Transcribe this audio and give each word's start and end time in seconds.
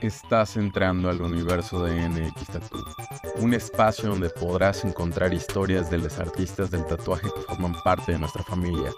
Estás 0.00 0.56
entrando 0.56 1.10
al 1.10 1.20
universo 1.20 1.82
de 1.82 2.08
NX 2.08 2.46
Tattoo, 2.46 2.84
un 3.38 3.52
espacio 3.52 4.10
donde 4.10 4.30
podrás 4.30 4.84
encontrar 4.84 5.34
historias 5.34 5.90
de 5.90 5.98
los 5.98 6.20
artistas 6.20 6.70
del 6.70 6.86
tatuaje 6.86 7.26
que 7.34 7.40
forman 7.40 7.74
parte 7.82 8.12
de 8.12 8.18
nuestra 8.20 8.44
familia. 8.44 8.92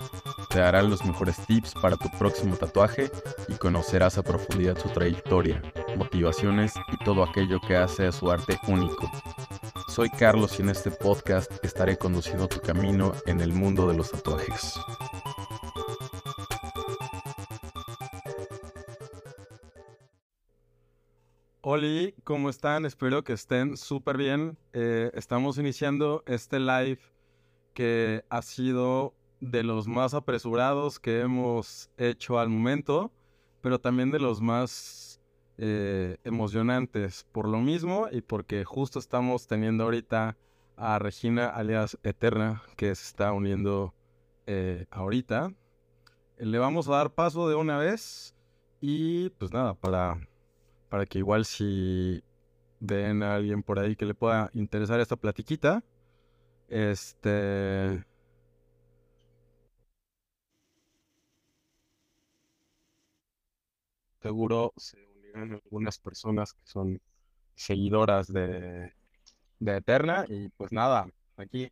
Te 0.51 0.59
darán 0.59 0.91
los 0.91 1.03
mejores 1.07 1.39
tips 1.47 1.73
para 1.81 1.97
tu 1.97 2.11
próximo 2.19 2.55
tatuaje 2.55 3.11
y 3.49 3.55
conocerás 3.55 4.19
a 4.19 4.23
profundidad 4.23 4.77
su 4.77 4.91
trayectoria, 4.91 5.63
motivaciones 5.97 6.75
y 6.93 7.03
todo 7.03 7.23
aquello 7.25 7.61
que 7.67 7.77
hace 7.77 8.07
a 8.07 8.13
su 8.13 8.31
arte 8.31 8.59
único. 8.69 9.11
Soy 9.89 10.11
Carlos 10.11 10.59
y 10.59 10.63
en 10.63 10.69
este 10.69 10.91
podcast 10.91 11.51
estaré 11.65 11.97
conduciendo 11.97 12.47
tu 12.47 12.61
camino 12.61 13.15
en 13.25 13.41
el 13.41 13.55
mundo 13.55 13.89
de 13.89 13.97
los 13.97 14.11
tatuajes. 14.11 14.79
Hola, 21.73 22.11
¿cómo 22.25 22.51
están? 22.51 22.85
Espero 22.85 23.23
que 23.23 23.33
estén 23.33 23.77
súper 23.77 24.17
bien. 24.17 24.59
Eh, 24.73 25.13
estamos 25.15 25.57
iniciando 25.57 26.25
este 26.27 26.59
live 26.59 26.99
que 27.75 28.25
ha 28.29 28.43
sido 28.43 29.15
de 29.39 29.63
los 29.63 29.87
más 29.87 30.13
apresurados 30.15 30.99
que 30.99 31.21
hemos 31.21 31.89
hecho 31.97 32.41
al 32.41 32.49
momento, 32.49 33.13
pero 33.61 33.81
también 33.81 34.11
de 34.11 34.19
los 34.19 34.41
más 34.41 35.21
eh, 35.59 36.17
emocionantes 36.25 37.25
por 37.31 37.47
lo 37.47 37.61
mismo 37.61 38.09
y 38.11 38.21
porque 38.21 38.65
justo 38.65 38.99
estamos 38.99 39.47
teniendo 39.47 39.85
ahorita 39.85 40.37
a 40.77 40.99
Regina 40.99 41.47
alias 41.51 41.97
Eterna 42.03 42.65
que 42.75 42.93
se 42.97 43.05
está 43.05 43.33
uniendo 43.33 43.95
eh, 44.49 44.87
ahorita. 44.91 45.53
Le 46.37 46.59
vamos 46.59 46.89
a 46.89 46.97
dar 46.97 47.13
paso 47.13 47.49
de 47.49 47.55
una 47.55 47.79
vez 47.79 48.35
y 48.81 49.29
pues 49.31 49.53
nada, 49.53 49.75
para 49.75 50.19
para 50.91 51.07
que 51.07 51.19
igual 51.21 51.47
si 51.47 52.23
ven 52.81 53.23
a 53.23 53.37
alguien 53.37 53.63
por 53.63 53.79
ahí 53.79 53.97
que 53.97 54.07
le 54.07 54.15
pueda 54.15 54.51
interesar 54.55 55.01
esta 55.01 55.17
platiquita, 55.17 55.85
este... 56.69 58.05
Seguro 64.23 64.73
se 64.77 64.99
unirán 65.17 65.53
algunas 65.55 65.99
personas 65.99 66.53
que 66.53 66.61
son 66.65 67.01
seguidoras 67.55 68.33
de, 68.33 68.93
de 69.61 69.77
Eterna 69.77 70.27
y 70.29 70.49
pues 70.51 70.73
nada, 70.73 71.09
aquí. 71.37 71.71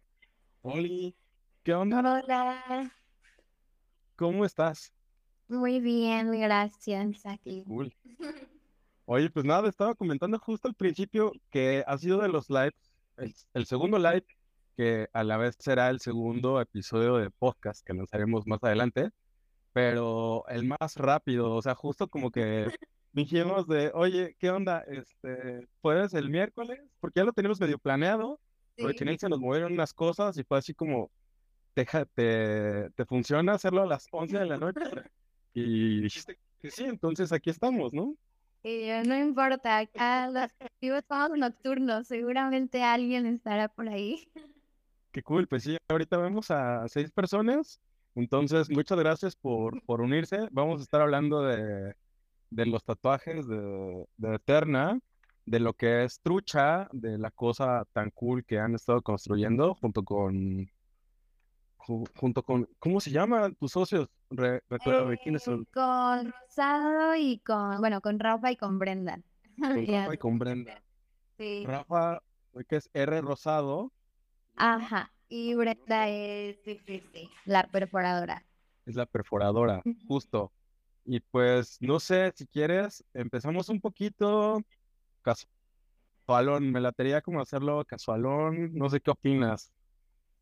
Oli, 0.63 1.17
¿qué 1.63 1.75
onda? 1.75 2.01
Hola, 2.01 2.93
¿Cómo 4.17 4.45
estás? 4.45 4.93
muy 5.49 5.81
bien, 5.81 6.31
gracias. 6.33 7.27
Aquí. 7.27 7.65
Cool. 7.67 7.93
Oye, 9.11 9.31
pues 9.31 9.47
nada, 9.47 9.67
estaba 9.71 9.95
comentando 9.95 10.39
justo 10.39 10.69
al 10.69 10.75
principio 10.75 11.33
que 11.51 11.83
ha 11.87 11.97
sido 11.97 12.21
de 12.21 12.29
los 12.29 12.51
lives, 12.51 12.75
el, 13.17 13.35
el 13.55 13.65
segundo 13.65 13.99
live, 13.99 14.27
que 14.77 15.09
a 15.15 15.25
la 15.25 15.39
vez 15.39 15.57
será 15.59 15.89
el 15.89 16.01
segundo 16.01 16.61
episodio 16.61 17.17
de 17.17 17.31
podcast 17.31 17.83
que 17.87 17.95
lanzaremos 17.95 18.47
más 18.47 18.63
adelante, 18.63 19.09
pero 19.73 20.47
el 20.49 20.67
más 20.67 20.97
rápido, 20.97 21.55
o 21.55 21.63
sea, 21.63 21.75
justo 21.75 22.09
como 22.09 22.31
que 22.31 22.67
dijimos 23.15 23.67
de, 23.67 23.93
oye, 23.95 24.37
¿qué 24.39 24.51
onda? 24.51 24.85
Este, 24.87 25.67
¿puedes 25.81 26.13
el 26.13 26.29
miércoles? 26.29 26.79
Porque 27.01 27.21
ya 27.21 27.25
lo 27.25 27.33
tenemos 27.33 27.59
medio 27.59 27.79
planeado, 27.79 28.39
porque 28.77 29.05
en 29.05 29.09
él 29.09 29.19
se 29.19 29.31
nos 29.31 29.41
movieron 29.41 29.73
unas 29.73 29.95
cosas 29.95 30.37
y 30.37 30.45
fue 30.45 30.59
así 30.59 30.75
como, 30.75 31.11
te, 31.73 31.87
te 32.15 33.05
funciona 33.07 33.55
hacerlo 33.55 33.85
a 33.85 33.87
las 33.87 34.07
11 34.11 34.39
de 34.39 34.45
la 34.45 34.59
noche? 34.59 34.81
Y 35.55 36.03
dijiste 36.03 36.39
que 36.61 36.71
sí, 36.71 36.85
entonces 36.85 37.33
aquí 37.33 37.49
estamos, 37.49 37.95
¿no? 37.95 38.15
Y 38.63 38.89
no 39.07 39.17
importa, 39.17 39.79
acá 39.79 40.29
los 40.29 40.51
activos 40.61 41.03
somos 41.09 41.39
nocturnos, 41.39 42.07
seguramente 42.07 42.83
alguien 42.83 43.27
estará 43.27 43.69
por 43.69 43.89
ahí. 43.89 44.29
Qué 45.13 45.23
cool, 45.23 45.47
pues 45.47 45.63
sí, 45.63 45.77
ahorita 45.89 46.19
vemos 46.19 46.51
a 46.51 46.87
seis 46.89 47.11
personas, 47.11 47.81
entonces 48.15 48.69
muchas 48.69 48.99
gracias 48.99 49.37
por, 49.37 49.83
por 49.83 50.01
unirse. 50.01 50.49
Vamos 50.51 50.81
a 50.81 50.83
estar 50.83 51.01
hablando 51.01 51.43
de, 51.43 51.95
de 52.51 52.67
los 52.67 52.85
tatuajes 52.85 53.47
de, 53.47 54.05
de 54.17 54.35
Eterna, 54.35 54.99
de 55.47 55.61
lo 55.61 55.73
que 55.75 56.05
es 56.05 56.21
trucha, 56.21 56.89
de 56.93 57.17
la 57.17 57.31
cosa 57.31 57.85
tan 57.93 58.11
cool 58.11 58.45
que 58.45 58.59
han 58.59 58.75
estado 58.75 59.01
construyendo 59.03 59.75
junto 59.77 60.03
con, 60.05 60.69
ju- 61.89 62.07
junto 62.17 62.43
con, 62.43 62.69
¿cómo 62.79 63.01
se 63.01 63.11
llaman 63.11 63.55
tus 63.57 63.73
socios? 63.73 64.09
Re- 64.31 64.63
recuérdame, 64.69 65.17
¿quiénes 65.19 65.43
Eh, 65.43 65.45
son? 65.47 65.65
con 65.73 66.31
Rosado 66.33 67.15
y 67.17 67.39
con, 67.39 67.79
bueno, 67.81 68.01
con 68.03 68.19
Rafa 68.19 68.53
y 68.53 68.57
con 68.57 68.79
Brenda. 68.79 69.21
Con 69.59 69.87
Rafa 69.87 70.15
y 70.15 70.19
con 70.19 70.39
Brenda. 70.39 70.83
sí. 71.39 71.65
Rafa, 71.67 72.21
que 72.69 72.77
es 72.77 72.89
R 72.93 73.21
Rosado, 73.23 73.93
Ajá, 74.55 75.13
y 75.29 75.55
Brenda 75.55 76.09
es, 76.09 76.59
sí, 76.65 76.81
sí, 76.87 77.03
sí, 77.13 77.31
la 77.45 77.65
perforadora. 77.69 78.45
es 78.87 78.95
la 78.97 79.07
perforadora, 79.07 79.83
justo. 80.07 80.53
Y 81.05 81.21
pues, 81.21 81.79
no 81.81 81.99
sé, 82.01 82.33
si 82.37 82.47
quieres, 82.47 83.03
empezamos 83.15 83.69
un 83.71 83.81
poquito 83.81 84.61
casualón. 86.27 86.71
Me 86.71 86.81
latería 86.81 87.21
como 87.23 87.41
hacerlo 87.41 87.85
casualón. 87.87 88.73
No 88.75 88.89
sé 88.91 89.01
qué 89.01 89.11
opinas. 89.11 89.73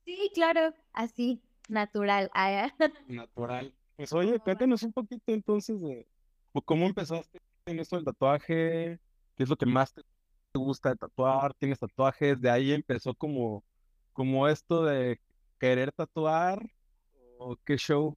Sí, 0.06 0.30
claro, 0.32 0.72
así, 0.92 1.42
natural. 1.68 2.30
Ah, 2.32 2.72
Natural. 3.08 3.74
Pues 3.96 4.12
oye, 4.12 4.38
cuéntanos 4.38 4.82
un 4.84 4.92
poquito 4.92 5.32
entonces 5.32 5.80
de 5.80 6.06
pues, 6.52 6.64
cómo 6.64 6.86
empezaste 6.86 7.40
en 7.66 7.80
esto 7.80 7.96
del 7.96 8.04
tatuaje, 8.04 9.00
qué 9.36 9.42
es 9.42 9.48
lo 9.48 9.56
que 9.56 9.66
más 9.66 9.92
te 9.92 10.02
gusta 10.54 10.90
de 10.90 10.96
tatuar, 10.96 11.54
tienes 11.54 11.80
tatuajes, 11.80 12.40
de 12.40 12.50
ahí 12.50 12.72
empezó 12.72 13.14
como, 13.14 13.64
como 14.12 14.46
esto 14.48 14.84
de 14.84 15.20
querer 15.58 15.90
tatuar, 15.90 16.62
o 17.38 17.56
qué 17.64 17.76
show. 17.76 18.16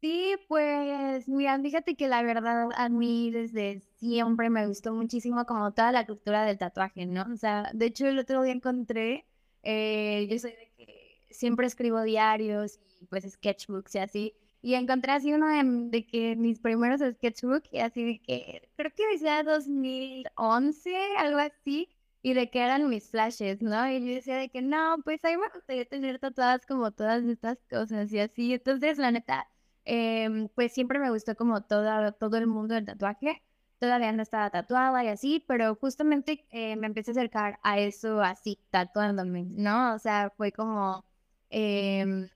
Sí, 0.00 0.34
pues 0.48 1.28
mira, 1.28 1.60
fíjate 1.60 1.94
que 1.94 2.08
la 2.08 2.22
verdad 2.22 2.70
a 2.74 2.88
mí 2.88 3.30
desde 3.30 3.80
siempre 3.98 4.50
me 4.50 4.66
gustó 4.66 4.92
muchísimo 4.94 5.44
como 5.46 5.72
toda 5.72 5.92
la 5.92 6.06
cultura 6.06 6.44
del 6.44 6.58
tatuaje, 6.58 7.06
¿no? 7.06 7.24
O 7.32 7.36
sea, 7.36 7.70
de 7.72 7.86
hecho 7.86 8.08
el 8.08 8.18
otro 8.18 8.42
día 8.42 8.52
encontré, 8.52 9.26
eh, 9.62 10.26
yo 10.30 10.38
soy 10.38 10.52
de 10.52 10.70
que 10.76 11.26
siempre 11.30 11.66
escribo 11.66 12.02
diarios 12.02 12.78
y 13.00 13.06
pues 13.06 13.24
sketchbooks 13.30 13.94
y 13.94 13.98
así, 13.98 14.34
y 14.62 14.74
encontré 14.74 15.12
así 15.12 15.32
uno 15.32 15.48
de, 15.90 16.06
que 16.06 16.36
mis 16.36 16.60
primeros 16.60 17.00
sketchbooks 17.00 17.68
y 17.72 17.78
así 17.80 18.04
de 18.04 18.22
que 18.22 18.68
creo 18.76 18.92
que 18.94 19.06
decía 19.08 19.42
2011, 19.42 20.90
algo 21.18 21.38
así, 21.40 21.88
y 22.22 22.34
de 22.34 22.48
que 22.50 22.60
eran 22.60 22.88
mis 22.88 23.10
flashes, 23.10 23.60
¿no? 23.60 23.88
Y 23.90 24.00
yo 24.06 24.14
decía 24.14 24.36
de 24.36 24.48
que 24.50 24.62
no, 24.62 24.98
pues 25.04 25.24
a 25.24 25.30
mí 25.30 25.36
me 25.36 25.48
gustaría 25.52 25.84
tener 25.86 26.20
tatuadas 26.20 26.64
como 26.66 26.92
todas 26.92 27.24
estas 27.24 27.58
cosas 27.68 28.12
y 28.12 28.20
así, 28.20 28.54
entonces 28.54 28.98
la 28.98 29.10
neta 29.10 29.48
em, 29.84 30.48
pues 30.54 30.72
siempre 30.72 30.98
me 31.00 31.10
gustó 31.10 31.34
como 31.34 31.62
toda, 31.64 32.12
todo 32.12 32.36
el 32.38 32.46
mundo 32.46 32.74
del 32.74 32.84
tatuaje. 32.86 33.42
Todavía 33.82 34.12
no 34.12 34.22
estaba 34.22 34.48
tatuada 34.48 35.02
y 35.02 35.08
así, 35.08 35.44
pero 35.48 35.74
justamente 35.74 36.46
eh, 36.50 36.76
me 36.76 36.86
empecé 36.86 37.10
a 37.10 37.14
acercar 37.14 37.58
a 37.64 37.80
eso 37.80 38.22
así, 38.22 38.60
tatuándome, 38.70 39.42
¿no? 39.50 39.94
O 39.96 39.98
sea, 39.98 40.30
fue 40.36 40.52
como, 40.52 41.04
em, 41.50 42.28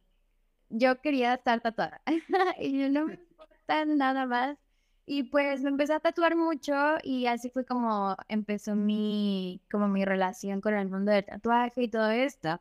yo 0.70 1.00
quería 1.00 1.34
estar 1.34 1.60
tatuada 1.60 2.02
y 2.60 2.80
yo 2.80 2.90
no 2.90 3.06
me 3.06 3.14
importa 3.14 3.84
nada 3.86 4.26
más. 4.26 4.58
Y 5.06 5.24
pues 5.24 5.62
me 5.62 5.70
empecé 5.70 5.92
a 5.94 6.00
tatuar 6.00 6.36
mucho 6.36 6.74
y 7.04 7.26
así 7.26 7.50
fue 7.50 7.64
como 7.64 8.16
empezó 8.28 8.74
mi, 8.74 9.62
como 9.70 9.86
mi 9.88 10.04
relación 10.04 10.60
con 10.60 10.74
el 10.74 10.88
mundo 10.90 11.12
del 11.12 11.26
tatuaje 11.26 11.84
y 11.84 11.88
todo 11.88 12.10
esto. 12.10 12.60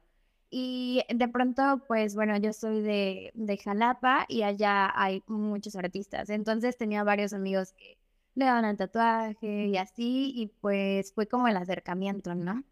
Y 0.52 1.04
de 1.10 1.28
pronto, 1.28 1.82
pues 1.88 2.16
bueno, 2.16 2.38
yo 2.38 2.54
soy 2.54 2.82
de, 2.82 3.32
de 3.36 3.58
Jalapa 3.58 4.26
y 4.30 4.44
allá 4.44 4.92
hay 4.96 5.24
muchos 5.28 5.76
artistas. 5.76 6.30
Entonces 6.30 6.78
tenía 6.78 7.04
varios 7.04 7.34
amigos 7.34 7.74
que 7.74 7.98
le 8.36 8.46
daban 8.46 8.66
el 8.66 8.78
tatuaje 8.78 9.68
y 9.68 9.78
así, 9.78 10.32
y 10.36 10.48
pues 10.62 11.14
fue 11.14 11.28
como 11.28 11.48
el 11.48 11.58
acercamiento, 11.58 12.36
¿no? 12.36 12.64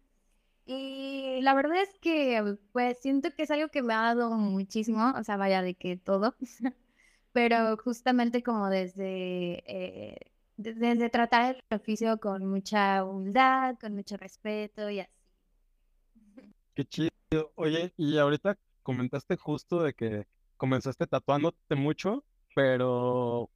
Y 0.66 1.40
la 1.42 1.54
verdad 1.54 1.82
es 1.82 1.98
que 2.00 2.56
pues 2.72 2.98
siento 3.00 3.30
que 3.36 3.44
es 3.44 3.50
algo 3.50 3.68
que 3.68 3.82
me 3.82 3.94
ha 3.94 4.02
dado 4.14 4.30
muchísimo, 4.32 5.12
o 5.18 5.24
sea, 5.24 5.36
vaya 5.36 5.62
de 5.62 5.74
que 5.74 5.96
todo, 5.98 6.36
pero 7.32 7.76
justamente 7.78 8.42
como 8.42 8.68
desde, 8.70 9.62
eh, 9.66 10.18
de- 10.56 10.74
desde 10.74 11.10
tratar 11.10 11.56
el 11.70 11.76
oficio 11.78 12.18
con 12.20 12.46
mucha 12.46 13.04
humildad, 13.04 13.76
con 13.80 13.94
mucho 13.94 14.16
respeto 14.18 14.90
y 14.90 15.00
así. 15.00 15.10
Qué 16.74 16.84
chido. 16.84 17.10
Oye, 17.56 17.92
y 17.96 18.18
ahorita 18.18 18.56
comentaste 18.82 19.36
justo 19.36 19.82
de 19.82 19.94
que 19.94 20.24
comenzaste 20.56 21.06
tatuándote 21.06 21.74
mucho, 21.76 22.24
pero 22.54 23.50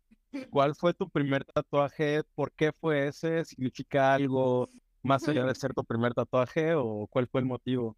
¿cuál 0.50 0.74
fue 0.74 0.94
tu 0.94 1.08
primer 1.08 1.44
tatuaje? 1.44 2.22
¿Por 2.34 2.52
qué 2.52 2.72
fue 2.72 3.08
ese? 3.08 3.44
¿Significa 3.44 4.14
algo 4.14 4.68
más 5.02 5.26
allá 5.28 5.44
de 5.44 5.54
ser 5.54 5.74
tu 5.74 5.84
primer 5.84 6.14
tatuaje 6.14 6.74
o 6.74 7.06
cuál 7.08 7.28
fue 7.28 7.40
el 7.40 7.46
motivo? 7.46 7.96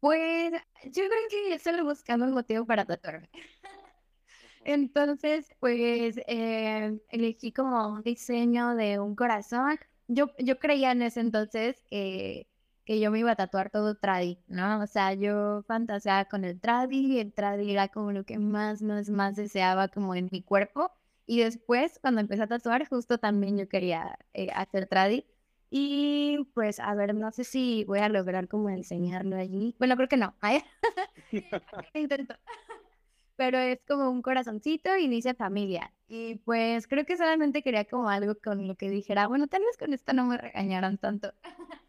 Pues 0.00 0.52
yo 0.84 1.04
creo 1.08 1.28
que 1.30 1.50
yo 1.50 1.58
solo 1.58 1.84
buscaba 1.84 2.24
un 2.24 2.32
motivo 2.32 2.64
para 2.66 2.84
tatuarme. 2.84 3.28
Entonces, 4.64 5.48
pues 5.60 6.20
eh, 6.26 6.98
elegí 7.08 7.52
como 7.52 7.88
un 7.88 8.02
diseño 8.02 8.74
de 8.74 8.98
un 8.98 9.14
corazón. 9.14 9.78
Yo, 10.08 10.30
yo 10.38 10.58
creía 10.58 10.92
en 10.92 11.02
ese 11.02 11.20
entonces 11.20 11.82
que, 11.90 12.48
que 12.84 13.00
yo 13.00 13.10
me 13.10 13.18
iba 13.20 13.32
a 13.32 13.36
tatuar 13.36 13.70
todo 13.70 13.96
tradi, 13.96 14.38
¿no? 14.46 14.80
O 14.82 14.86
sea, 14.86 15.14
yo 15.14 15.62
fantaseaba 15.66 16.24
con 16.26 16.44
el 16.44 16.60
tradi 16.60 17.14
y 17.14 17.20
el 17.20 17.32
tradi 17.32 17.70
era 17.72 17.88
como 17.88 18.12
lo 18.12 18.24
que 18.24 18.38
más, 18.38 18.82
más, 18.82 19.10
más 19.10 19.36
deseaba 19.36 19.88
como 19.88 20.14
en 20.14 20.28
mi 20.32 20.42
cuerpo. 20.42 20.90
Y 21.30 21.40
después, 21.40 21.98
cuando 22.00 22.22
empecé 22.22 22.44
a 22.44 22.46
tatuar, 22.46 22.88
justo 22.88 23.18
también 23.18 23.58
yo 23.58 23.68
quería 23.68 24.18
eh, 24.32 24.48
hacer 24.54 24.86
tradi. 24.86 25.26
Y 25.68 26.38
pues, 26.54 26.80
a 26.80 26.94
ver, 26.94 27.14
no 27.14 27.30
sé 27.32 27.44
si 27.44 27.84
voy 27.84 27.98
a 27.98 28.08
lograr 28.08 28.48
como 28.48 28.70
enseñarlo 28.70 29.36
allí. 29.36 29.76
Bueno, 29.78 29.94
creo 29.96 30.08
que 30.08 30.16
no. 30.16 30.34
Intento. 31.92 32.34
Pero 33.36 33.58
es 33.58 33.78
como 33.86 34.08
un 34.08 34.22
corazoncito 34.22 34.96
y 34.96 35.06
dice 35.06 35.34
familia. 35.34 35.92
Y 36.08 36.36
pues 36.36 36.88
creo 36.88 37.04
que 37.04 37.18
solamente 37.18 37.62
quería 37.62 37.84
como 37.84 38.08
algo 38.08 38.34
con 38.42 38.66
lo 38.66 38.74
que 38.74 38.88
dijera, 38.88 39.26
bueno, 39.26 39.48
tal 39.48 39.60
vez 39.60 39.76
con 39.76 39.92
esto 39.92 40.14
no 40.14 40.24
me 40.24 40.38
regañaran 40.38 40.96
tanto. 40.96 41.34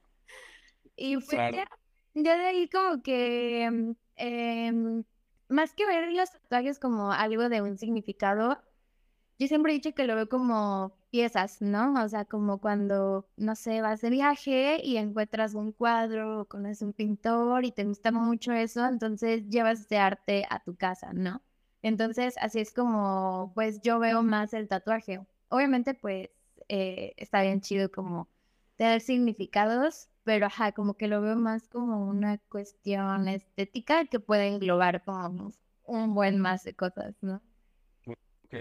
y 0.97 1.15
pues 1.15 1.31
ya, 1.31 1.65
de 2.13 2.29
ahí 2.29 2.67
como 2.67 3.01
que, 3.01 3.95
eh, 4.17 5.03
más 5.47 5.73
que 5.73 5.85
ver 5.85 6.11
los 6.11 6.29
tatuajes 6.29 6.77
como 6.77 7.13
algo 7.13 7.47
de 7.47 7.61
un 7.61 7.77
significado, 7.77 8.61
yo 9.39 9.47
siempre 9.47 9.71
he 9.71 9.75
dicho 9.75 9.93
que 9.93 10.05
lo 10.05 10.15
veo 10.15 10.29
como 10.29 10.93
piezas, 11.11 11.61
¿no? 11.61 11.93
O 12.03 12.09
sea, 12.09 12.25
como 12.25 12.59
cuando, 12.59 13.27
no 13.37 13.55
sé, 13.55 13.81
vas 13.81 14.01
de 14.01 14.09
viaje 14.09 14.81
y 14.83 14.97
encuentras 14.97 15.55
un 15.55 15.71
cuadro 15.71 16.41
o 16.41 16.45
conoces 16.45 16.81
un 16.81 16.93
pintor 16.93 17.65
y 17.65 17.71
te 17.71 17.85
gusta 17.85 18.11
mucho 18.11 18.51
eso, 18.53 18.85
entonces 18.85 19.47
llevas 19.49 19.81
ese 19.81 19.97
arte 19.97 20.45
a 20.49 20.59
tu 20.63 20.75
casa, 20.75 21.13
¿no? 21.13 21.41
Entonces, 21.81 22.35
así 22.39 22.59
es 22.59 22.73
como, 22.73 23.51
pues 23.55 23.81
yo 23.81 23.99
veo 23.99 24.23
más 24.23 24.53
el 24.53 24.67
tatuaje. 24.67 25.21
Obviamente, 25.49 25.93
pues 25.93 26.29
eh, 26.67 27.13
está 27.17 27.41
bien 27.41 27.61
chido 27.61 27.89
como 27.91 28.27
tener 28.75 29.01
significados, 29.01 30.09
pero 30.23 30.47
ajá, 30.47 30.73
como 30.73 30.95
que 30.95 31.07
lo 31.07 31.21
veo 31.21 31.35
más 31.37 31.67
como 31.69 32.05
una 32.07 32.37
cuestión 32.49 33.27
estética 33.29 34.05
que 34.05 34.19
puede 34.19 34.47
englobar 34.47 35.03
como 35.03 35.53
un 35.85 36.13
buen 36.13 36.39
más 36.39 36.63
de 36.63 36.75
cosas, 36.75 37.15
¿no? 37.21 37.41
Ok. 38.05 38.55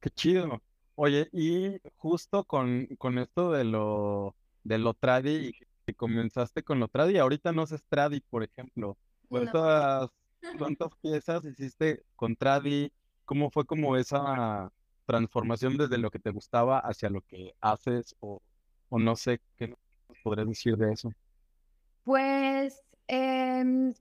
Qué 0.00 0.10
chido. 0.10 0.62
Oye, 0.94 1.28
y 1.32 1.78
justo 1.96 2.44
con, 2.44 2.86
con 2.98 3.18
esto 3.18 3.52
de 3.52 3.64
lo, 3.64 4.34
de 4.64 4.78
lo 4.78 4.94
tradi, 4.94 5.48
y 5.48 5.52
que 5.84 5.94
comenzaste 5.94 6.62
con 6.62 6.80
lo 6.80 6.88
tradi, 6.88 7.18
ahorita 7.18 7.52
no 7.52 7.62
haces 7.62 7.84
tradi, 7.88 8.20
por 8.20 8.42
ejemplo. 8.42 8.96
¿Cuántas, 9.28 10.10
cuántas 10.58 10.90
piezas 11.02 11.44
hiciste 11.44 12.02
con 12.16 12.34
tradi? 12.34 12.92
¿Cómo 13.24 13.50
fue 13.50 13.64
como 13.64 13.96
esa 13.96 14.72
transformación 15.04 15.76
desde 15.76 15.98
lo 15.98 16.10
que 16.10 16.18
te 16.18 16.30
gustaba 16.30 16.78
hacia 16.78 17.10
lo 17.10 17.20
que 17.22 17.52
haces? 17.60 18.16
O, 18.20 18.40
o 18.88 18.98
no 18.98 19.16
sé, 19.16 19.40
¿qué 19.56 19.68
nos 19.68 19.78
podrías 20.22 20.48
decir 20.48 20.76
de 20.76 20.92
eso? 20.92 21.12
Pues, 22.04 22.82
em, 23.08 23.92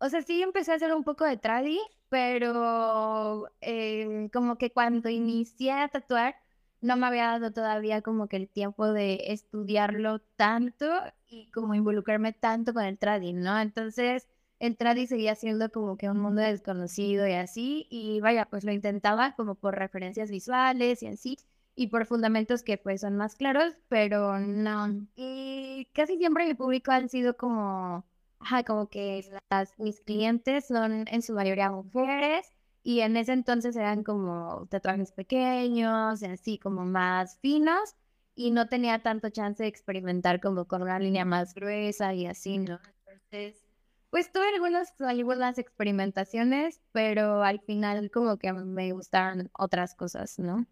o 0.00 0.08
sea, 0.08 0.22
sí 0.22 0.42
empecé 0.42 0.72
a 0.72 0.76
hacer 0.76 0.94
un 0.94 1.04
poco 1.04 1.24
de 1.24 1.36
tradi, 1.36 1.78
pero 2.08 3.50
eh, 3.60 4.28
como 4.32 4.56
que 4.56 4.72
cuando 4.72 5.08
inicié 5.10 5.72
a 5.72 5.88
tatuar, 5.88 6.36
no 6.80 6.96
me 6.96 7.06
había 7.06 7.26
dado 7.26 7.52
todavía 7.52 8.02
como 8.02 8.26
que 8.28 8.36
el 8.36 8.48
tiempo 8.48 8.92
de 8.92 9.24
estudiarlo 9.28 10.20
tanto 10.36 10.86
y 11.28 11.50
como 11.50 11.74
involucrarme 11.74 12.32
tanto 12.32 12.72
con 12.72 12.84
el 12.84 12.98
trading, 12.98 13.36
¿no? 13.36 13.60
Entonces, 13.60 14.26
el 14.58 14.76
trading 14.76 15.06
seguía 15.06 15.34
siendo 15.34 15.70
como 15.70 15.96
que 15.98 16.08
un 16.10 16.18
mundo 16.20 16.40
desconocido 16.42 17.26
y 17.28 17.32
así, 17.34 17.86
y 17.90 18.20
vaya, 18.20 18.46
pues 18.46 18.64
lo 18.64 18.72
intentaba 18.72 19.34
como 19.36 19.54
por 19.54 19.76
referencias 19.76 20.30
visuales 20.30 21.02
y 21.02 21.08
así, 21.08 21.38
y 21.74 21.88
por 21.88 22.06
fundamentos 22.06 22.62
que 22.62 22.78
pues 22.78 23.02
son 23.02 23.16
más 23.16 23.34
claros, 23.36 23.74
pero 23.88 24.38
no. 24.38 25.06
Y 25.16 25.88
casi 25.94 26.16
siempre 26.18 26.46
mi 26.46 26.54
público 26.54 26.90
han 26.92 27.08
sido 27.10 27.36
como 27.36 28.04
Ajá, 28.40 28.64
como 28.64 28.88
que 28.88 29.24
las, 29.50 29.78
mis 29.78 30.00
clientes 30.00 30.66
son 30.66 31.04
en 31.08 31.22
su 31.22 31.34
mayoría 31.34 31.70
mujeres 31.70 32.52
y 32.82 33.00
en 33.00 33.16
ese 33.16 33.32
entonces 33.32 33.76
eran 33.76 34.02
como 34.02 34.66
tatuajes 34.70 35.12
pequeños, 35.12 36.22
así 36.22 36.58
como 36.58 36.84
más 36.84 37.38
finos 37.40 37.96
y 38.34 38.50
no 38.50 38.68
tenía 38.68 39.02
tanto 39.02 39.28
chance 39.30 39.62
de 39.62 39.68
experimentar 39.68 40.40
como 40.40 40.66
con 40.66 40.82
una 40.82 40.98
línea 40.98 41.24
más 41.26 41.54
gruesa 41.54 42.14
y 42.14 42.26
así, 42.26 42.58
¿no? 42.58 42.80
Entonces, 43.06 43.62
pues 44.08 44.32
tuve 44.32 44.48
algunas, 44.54 44.98
algunas 45.00 45.58
experimentaciones, 45.58 46.80
pero 46.92 47.42
al 47.44 47.60
final 47.60 48.10
como 48.10 48.38
que 48.38 48.52
me 48.54 48.92
gustaron 48.92 49.50
otras 49.52 49.94
cosas, 49.94 50.38
¿no? 50.38 50.66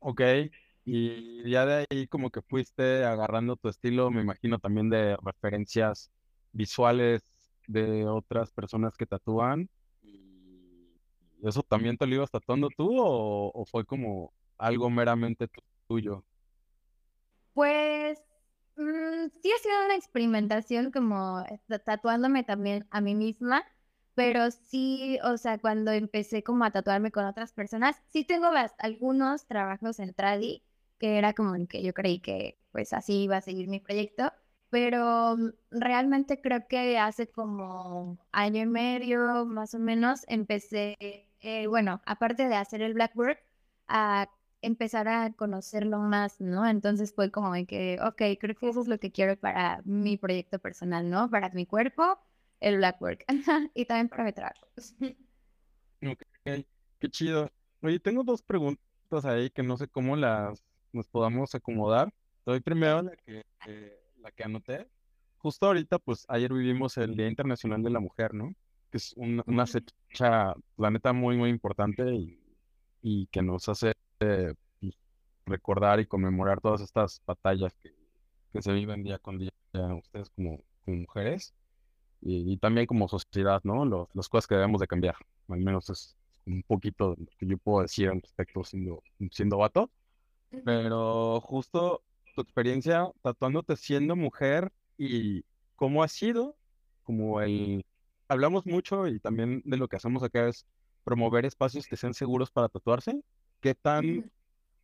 Ok, 0.00 0.20
y 0.92 1.48
ya 1.48 1.64
de 1.64 1.86
ahí 1.88 2.08
como 2.08 2.30
que 2.30 2.42
fuiste 2.42 3.04
agarrando 3.04 3.54
tu 3.54 3.68
estilo, 3.68 4.10
me 4.10 4.22
imagino 4.22 4.58
también 4.58 4.90
de 4.90 5.16
referencias 5.22 6.10
visuales 6.50 7.22
de 7.68 8.06
otras 8.06 8.50
personas 8.50 8.96
que 8.96 9.06
tatúan. 9.06 9.70
¿Y 10.02 10.98
eso 11.44 11.62
también 11.62 11.96
te 11.96 12.08
lo 12.08 12.16
ibas 12.16 12.32
tatuando 12.32 12.70
tú 12.76 12.96
o, 12.98 13.64
fue 13.70 13.84
como 13.84 14.32
algo 14.58 14.90
meramente 14.90 15.48
tuyo? 15.86 16.24
Pues 17.54 18.18
mm, 18.76 19.28
sí 19.40 19.52
ha 19.52 19.62
sido 19.62 19.84
una 19.84 19.94
experimentación 19.94 20.90
como 20.90 21.44
tatuándome 21.84 22.42
también 22.42 22.84
a 22.90 23.00
mí 23.00 23.14
misma, 23.14 23.62
pero 24.16 24.50
sí, 24.50 25.20
o 25.22 25.36
sea, 25.36 25.58
cuando 25.58 25.92
empecé 25.92 26.42
como 26.42 26.64
a 26.64 26.72
tatuarme 26.72 27.12
con 27.12 27.26
otras 27.26 27.52
personas, 27.52 27.94
sí 28.08 28.24
tengo 28.24 28.50
algunos 28.78 29.46
trabajos 29.46 30.00
en 30.00 30.14
tradi 30.14 30.64
que 31.00 31.18
era 31.18 31.34
como 31.34 31.56
el 31.56 31.68
que 31.68 31.82
yo 31.82 31.94
creí 31.94 32.20
que 32.20 32.60
pues 32.72 32.92
así 32.92 33.24
iba 33.24 33.38
a 33.38 33.42
seguir 33.42 33.68
mi 33.68 33.80
proyecto, 33.80 34.32
pero 34.70 35.36
mm, 35.36 35.50
realmente 35.72 36.40
creo 36.42 36.68
que 36.68 36.98
hace 36.98 37.28
como 37.30 38.18
año 38.32 38.62
y 38.62 38.66
medio 38.66 39.46
más 39.46 39.74
o 39.74 39.80
menos 39.80 40.22
empecé, 40.28 40.96
eh, 41.40 41.66
bueno, 41.68 42.02
aparte 42.06 42.48
de 42.48 42.56
hacer 42.56 42.82
el 42.82 42.94
Blackboard, 42.94 43.38
a 43.88 44.28
empezar 44.62 45.08
a 45.08 45.32
conocerlo 45.34 45.98
más, 46.00 46.40
¿no? 46.40 46.66
Entonces 46.68 47.14
fue 47.14 47.30
como 47.30 47.52
de 47.54 47.66
que, 47.66 47.98
ok, 48.02 48.22
creo 48.40 48.54
que 48.56 48.68
eso 48.68 48.82
es 48.82 48.88
lo 48.88 48.98
que 49.00 49.10
quiero 49.12 49.36
para 49.38 49.82
mi 49.84 50.16
proyecto 50.18 50.58
personal, 50.58 51.08
¿no? 51.10 51.30
Para 51.30 51.50
mi 51.50 51.66
cuerpo, 51.66 52.18
el 52.60 52.76
Blackwork 52.76 53.24
y 53.74 53.86
también 53.86 54.08
para 54.08 54.24
mi 54.24 54.32
trabajo. 54.32 54.66
Ok, 56.02 56.22
qué 56.98 57.10
chido. 57.10 57.50
Oye, 57.82 58.00
tengo 58.00 58.24
dos 58.24 58.42
preguntas 58.42 58.80
ahí 59.24 59.50
que 59.50 59.62
no 59.62 59.76
sé 59.76 59.86
cómo 59.88 60.16
las 60.16 60.64
nos 60.92 61.08
podamos 61.08 61.54
acomodar. 61.54 62.12
Doy 62.44 62.60
primero 62.60 63.02
la 63.02 63.16
que, 63.16 63.44
eh, 63.66 64.00
la 64.18 64.30
que 64.30 64.44
anoté. 64.44 64.86
Justo 65.38 65.66
ahorita, 65.66 65.98
pues 65.98 66.26
ayer 66.28 66.52
vivimos 66.52 66.96
el 66.98 67.16
Día 67.16 67.28
Internacional 67.28 67.82
de 67.82 67.90
la 67.90 68.00
Mujer, 68.00 68.34
¿no? 68.34 68.54
Que 68.90 68.98
es 68.98 69.14
una 69.16 69.66
fecha, 69.66 70.54
la 70.76 70.90
neta, 70.90 71.12
muy, 71.12 71.36
muy 71.36 71.50
importante 71.50 72.02
y, 73.02 73.26
que 73.26 73.40
nos 73.40 73.68
hace 73.68 73.92
eh, 74.20 74.52
pues, 74.80 74.94
recordar 75.46 76.00
y 76.00 76.06
conmemorar 76.06 76.60
todas 76.60 76.82
estas 76.82 77.22
batallas 77.24 77.74
que, 77.76 77.94
que 78.52 78.60
se 78.60 78.72
viven 78.72 79.02
día 79.02 79.18
con 79.18 79.38
día 79.38 79.50
ustedes 79.72 80.30
como, 80.30 80.60
mujeres 80.86 81.54
y, 82.20 82.56
también 82.58 82.86
como 82.86 83.08
sociedad, 83.08 83.60
¿no? 83.62 83.84
Los, 83.84 84.08
las 84.14 84.28
cosas 84.28 84.46
que 84.46 84.56
debemos 84.56 84.80
de 84.80 84.88
cambiar. 84.88 85.14
Al 85.48 85.60
menos 85.60 85.88
es 85.88 86.16
un 86.46 86.62
poquito 86.64 87.16
lo 87.16 87.26
que 87.38 87.46
yo 87.46 87.56
puedo 87.58 87.82
decir 87.82 88.08
al 88.08 88.20
respecto 88.20 88.64
siendo, 88.64 89.02
siendo 89.30 89.58
vato. 89.58 89.90
Pero 90.64 91.40
justo 91.40 92.02
tu 92.34 92.42
experiencia 92.42 93.10
tatuándote 93.22 93.76
siendo 93.76 94.16
mujer 94.16 94.72
y 94.98 95.44
cómo 95.76 96.02
ha 96.02 96.08
sido, 96.08 96.56
como 97.02 97.40
el... 97.40 97.84
Hablamos 98.28 98.64
mucho 98.66 99.08
y 99.08 99.18
también 99.18 99.62
de 99.64 99.76
lo 99.76 99.88
que 99.88 99.96
hacemos 99.96 100.22
acá 100.22 100.48
es 100.48 100.64
promover 101.02 101.44
espacios 101.44 101.86
que 101.86 101.96
sean 101.96 102.14
seguros 102.14 102.50
para 102.50 102.68
tatuarse. 102.68 103.20
¿Qué 103.60 103.74
tan, 103.74 104.30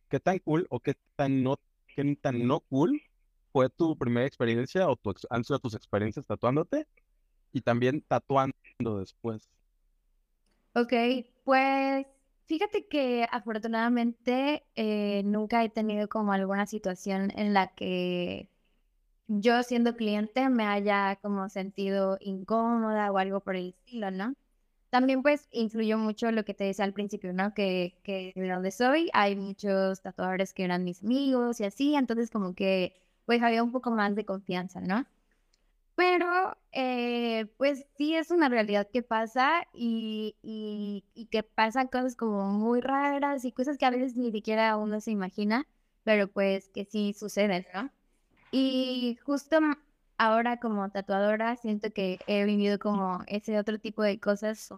qué 0.09 0.19
tan 0.19 0.39
cool 0.39 0.67
o 0.69 0.79
qué 0.79 0.95
tan 1.15 1.43
no, 1.43 1.57
qué 1.95 2.15
tan 2.21 2.45
no 2.45 2.59
cool 2.61 3.01
fue 3.53 3.69
tu 3.69 3.97
primera 3.97 4.27
experiencia 4.27 4.89
o 4.89 4.97
tu, 4.97 5.13
han 5.29 5.43
sido 5.43 5.59
tus 5.59 5.75
experiencias 5.75 6.27
tatuándote 6.27 6.87
y 7.53 7.61
también 7.61 8.03
tatuando 8.07 8.53
después? 8.99 9.49
Ok, 10.75 10.93
pues 11.43 12.05
Fíjate 12.47 12.87
que 12.87 13.27
afortunadamente 13.29 14.63
eh, 14.75 15.21
nunca 15.25 15.65
he 15.65 15.69
tenido 15.69 16.07
como 16.07 16.31
alguna 16.31 16.65
situación 16.65 17.29
en 17.35 17.53
la 17.53 17.67
que 17.75 18.49
yo 19.27 19.63
siendo 19.63 19.97
cliente 19.97 20.49
me 20.49 20.65
haya 20.65 21.17
como 21.21 21.49
sentido 21.49 22.17
incómoda 22.21 23.11
o 23.11 23.17
algo 23.17 23.41
por 23.41 23.57
el 23.57 23.69
estilo, 23.69 24.11
¿no? 24.11 24.33
También 24.89 25.23
pues 25.23 25.49
influyó 25.51 25.97
mucho 25.97 26.31
lo 26.31 26.45
que 26.45 26.53
te 26.53 26.63
decía 26.63 26.85
al 26.85 26.93
principio, 26.93 27.33
¿no? 27.33 27.53
Que, 27.53 27.99
que 28.03 28.31
de 28.35 28.49
donde 28.49 28.71
soy 28.71 29.09
hay 29.13 29.35
muchos 29.35 30.01
tatuadores 30.01 30.53
que 30.53 30.63
eran 30.63 30.85
mis 30.85 31.03
amigos 31.03 31.59
y 31.59 31.65
así, 31.65 31.95
entonces 31.95 32.31
como 32.31 32.55
que 32.55 32.93
pues 33.25 33.43
había 33.43 33.61
un 33.63 33.73
poco 33.73 33.91
más 33.91 34.15
de 34.15 34.25
confianza, 34.25 34.79
¿no? 34.79 35.05
Pero, 35.97 36.55
eh, 36.73 37.47
pues 37.57 37.87
sí 37.97 38.13
es 38.13 38.29
una 38.29 38.49
realidad 38.49 38.87
que 38.93 39.01
pasa 39.01 39.63
y, 39.73 40.35
y, 40.43 41.03
y, 41.15 41.25
que 41.25 41.41
pasan 41.41 41.87
cosas 41.87 42.15
como 42.15 42.51
muy 42.51 42.81
raras 42.81 43.43
y 43.45 43.51
cosas 43.51 43.79
que 43.79 43.85
a 43.87 43.89
veces 43.89 44.15
ni 44.15 44.31
siquiera 44.31 44.77
uno 44.77 45.01
se 45.01 45.09
imagina, 45.09 45.65
pero 46.03 46.27
pues 46.27 46.69
que 46.69 46.85
sí 46.85 47.13
suceden, 47.13 47.65
¿no? 47.73 47.89
Y 48.51 49.17
justo 49.25 49.57
ahora 50.19 50.57
como 50.59 50.87
tatuadora 50.91 51.55
siento 51.55 51.91
que 51.91 52.19
he 52.27 52.45
vivido 52.45 52.77
como 52.77 53.23
ese 53.25 53.57
otro 53.57 53.79
tipo 53.79 54.03
de 54.03 54.19
cosas 54.19 54.71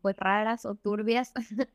pues 0.00 0.16
raras 0.16 0.64
o 0.64 0.74
turbias, 0.74 1.34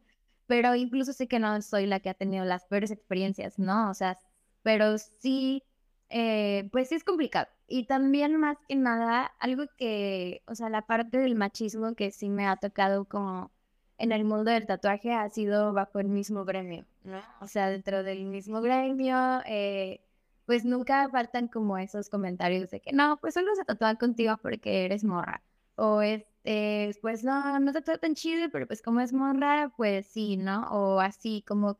pero 0.47 0.73
incluso 0.73 1.13
sé 1.13 1.27
que 1.27 1.37
no 1.37 1.61
soy 1.61 1.85
la 1.85 1.99
que 1.99 2.09
ha 2.09 2.15
tenido 2.15 2.45
las 2.45 2.65
peores 2.65 2.89
experiencias, 2.89 3.59
¿no? 3.59 3.91
O 3.91 3.93
sea, 3.93 4.17
pero 4.63 4.97
sí, 4.97 5.61
eh, 6.09 6.69
pues 6.71 6.89
sí 6.89 6.95
es 6.95 7.03
complicado. 7.03 7.47
Y 7.67 7.85
también 7.85 8.37
más 8.37 8.57
que 8.67 8.75
nada, 8.75 9.33
algo 9.39 9.65
que, 9.77 10.41
o 10.47 10.55
sea, 10.55 10.69
la 10.69 10.83
parte 10.83 11.17
del 11.17 11.35
machismo 11.35 11.95
que 11.95 12.11
sí 12.11 12.29
me 12.29 12.47
ha 12.47 12.55
tocado 12.55 13.05
como 13.05 13.51
en 13.97 14.11
el 14.11 14.23
mundo 14.23 14.51
del 14.51 14.67
tatuaje 14.67 15.13
ha 15.13 15.29
sido 15.29 15.73
bajo 15.73 15.99
el 15.99 16.07
mismo 16.07 16.45
gremio, 16.45 16.85
¿no? 17.03 17.19
O 17.41 17.47
sea, 17.47 17.69
dentro 17.69 18.03
del 18.03 18.25
mismo 18.25 18.61
gremio, 18.61 19.41
eh, 19.45 20.01
pues 20.45 20.63
nunca 20.63 21.09
faltan 21.09 21.47
como 21.47 21.77
esos 21.77 22.09
comentarios 22.09 22.69
de 22.69 22.79
que 22.79 22.93
no, 22.93 23.17
pues 23.17 23.33
solo 23.33 23.53
se 23.55 23.65
tatúan 23.65 23.97
contigo 23.97 24.37
porque 24.41 24.85
eres 24.85 25.03
morra. 25.03 25.43
O 25.75 26.01
este, 26.01 26.97
pues 27.01 27.23
no, 27.23 27.59
no 27.59 27.73
te 27.73 27.81
tatúa 27.81 27.97
tan 27.97 28.15
chido, 28.15 28.49
pero 28.51 28.65
pues 28.65 28.81
como 28.81 29.01
es 29.01 29.13
morra, 29.13 29.71
pues 29.75 30.07
sí, 30.07 30.37
¿no? 30.37 30.67
O 30.71 30.99
así 30.99 31.43
como 31.47 31.77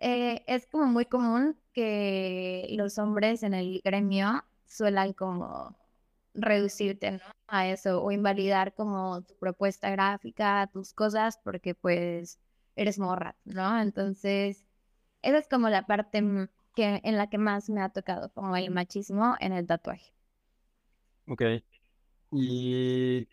eh, 0.00 0.42
es 0.46 0.66
como 0.66 0.86
muy 0.86 1.04
común 1.04 1.58
que 1.72 2.66
los 2.70 2.98
hombres 2.98 3.42
en 3.42 3.54
el 3.54 3.80
gremio 3.84 4.44
suelan 4.66 5.12
como 5.12 5.76
reducirte 6.34 7.12
¿no? 7.12 7.20
a 7.48 7.68
eso 7.68 8.02
o 8.02 8.10
invalidar 8.10 8.74
como 8.74 9.22
tu 9.22 9.36
propuesta 9.36 9.90
gráfica, 9.90 10.68
tus 10.72 10.94
cosas, 10.94 11.38
porque 11.44 11.74
pues 11.74 12.38
eres 12.76 12.98
morra, 12.98 13.36
¿no? 13.44 13.80
Entonces, 13.80 14.64
esa 15.22 15.38
es 15.38 15.48
como 15.48 15.68
la 15.68 15.86
parte 15.86 16.22
que, 16.74 17.00
en 17.04 17.16
la 17.16 17.28
que 17.28 17.38
más 17.38 17.68
me 17.68 17.82
ha 17.82 17.90
tocado, 17.90 18.32
como 18.32 18.56
el 18.56 18.70
machismo 18.70 19.36
en 19.40 19.52
el 19.52 19.66
tatuaje. 19.66 20.14
Ok. 21.26 21.42
¿Y 22.32 23.28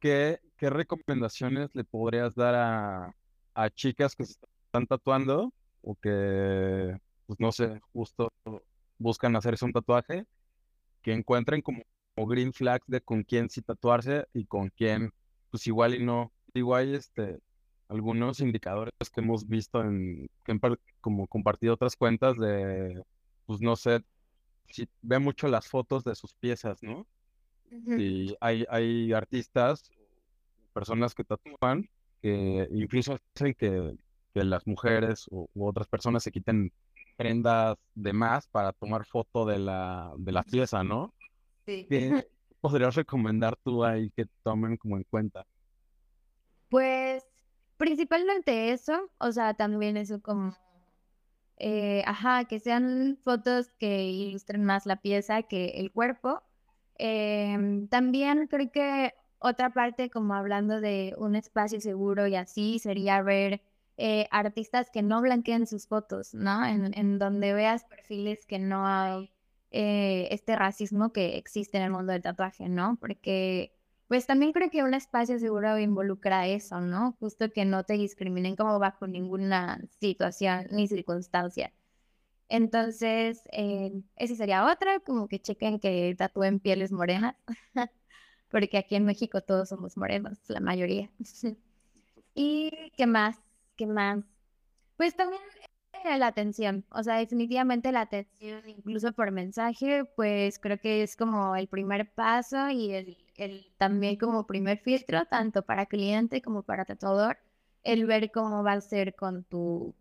qué, 0.00 0.40
qué 0.56 0.70
recomendaciones 0.70 1.74
le 1.74 1.84
podrías 1.84 2.34
dar 2.34 2.54
a, 2.54 3.14
a 3.54 3.70
chicas 3.70 4.16
que 4.16 4.24
se 4.24 4.34
están 4.66 4.86
tatuando 4.86 5.52
o 5.82 5.94
que, 5.94 6.96
pues 7.26 7.40
no 7.40 7.52
sé, 7.52 7.80
justo 7.92 8.32
buscan 8.98 9.36
hacerse 9.36 9.64
un 9.64 9.72
tatuaje, 9.72 10.24
que 11.02 11.12
encuentren 11.12 11.62
como, 11.62 11.82
green 12.16 12.52
flags 12.52 12.84
de 12.88 13.00
con 13.00 13.22
quién 13.22 13.48
sí 13.48 13.62
tatuarse 13.62 14.26
y 14.34 14.44
con 14.44 14.70
quién, 14.70 15.12
pues 15.50 15.66
igual 15.68 15.94
y 15.94 16.04
no. 16.04 16.32
Igual 16.52 16.94
este, 16.96 17.38
algunos 17.88 18.40
indicadores 18.40 18.92
que 19.14 19.20
hemos 19.20 19.46
visto 19.46 19.80
en, 19.82 20.28
que 20.44 20.58
como 21.00 21.28
compartido 21.28 21.74
otras 21.74 21.94
cuentas 21.94 22.36
de, 22.36 23.02
pues 23.46 23.60
no 23.60 23.76
sé, 23.76 24.02
si 24.70 24.88
ve 25.02 25.18
mucho 25.18 25.46
las 25.48 25.68
fotos 25.68 26.04
de 26.04 26.14
sus 26.14 26.34
piezas, 26.34 26.82
¿no? 26.82 27.06
Y 27.70 28.34
hay, 28.40 28.64
hay 28.68 29.12
artistas, 29.12 29.90
personas 30.72 31.14
que 31.14 31.24
tatúan, 31.24 31.88
que 32.20 32.66
incluso 32.72 33.18
dicen 33.34 33.54
que, 33.54 33.94
que 34.38 34.44
las 34.44 34.66
mujeres 34.66 35.26
u, 35.30 35.48
otras 35.58 35.88
personas 35.88 36.22
se 36.22 36.32
quiten 36.32 36.72
prendas 37.16 37.76
de 37.94 38.12
más 38.12 38.46
para 38.46 38.72
tomar 38.72 39.04
foto 39.04 39.44
de 39.44 39.58
la, 39.58 40.12
de 40.16 40.32
la 40.32 40.42
pieza, 40.42 40.84
¿no? 40.84 41.12
Sí. 41.66 41.86
¿Qué 41.88 42.28
podrías 42.60 42.94
recomendar 42.94 43.56
tú 43.64 43.84
ahí 43.84 44.10
que 44.10 44.26
tomen 44.42 44.76
como 44.76 44.96
en 44.96 45.04
cuenta? 45.04 45.44
Pues 46.68 47.24
Principalmente 47.78 48.72
eso, 48.72 49.08
o 49.18 49.30
sea, 49.30 49.54
también 49.54 49.96
eso 49.96 50.20
como, 50.20 50.56
eh, 51.58 52.02
ajá, 52.06 52.44
que 52.44 52.58
sean 52.58 53.16
fotos 53.22 53.70
que 53.78 54.02
ilustren 54.04 54.64
más 54.64 54.84
la 54.84 54.96
pieza 55.00 55.44
que 55.44 55.66
el 55.76 55.92
cuerpo. 55.92 56.42
Em, 56.96 57.86
también 57.88 58.48
creo 58.48 58.72
que 58.72 59.14
otra 59.38 59.70
parte, 59.72 60.10
como 60.10 60.34
hablando 60.34 60.80
de 60.80 61.14
un 61.18 61.36
espacio 61.36 61.80
seguro 61.80 62.26
y 62.26 62.34
así, 62.34 62.80
sería 62.80 63.22
ver 63.22 63.62
eh, 64.00 64.28
artistas 64.30 64.90
que 64.92 65.02
no 65.02 65.20
blanqueen 65.20 65.66
sus 65.66 65.88
fotos, 65.88 66.32
¿no? 66.32 66.64
En, 66.64 67.18
donde 67.18 67.52
veas 67.52 67.84
perfiles 67.84 68.46
que 68.46 68.60
no 68.60 68.86
hay 68.86 69.32
eh, 69.72 70.28
este 70.30 70.54
racismo 70.54 71.12
que 71.12 71.36
existe 71.36 71.78
en 71.78 71.82
el 71.82 71.90
mundo 71.90 72.12
del 72.12 72.22
tatuaje, 72.22 72.68
¿no? 72.68 72.96
Porque 73.00 73.72
pues 74.06 74.24
también 74.26 74.52
creo 74.52 74.70
que 74.70 74.84
un 74.84 74.94
espacio 74.94 75.40
seguro 75.40 75.78
involucra 75.80 76.46
eso, 76.46 76.80
¿no? 76.80 77.16
Justo 77.18 77.50
que 77.50 77.64
no 77.64 77.82
te 77.82 77.94
discriminen 77.94 78.54
como 78.54 78.78
bajo 78.78 79.08
ninguna 79.08 79.80
situación 80.00 80.68
ni 80.70 80.86
circunstancia. 80.86 81.72
Entonces, 82.48 83.42
eh, 83.50 83.92
sería 84.28 84.66
otra, 84.72 85.00
como 85.00 85.26
que 85.26 85.40
chequen 85.40 85.80
que 85.80 86.14
tatúen 86.16 86.60
pieles 86.60 86.92
morenas, 86.92 87.34
porque 88.48 88.78
aquí 88.78 88.94
en 88.94 89.04
México 89.04 89.40
todos 89.42 89.70
somos 89.70 89.96
morenos, 89.96 90.38
la 90.48 90.60
mayoría. 90.60 91.10
¿Y 92.34 92.92
qué 92.96 93.06
más? 93.06 93.47
¿Qué 93.78 93.86
más? 93.86 94.24
Pues 94.96 95.14
también 95.14 95.40
la 96.04 96.26
atención, 96.26 96.84
o 96.90 97.02
sea, 97.04 97.16
definitivamente 97.18 97.92
la 97.92 98.00
atención, 98.02 98.68
incluso 98.68 99.12
por 99.12 99.30
mensaje, 99.30 100.04
pues 100.16 100.58
creo 100.58 100.78
que 100.80 101.04
es 101.04 101.16
como 101.16 101.54
el 101.54 101.68
primer 101.68 102.12
paso 102.12 102.70
y 102.70 102.92
el, 102.92 103.16
el 103.36 103.66
también 103.78 104.16
como 104.16 104.46
primer 104.46 104.78
filtro, 104.78 105.26
tanto 105.26 105.62
para 105.62 105.86
cliente 105.86 106.42
como 106.42 106.64
para 106.64 106.84
tatuador, 106.84 107.38
el 107.84 108.04
ver 108.04 108.32
cómo 108.32 108.64
va 108.64 108.72
a 108.72 108.80
ser 108.80 109.14
con 109.14 109.44
tu, 109.44 109.94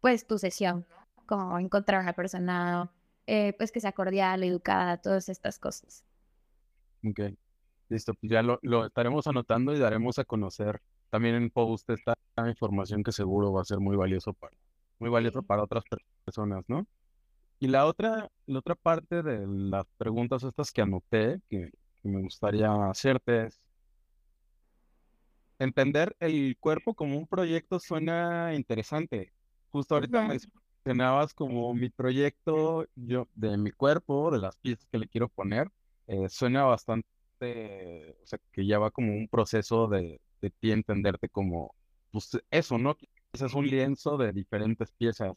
pues 0.00 0.28
tu 0.28 0.38
sesión, 0.38 0.86
como 1.26 1.58
encontrar 1.58 2.00
una 2.02 2.12
persona, 2.12 2.88
eh, 3.26 3.52
pues 3.58 3.72
que 3.72 3.80
sea 3.80 3.92
cordial, 3.92 4.44
educada, 4.44 4.98
todas 4.98 5.28
estas 5.28 5.58
cosas. 5.58 6.04
Ok, 7.04 7.20
listo, 7.88 8.14
pues 8.14 8.30
ya 8.30 8.42
lo, 8.42 8.60
lo 8.62 8.86
estaremos 8.86 9.26
anotando 9.26 9.74
y 9.74 9.80
daremos 9.80 10.20
a 10.20 10.24
conocer 10.24 10.80
también 11.14 11.36
en 11.36 11.48
post 11.48 11.88
esta 11.90 12.16
información 12.48 13.04
que 13.04 13.12
seguro 13.12 13.52
va 13.52 13.60
a 13.60 13.64
ser 13.64 13.78
muy 13.78 13.94
valioso 13.94 14.32
para 14.32 14.56
muy 14.98 15.08
valioso 15.08 15.44
para 15.44 15.62
otras 15.62 15.84
personas, 16.24 16.64
¿no? 16.66 16.88
Y 17.60 17.68
la 17.68 17.86
otra, 17.86 18.32
la 18.46 18.58
otra 18.58 18.74
parte 18.74 19.22
de 19.22 19.46
las 19.46 19.86
preguntas 19.96 20.42
estas 20.42 20.72
que 20.72 20.82
anoté, 20.82 21.40
que, 21.48 21.70
me 22.02 22.20
gustaría 22.20 22.68
hacerte 22.90 23.46
es, 23.46 23.60
entender 25.60 26.16
el 26.18 26.56
cuerpo 26.58 26.94
como 26.94 27.16
un 27.16 27.28
proyecto 27.28 27.78
suena 27.78 28.52
interesante. 28.52 29.32
Justo 29.70 29.94
ahorita 29.94 30.28
mencionabas 30.84 31.32
como 31.32 31.72
mi 31.74 31.90
proyecto 31.90 32.88
yo 32.96 33.28
de 33.36 33.56
mi 33.56 33.70
cuerpo, 33.70 34.32
de 34.32 34.38
las 34.38 34.56
piezas 34.56 34.84
que 34.90 34.98
le 34.98 35.06
quiero 35.06 35.28
poner, 35.28 35.70
eh, 36.08 36.28
suena 36.28 36.64
bastante, 36.64 38.16
o 38.20 38.26
sea, 38.26 38.40
que 38.50 38.66
ya 38.66 38.80
va 38.80 38.90
como 38.90 39.12
un 39.12 39.28
proceso 39.28 39.86
de, 39.86 40.20
de 40.44 40.50
ti 40.50 40.72
entenderte 40.72 41.28
como, 41.30 41.74
pues 42.12 42.38
eso, 42.50 42.76
¿no? 42.78 42.96
es 43.32 43.54
un 43.54 43.66
lienzo 43.66 44.16
de 44.18 44.32
diferentes 44.32 44.92
piezas. 44.92 45.32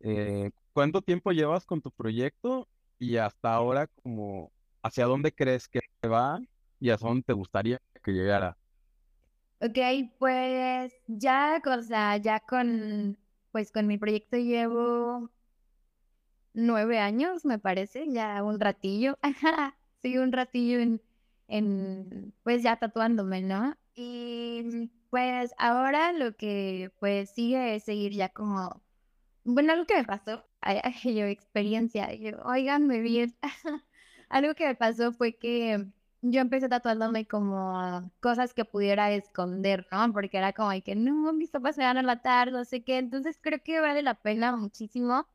Eh, 0.00 0.50
¿Cuánto 0.72 1.02
tiempo 1.02 1.32
llevas 1.32 1.66
con 1.66 1.82
tu 1.82 1.90
proyecto 1.90 2.68
y 2.98 3.16
hasta 3.16 3.52
ahora 3.52 3.88
como 3.88 4.52
hacia 4.82 5.06
dónde 5.06 5.32
crees 5.32 5.68
que 5.68 5.80
va 6.08 6.40
y 6.80 6.90
hacia 6.90 7.08
dónde 7.08 7.24
te 7.24 7.32
gustaría 7.32 7.80
que 8.02 8.12
llegara? 8.12 8.56
Ok, 9.60 9.76
pues 10.20 10.92
ya, 11.08 11.60
o 11.66 11.82
sea, 11.82 12.16
ya 12.18 12.38
con, 12.40 13.18
pues 13.50 13.72
con 13.72 13.88
mi 13.88 13.98
proyecto 13.98 14.36
llevo 14.36 15.30
nueve 16.54 17.00
años, 17.00 17.44
me 17.44 17.58
parece, 17.58 18.06
ya 18.08 18.42
un 18.44 18.60
ratillo, 18.60 19.18
sí, 20.02 20.16
un 20.16 20.30
ratillo 20.30 20.78
en, 20.78 21.02
en, 21.48 22.32
pues 22.44 22.62
ya 22.62 22.76
tatuándome, 22.76 23.42
¿no? 23.42 23.76
Y 24.00 24.92
pues 25.10 25.52
ahora 25.58 26.12
lo 26.12 26.36
que 26.36 26.92
pues 27.00 27.30
sigue 27.30 27.74
es 27.74 27.82
seguir 27.82 28.12
ya 28.12 28.28
como, 28.28 28.80
bueno, 29.42 29.72
algo 29.72 29.86
que 29.86 29.96
me 29.96 30.04
pasó, 30.04 30.44
yo 31.02 31.26
experiencia, 31.26 32.14
yo, 32.14 32.38
oiganme 32.44 33.00
bien, 33.00 33.34
algo 34.28 34.54
que 34.54 34.66
me 34.66 34.76
pasó 34.76 35.10
fue 35.12 35.36
que 35.36 35.84
yo 36.22 36.40
empecé 36.40 36.68
tatuándome 36.68 37.26
como 37.26 38.08
cosas 38.20 38.54
que 38.54 38.64
pudiera 38.64 39.10
esconder, 39.10 39.84
¿no? 39.90 40.12
Porque 40.12 40.38
era 40.38 40.52
como 40.52 40.70
que 40.84 40.94
no, 40.94 41.32
mis 41.32 41.50
papás 41.50 41.76
me 41.76 41.84
van 41.84 41.98
a 41.98 42.02
matar, 42.02 42.52
no 42.52 42.64
sé 42.64 42.84
qué. 42.84 42.98
Entonces 42.98 43.38
creo 43.42 43.60
que 43.64 43.80
vale 43.80 44.02
la 44.02 44.14
pena 44.14 44.56
muchísimo 44.56 45.26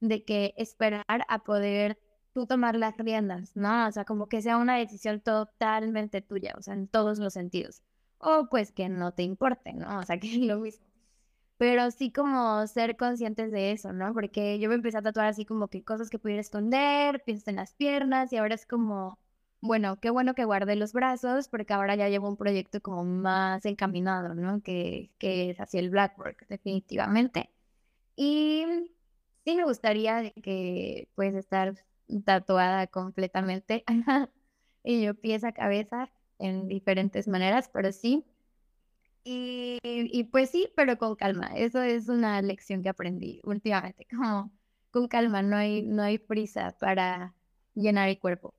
de 0.00 0.24
que 0.24 0.54
esperar 0.56 1.04
a 1.28 1.38
poder 1.44 2.00
tú 2.34 2.46
tomar 2.46 2.74
las 2.76 2.96
riendas, 2.96 3.54
¿no? 3.54 3.86
O 3.86 3.92
sea, 3.92 4.04
como 4.04 4.28
que 4.28 4.42
sea 4.42 4.56
una 4.56 4.76
decisión 4.76 5.20
totalmente 5.20 6.20
tuya, 6.20 6.54
o 6.58 6.62
sea, 6.62 6.74
en 6.74 6.88
todos 6.88 7.20
los 7.20 7.34
sentidos 7.34 7.82
o 8.18 8.48
pues 8.50 8.72
que 8.72 8.88
no 8.88 9.12
te 9.12 9.22
importe, 9.22 9.72
¿no? 9.72 9.98
O 10.00 10.02
sea, 10.04 10.18
que 10.18 10.28
es 10.34 10.38
lo 10.40 10.58
mismo. 10.60 10.86
Pero 11.58 11.90
sí 11.90 12.12
como 12.12 12.66
ser 12.68 12.96
conscientes 12.96 13.50
de 13.52 13.72
eso, 13.72 13.92
¿no? 13.92 14.14
Porque 14.14 14.58
yo 14.60 14.68
me 14.68 14.76
empecé 14.76 14.98
a 14.98 15.02
tatuar 15.02 15.26
así 15.26 15.44
como 15.44 15.68
que 15.68 15.84
cosas 15.84 16.10
que 16.10 16.18
pudiera 16.18 16.40
esconder, 16.40 17.22
pienso 17.24 17.50
en 17.50 17.56
las 17.56 17.74
piernas 17.74 18.32
y 18.32 18.36
ahora 18.36 18.54
es 18.54 18.66
como, 18.66 19.18
bueno, 19.60 19.98
qué 20.00 20.10
bueno 20.10 20.34
que 20.34 20.44
guardé 20.44 20.76
los 20.76 20.92
brazos 20.92 21.48
porque 21.48 21.72
ahora 21.74 21.96
ya 21.96 22.08
llevo 22.08 22.28
un 22.28 22.36
proyecto 22.36 22.80
como 22.80 23.04
más 23.04 23.64
encaminado, 23.66 24.34
¿no? 24.34 24.62
Que, 24.62 25.10
que 25.18 25.50
es 25.50 25.60
hacia 25.60 25.80
el 25.80 25.90
Blackwork, 25.90 26.46
definitivamente. 26.48 27.50
Y 28.16 28.64
sí 29.44 29.56
me 29.56 29.64
gustaría 29.64 30.30
que 30.32 31.08
pues 31.14 31.34
estar 31.34 31.74
tatuada 32.24 32.86
completamente 32.86 33.84
y 34.84 35.02
yo 35.02 35.14
pieza 35.14 35.52
cabeza 35.52 36.10
en 36.38 36.68
diferentes 36.68 37.28
maneras, 37.28 37.70
pero 37.72 37.92
sí. 37.92 38.24
Y, 39.24 39.78
y, 39.82 40.24
pues 40.24 40.50
sí, 40.50 40.72
pero 40.74 40.96
con 40.96 41.14
calma. 41.16 41.48
Eso 41.54 41.82
es 41.82 42.08
una 42.08 42.40
lección 42.40 42.82
que 42.82 42.88
aprendí 42.88 43.40
últimamente, 43.44 44.06
como 44.10 44.50
con 44.90 45.08
calma, 45.08 45.42
no 45.42 45.56
hay, 45.56 45.82
no 45.82 46.02
hay 46.02 46.18
prisa 46.18 46.76
para 46.80 47.34
llenar 47.74 48.08
el 48.08 48.18
cuerpo. 48.18 48.54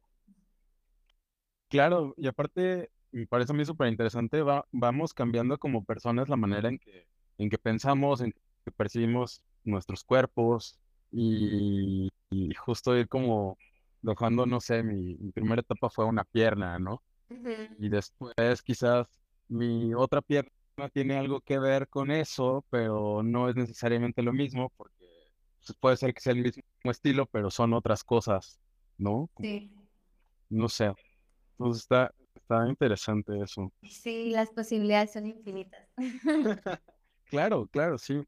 Claro, 1.69 2.13
y 2.17 2.27
aparte, 2.27 2.89
me 3.12 3.27
parece 3.27 3.51
a 3.51 3.55
mí 3.55 3.63
súper 3.65 3.89
interesante, 3.89 4.41
va, 4.41 4.65
vamos 4.71 5.13
cambiando 5.13 5.57
como 5.57 5.83
personas 5.83 6.29
la 6.29 6.36
manera 6.36 6.69
en 6.69 6.79
que, 6.79 7.07
en 7.38 7.50
que 7.50 7.57
pensamos, 7.57 8.21
en 8.21 8.31
que 8.31 8.71
percibimos 8.71 9.43
nuestros 9.63 10.03
cuerpos 10.03 10.79
y, 11.12 12.09
justo 12.57 12.95
ir 12.95 13.07
como 13.07 13.57
dejando, 14.01 14.45
no 14.45 14.59
sé, 14.62 14.83
mi, 14.83 15.15
primera 15.31 15.62
etapa 15.62 15.89
fue 15.89 16.05
una 16.05 16.24
pierna, 16.24 16.79
¿no? 16.79 17.01
Y 17.77 17.89
después 17.89 18.62
quizás 18.63 19.07
mi 19.48 19.93
otra 19.93 20.21
pierna 20.21 20.51
tiene 20.93 21.17
algo 21.17 21.41
que 21.41 21.59
ver 21.59 21.88
con 21.88 22.12
eso, 22.12 22.65
pero 22.69 23.21
no 23.24 23.50
es 23.50 23.55
necesariamente 23.55 24.21
lo 24.21 24.33
mismo 24.33 24.71
porque 24.77 25.05
pues, 25.59 25.77
puede 25.79 25.98
ser 25.98 26.13
que 26.13 26.21
sea 26.21 26.33
el 26.33 26.43
mismo 26.43 26.63
estilo, 26.83 27.25
pero 27.25 27.51
son 27.51 27.74
otras 27.74 28.03
cosas, 28.03 28.59
¿no? 28.98 29.29
Sí. 29.39 29.71
No 30.50 30.69
sé. 30.69 30.93
Entonces 31.51 31.83
está, 31.83 32.13
está 32.33 32.67
interesante 32.67 33.39
eso. 33.41 33.71
Sí, 33.83 34.29
las 34.31 34.50
posibilidades 34.50 35.13
son 35.13 35.27
infinitas. 35.27 35.88
claro, 37.25 37.67
claro, 37.67 37.98
sí. 37.98 38.24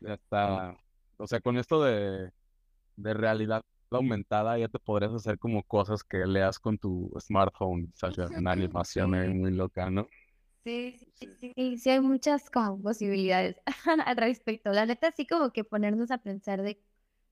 Está, 0.00 0.76
o 1.18 1.26
sea, 1.26 1.40
con 1.40 1.58
esto 1.58 1.82
de, 1.82 2.30
de 2.96 3.14
realidad 3.14 3.62
aumentada 3.98 4.58
ya 4.58 4.68
te 4.68 4.78
podrías 4.78 5.12
hacer 5.12 5.38
como 5.38 5.62
cosas 5.62 6.04
que 6.04 6.18
leas 6.26 6.58
con 6.58 6.78
tu 6.78 7.12
smartphone, 7.20 7.92
o 7.94 7.96
sea, 7.96 8.26
una 8.36 8.52
animación 8.52 9.10
muy 9.38 9.50
loca, 9.52 9.90
¿no? 9.90 10.08
Sí, 10.64 10.98
sí, 11.14 11.28
sí, 11.38 11.78
sí, 11.78 11.90
hay 11.90 12.00
muchas 12.00 12.50
como 12.50 12.80
posibilidades 12.82 13.56
al 14.06 14.16
respecto. 14.16 14.70
La 14.72 14.84
neta, 14.84 15.10
sí 15.10 15.26
como 15.26 15.52
que 15.52 15.64
ponernos 15.64 16.10
a 16.10 16.18
pensar 16.18 16.62
de 16.62 16.78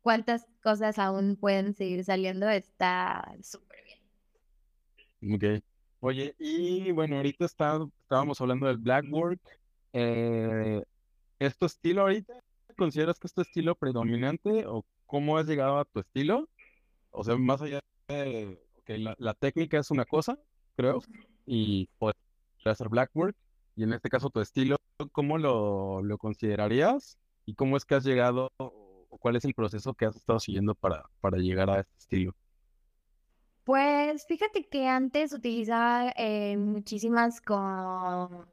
cuántas 0.01 0.47
cosas 0.63 0.99
aún 0.99 1.37
pueden 1.37 1.75
seguir 1.75 2.05
saliendo 2.05 2.49
está 2.49 3.35
súper 3.43 3.79
bien. 3.85 5.35
Ok. 5.35 5.63
Oye, 6.01 6.35
y 6.39 6.91
bueno, 6.93 7.17
ahorita 7.17 7.45
está, 7.45 7.81
estábamos 8.03 8.41
hablando 8.41 8.67
del 8.67 8.79
Blackwork. 8.79 9.41
Eh, 9.93 10.83
¿Es 11.39 11.59
tu 11.59 11.67
estilo 11.67 12.03
ahorita? 12.03 12.35
¿Consideras 12.77 13.19
que 13.19 13.27
es 13.27 13.35
tu 13.35 13.43
estilo 13.43 13.75
predominante 13.75 14.65
o 14.67 14.87
cómo 15.09 15.39
has 15.39 15.47
llegado 15.47 15.79
a 15.79 15.85
tu 15.85 15.99
estilo? 15.99 16.49
O 17.11 17.25
sea, 17.25 17.37
más 17.37 17.61
allá 17.61 17.81
de 18.07 18.63
okay, 18.81 19.05
la, 19.19 19.35
técnica 19.35 19.79
es 19.79 19.91
una 19.91 20.05
cosa, 20.05 20.39
creo, 20.77 21.03
y 21.47 21.89
puede 21.99 22.15
ser 22.77 22.89
Blackwork, 22.89 23.35
y 23.75 23.83
en 23.83 23.95
este 23.95 24.09
caso 24.09 24.31
tu 24.31 24.41
estilo, 24.41 24.77
¿cómo 25.11 25.39
lo, 25.39 26.03
lo 26.03 26.19
considerarías? 26.19 27.19
¿Y 27.47 27.55
cómo 27.55 27.77
es 27.77 27.85
que 27.85 27.97
has 27.97 28.05
llegado 28.05 28.51
o 28.59 29.19
cuál 29.19 29.37
es 29.37 29.45
el 29.45 29.55
proceso 29.55 29.95
que 29.95 30.05
has 30.05 30.15
estado 30.15 30.39
siguiendo 30.39 30.75
para, 30.75 31.09
para 31.21 31.39
llegar 31.39 31.71
a 31.71 31.81
este 31.81 31.97
estilo? 31.97 32.35
Pues 33.65 34.27
fíjate 34.27 34.69
que 34.69 34.87
antes 34.89 35.33
utilizaba 35.33 36.13
eh, 36.17 36.57
muchísimas 36.57 37.41
como 37.41 38.47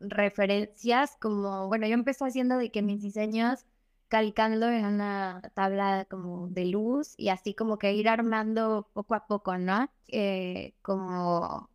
referencias, 0.00 1.16
como, 1.20 1.68
bueno, 1.68 1.86
yo 1.86 1.94
empecé 1.94 2.24
haciendo 2.24 2.56
de 2.56 2.70
que 2.70 2.82
mis 2.82 3.02
diseños 3.02 3.66
calcando 4.10 4.68
en 4.68 4.84
una 4.84 5.40
tabla 5.54 6.06
como 6.10 6.48
de 6.48 6.66
luz 6.66 7.14
y 7.16 7.30
así 7.30 7.54
como 7.54 7.78
que 7.78 7.94
ir 7.94 8.08
armando 8.08 8.90
poco 8.92 9.14
a 9.14 9.26
poco, 9.26 9.56
¿no? 9.58 9.90
Eh, 10.08 10.74
como, 10.82 11.70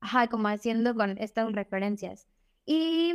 ajá, 0.00 0.28
como 0.28 0.48
haciendo 0.48 0.94
con 0.94 1.18
estas 1.18 1.52
referencias. 1.52 2.26
Y 2.66 3.14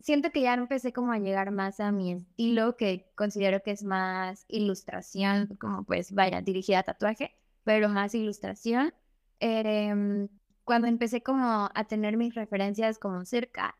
siento 0.00 0.30
que 0.32 0.42
ya 0.42 0.54
empecé 0.54 0.92
como 0.92 1.12
a 1.12 1.18
llegar 1.18 1.52
más 1.52 1.80
a 1.80 1.92
mi 1.92 2.12
estilo, 2.12 2.76
que 2.76 3.10
considero 3.14 3.62
que 3.62 3.72
es 3.72 3.84
más 3.84 4.44
ilustración, 4.48 5.56
como 5.60 5.84
pues 5.84 6.12
vaya, 6.12 6.42
dirigida 6.42 6.80
a 6.80 6.82
tatuaje 6.84 7.36
pero 7.66 7.88
más 7.88 8.14
ilustración. 8.14 8.94
Em, 9.40 10.28
cuando 10.64 10.86
empecé 10.86 11.22
como 11.22 11.68
a 11.74 11.84
tener 11.88 12.16
mis 12.16 12.34
referencias 12.34 12.98
como 12.98 13.24
cerca, 13.24 13.76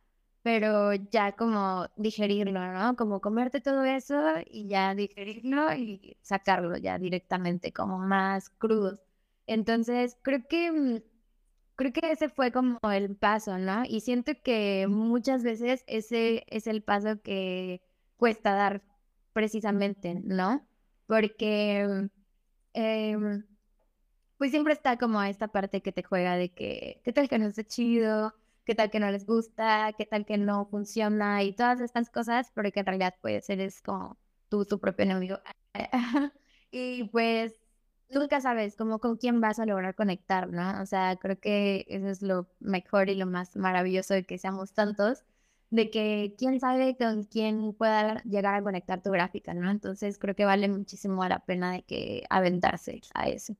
pero 0.46 0.94
ya 0.94 1.32
como 1.34 1.88
digerirlo, 1.96 2.72
¿no? 2.72 2.94
Como 2.94 3.20
comerte 3.20 3.60
todo 3.60 3.82
eso 3.84 4.14
y 4.48 4.68
ya 4.68 4.94
digerirlo 4.94 5.74
y 5.74 6.16
sacarlo 6.22 6.76
ya 6.76 6.98
directamente, 7.00 7.72
como 7.72 7.98
más 7.98 8.48
crudo. 8.50 9.00
Entonces, 9.48 10.16
creo 10.22 10.46
que 10.48 10.70
mm, 10.70 10.98
creo 11.74 11.92
que 11.92 12.12
ese 12.12 12.28
fue 12.28 12.52
como 12.52 12.78
el 12.92 13.16
paso, 13.16 13.58
¿no? 13.58 13.82
Y 13.86 14.02
siento 14.02 14.34
que 14.44 14.86
muchas 14.88 15.42
veces 15.42 15.82
ese 15.88 16.44
es 16.48 16.68
el 16.68 16.84
paso 16.84 17.20
que 17.22 17.82
cuesta 18.16 18.54
dar 18.54 18.84
precisamente, 19.32 20.14
¿no? 20.14 20.64
Porque 21.08 22.08
eh, 22.74 23.16
pues 24.38 24.52
siempre 24.52 24.74
está 24.74 24.96
como 24.96 25.20
esta 25.24 25.48
parte 25.48 25.82
que 25.82 25.90
te 25.90 26.04
juega 26.04 26.36
de 26.36 26.50
que, 26.52 27.00
¿qué 27.04 27.12
tal 27.12 27.28
que 27.28 27.38
no 27.40 27.46
está 27.46 27.64
chido? 27.64 28.32
¿Qué 28.66 28.74
tal 28.74 28.90
que 28.90 28.98
no 28.98 29.10
les 29.12 29.26
gusta? 29.26 29.92
¿Qué 29.96 30.06
tal 30.06 30.26
que 30.26 30.38
no 30.38 30.66
funciona? 30.66 31.44
Y 31.44 31.52
todas 31.54 31.80
estas 31.80 32.10
cosas, 32.10 32.50
pero 32.52 32.72
que 32.72 32.80
en 32.80 32.86
realidad 32.86 33.14
puede 33.22 33.40
ser 33.40 33.60
es 33.60 33.80
como 33.80 34.18
tú, 34.48 34.64
tu 34.66 34.80
propio 34.80 35.04
enemigo. 35.04 35.38
y 36.72 37.04
pues 37.04 37.54
nunca 38.10 38.40
sabes 38.40 38.76
como 38.76 38.98
con 38.98 39.18
quién 39.18 39.40
vas 39.40 39.60
a 39.60 39.66
lograr 39.66 39.94
conectar, 39.94 40.48
¿no? 40.50 40.82
O 40.82 40.86
sea, 40.86 41.16
creo 41.16 41.38
que 41.38 41.86
eso 41.88 42.08
es 42.08 42.22
lo 42.22 42.48
mejor 42.58 43.08
y 43.08 43.14
lo 43.14 43.26
más 43.26 43.54
maravilloso 43.56 44.14
de 44.14 44.24
que 44.24 44.36
seamos 44.36 44.72
tantos, 44.72 45.24
de 45.70 45.88
que 45.90 46.34
quién 46.36 46.58
sabe 46.58 46.96
con 46.96 47.22
quién 47.22 47.72
pueda 47.72 48.20
llegar 48.24 48.56
a 48.56 48.62
conectar 48.62 49.00
tu 49.00 49.12
gráfica, 49.12 49.54
¿no? 49.54 49.70
Entonces 49.70 50.18
creo 50.18 50.34
que 50.34 50.44
vale 50.44 50.68
muchísimo 50.68 51.24
la 51.28 51.38
pena 51.38 51.72
de 51.72 51.82
que 51.84 52.24
aventarse 52.30 53.00
a 53.14 53.28
eso. 53.28 53.56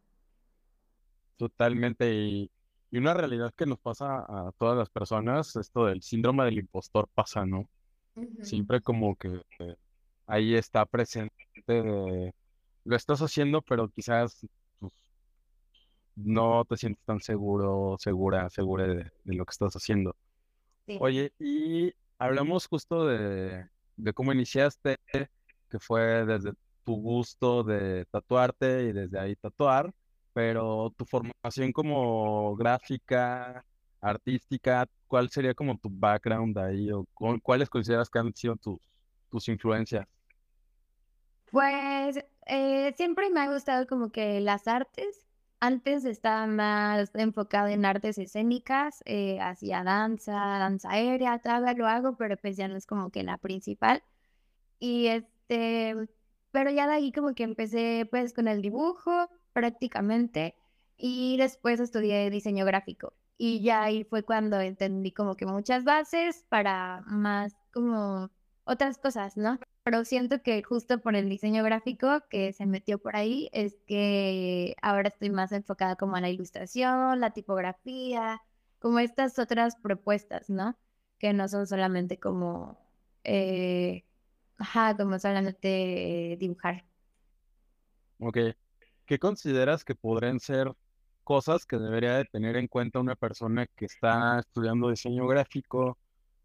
Totalmente. 1.36 2.12
Y, 2.12 2.50
una 2.98 3.14
realidad 3.14 3.52
que 3.54 3.66
nos 3.66 3.78
pasa 3.78 4.18
a 4.20 4.52
todas 4.58 4.76
las 4.76 4.90
personas, 4.90 5.56
esto 5.56 5.86
del 5.86 6.02
síndrome 6.02 6.44
del 6.44 6.58
impostor 6.58 7.08
pasa, 7.14 7.44
¿no? 7.44 7.68
Siempre 8.42 8.80
como 8.80 9.16
que 9.16 9.42
ahí 10.26 10.54
está 10.54 10.86
presente 10.86 11.34
lo 12.86 12.96
estás 12.96 13.20
haciendo, 13.20 13.62
pero 13.62 13.88
quizás 13.88 14.46
pues, 14.78 14.92
no 16.14 16.64
te 16.64 16.76
sientes 16.76 17.04
tan 17.04 17.20
seguro, 17.20 17.96
segura, 17.98 18.48
segura 18.48 18.86
de, 18.86 19.10
lo 19.24 19.44
que 19.44 19.50
estás 19.50 19.74
haciendo. 19.74 20.14
Oye, 21.00 21.32
y 21.38 21.92
hablamos 22.18 22.66
justo 22.68 23.06
de, 23.06 23.66
de 23.96 24.12
cómo 24.12 24.32
iniciaste, 24.32 24.96
que 25.12 25.78
fue 25.80 26.24
desde 26.24 26.52
tu 26.84 26.94
gusto 26.94 27.64
de 27.64 28.04
tatuarte 28.06 28.84
y 28.84 28.92
desde 28.92 29.18
ahí 29.18 29.34
tatuar 29.34 29.92
pero 30.36 30.92
tu 30.98 31.06
formación 31.06 31.72
como 31.72 32.54
gráfica, 32.56 33.64
artística, 34.02 34.86
¿cuál 35.06 35.30
sería 35.30 35.54
como 35.54 35.78
tu 35.78 35.88
background 35.90 36.58
ahí 36.58 36.90
o 36.92 37.06
cuáles 37.42 37.70
consideras 37.70 38.10
que 38.10 38.18
han 38.18 38.34
sido 38.34 38.54
tus, 38.56 38.78
tus 39.30 39.48
influencias? 39.48 40.06
Pues 41.50 42.22
eh, 42.44 42.92
siempre 42.98 43.30
me 43.30 43.40
ha 43.40 43.50
gustado 43.50 43.86
como 43.86 44.10
que 44.10 44.42
las 44.42 44.68
artes. 44.68 45.26
Antes 45.58 46.04
estaba 46.04 46.46
más 46.46 47.14
enfocado 47.14 47.68
en 47.68 47.86
artes 47.86 48.18
escénicas, 48.18 49.02
eh, 49.06 49.40
hacía 49.40 49.84
danza, 49.84 50.34
danza 50.34 50.90
aérea, 50.90 51.38
todavía 51.38 51.72
lo 51.72 51.86
hago, 51.86 52.18
pero 52.18 52.36
pues 52.36 52.58
ya 52.58 52.68
no 52.68 52.76
es 52.76 52.84
como 52.84 53.08
que 53.08 53.22
la 53.22 53.38
principal. 53.38 54.02
Y 54.80 55.06
este, 55.06 55.94
pero 56.50 56.70
ya 56.70 56.86
de 56.86 56.92
ahí 56.92 57.10
como 57.10 57.34
que 57.34 57.44
empecé 57.44 58.06
pues 58.10 58.34
con 58.34 58.48
el 58.48 58.60
dibujo, 58.60 59.30
prácticamente 59.56 60.54
y 60.98 61.38
después 61.38 61.80
estudié 61.80 62.28
diseño 62.28 62.66
gráfico 62.66 63.14
y 63.38 63.62
ya 63.62 63.82
ahí 63.84 64.04
fue 64.04 64.22
cuando 64.22 64.60
entendí 64.60 65.12
como 65.12 65.34
que 65.34 65.46
muchas 65.46 65.84
bases 65.84 66.44
para 66.50 67.00
más 67.06 67.56
como 67.72 68.30
otras 68.64 68.98
cosas, 68.98 69.38
¿no? 69.38 69.58
Pero 69.82 70.04
siento 70.04 70.42
que 70.42 70.62
justo 70.62 71.00
por 71.00 71.16
el 71.16 71.30
diseño 71.30 71.64
gráfico 71.64 72.22
que 72.28 72.52
se 72.52 72.66
metió 72.66 72.98
por 72.98 73.16
ahí 73.16 73.48
es 73.52 73.78
que 73.86 74.76
ahora 74.82 75.08
estoy 75.08 75.30
más 75.30 75.52
enfocada 75.52 75.96
como 75.96 76.16
a 76.16 76.20
la 76.20 76.28
ilustración, 76.28 77.18
la 77.20 77.30
tipografía, 77.30 78.42
como 78.78 78.98
estas 78.98 79.38
otras 79.38 79.76
propuestas, 79.76 80.50
¿no? 80.50 80.76
Que 81.18 81.32
no 81.32 81.48
son 81.48 81.66
solamente 81.66 82.18
como, 82.18 82.78
eh, 83.24 84.04
ajá, 84.58 84.94
como 84.98 85.18
solamente 85.18 86.36
dibujar. 86.38 86.84
Ok, 88.18 88.38
¿qué 89.06 89.18
consideras 89.18 89.84
que 89.84 89.94
podrían 89.94 90.40
ser 90.40 90.72
cosas 91.24 91.66
que 91.66 91.78
debería 91.78 92.16
de 92.16 92.24
tener 92.26 92.56
en 92.56 92.68
cuenta 92.68 93.00
una 93.00 93.16
persona 93.16 93.66
que 93.66 93.86
está 93.86 94.38
estudiando 94.40 94.90
diseño 94.90 95.26
gráfico, 95.26 95.98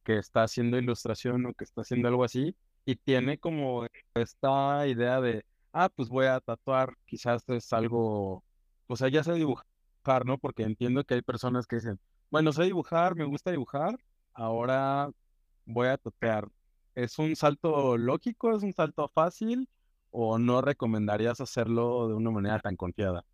que 0.04 0.17
está 0.17 0.43
haciendo 0.43 0.78
ilustración 0.78 1.45
o 1.45 1.54
que 1.54 1.63
está 1.65 1.82
haciendo 1.82 2.08
algo 2.08 2.24
así, 2.24 2.56
y 2.86 2.95
tiene 2.95 3.38
como 3.39 3.86
esta 4.15 4.88
idea 4.88 5.21
de, 5.21 5.45
ah, 5.74 5.89
pues 5.89 6.10
voy 6.10 6.26
a 6.28 6.39
tatuar, 6.39 6.95
quizás 7.06 7.47
es 7.50 7.71
algo, 7.74 8.43
o 8.88 8.95
sea, 8.95 9.10
ya 9.10 9.24
sé 9.24 9.34
dibujar, 9.34 10.26
¿no? 10.26 10.38
Porque 10.38 10.63
entiendo 10.63 11.04
que 11.04 11.15
hay 11.15 11.21
personas 11.21 11.67
que 11.67 11.78
dicen, 11.78 12.00
bueno, 12.32 12.52
sé 12.54 12.63
dibujar, 12.63 13.15
me 13.15 13.26
gusta 13.26 13.52
dibujar, 13.52 13.95
ahora 14.34 15.10
voy 15.65 15.88
a 15.89 15.97
tatuar. 15.97 16.50
¿Es 16.95 17.19
un 17.19 17.36
salto 17.36 17.97
lógico? 17.97 18.56
¿Es 18.56 18.63
un 18.63 18.74
salto 18.74 19.08
fácil? 19.10 19.69
¿O 20.12 20.38
no 20.38 20.62
recomendarías 20.62 21.41
hacerlo 21.41 22.08
de 22.08 22.13
una 22.13 22.32
manera 22.32 22.60
tan 22.60 22.76
confiada? 22.76 23.26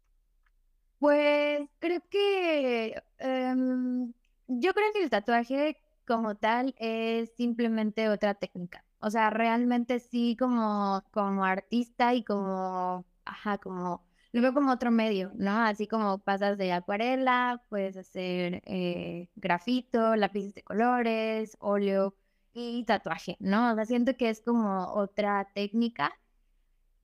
Pues 0.99 1.67
creo 1.79 2.01
que 2.09 3.01
em, 3.19 4.13
yo 4.47 4.73
creo 4.73 4.93
que 4.93 5.03
el 5.03 5.09
tatuaje 5.09 5.77
como 6.07 6.35
tal 6.35 6.73
es 6.79 7.31
simplemente 7.35 8.09
otra 8.09 8.33
técnica. 8.35 8.83
O 8.99 9.09
sea, 9.11 9.29
realmente 9.29 9.99
sí 9.99 10.35
como, 10.39 11.03
como 11.11 11.43
artista 11.45 12.13
y 12.15 12.23
como, 12.23 13.05
ajá, 13.25 13.57
como, 13.59 14.03
lo 14.31 14.41
veo 14.41 14.53
como 14.53 14.71
otro 14.71 14.89
medio, 14.91 15.31
¿no? 15.35 15.51
Así 15.63 15.87
como 15.87 16.19
pasas 16.19 16.57
de 16.57 16.73
acuarela, 16.73 17.63
puedes 17.69 17.97
hacer 17.97 18.61
eh, 18.65 19.29
grafito, 19.35 20.15
lápices 20.15 20.53
de 20.55 20.63
colores, 20.63 21.57
óleo 21.59 22.15
y 22.53 22.83
tatuaje, 22.85 23.37
¿no? 23.39 23.71
O 23.73 23.75
sea, 23.75 23.85
siento 23.85 24.15
que 24.17 24.29
es 24.29 24.41
como 24.41 24.93
otra 24.93 25.49
técnica 25.53 26.13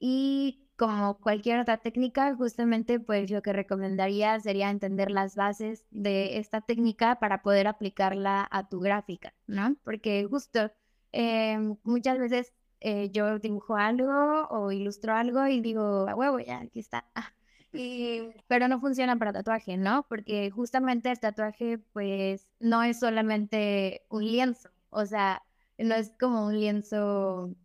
y 0.05 0.67
como 0.75 1.19
cualquier 1.19 1.59
otra 1.59 1.77
técnica, 1.77 2.35
justamente 2.35 2.99
pues 2.99 3.31
lo 3.31 3.41
que 3.41 3.53
recomendaría 3.53 4.39
sería 4.39 4.69
entender 4.69 5.11
las 5.11 5.35
bases 5.35 5.85
de 5.91 6.37
esta 6.39 6.61
técnica 6.61 7.19
para 7.19 7.41
poder 7.41 7.67
aplicarla 7.67 8.47
a 8.51 8.67
tu 8.67 8.79
gráfica, 8.79 9.33
¿no? 9.47 9.75
Porque 9.83 10.25
justo 10.29 10.71
Em, 11.13 11.77
muchas 11.83 12.17
veces 12.17 12.53
eh, 12.81 13.09
yo 13.11 13.37
dibujo 13.39 13.75
algo 13.77 14.47
o 14.49 14.71
ilustro 14.71 15.13
algo 15.13 15.45
y 15.47 15.61
digo, 15.61 16.07
a 16.09 16.15
huevo, 16.15 16.39
ya, 16.39 16.59
aquí 16.59 16.79
está. 16.79 17.05
Y, 17.75 18.29
pero 18.47 18.67
no 18.67 18.79
funciona 18.79 19.17
para 19.17 19.33
tatuaje, 19.33 19.77
¿no? 19.77 20.05
Porque 20.07 20.51
justamente 20.51 21.09
el 21.09 21.19
tatuaje, 21.19 21.79
pues, 21.91 22.47
no 22.59 22.83
es 22.83 22.99
solamente 22.99 24.05
un 24.09 24.25
lienzo, 24.25 24.69
o 24.91 25.07
sea, 25.07 25.41
no 25.79 25.95
es 25.95 26.13
como 26.19 26.45
un 26.45 26.59
lienzo 26.59 27.55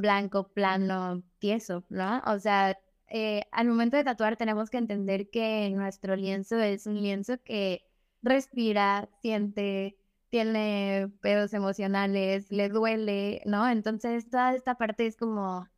blanco, 0.00 0.48
plano, 0.48 1.22
tieso, 1.38 1.84
¿no? 1.88 2.22
O 2.26 2.38
sea, 2.38 2.78
eh, 3.08 3.42
al 3.52 3.68
momento 3.68 3.96
de 3.96 4.04
tatuar 4.04 4.36
tenemos 4.36 4.70
que 4.70 4.78
entender 4.78 5.30
que 5.30 5.70
nuestro 5.70 6.16
lienzo 6.16 6.58
es 6.60 6.86
un 6.86 7.00
lienzo 7.00 7.42
que 7.44 7.84
respira, 8.22 9.08
siente, 9.22 9.96
tiene 10.30 11.10
pedos 11.20 11.54
emocionales, 11.54 12.50
le 12.50 12.68
duele, 12.68 13.42
¿no? 13.46 13.68
Entonces 13.68 14.28
toda 14.30 14.54
esta 14.54 14.76
parte 14.76 15.06
es 15.06 15.16
como 15.16 15.68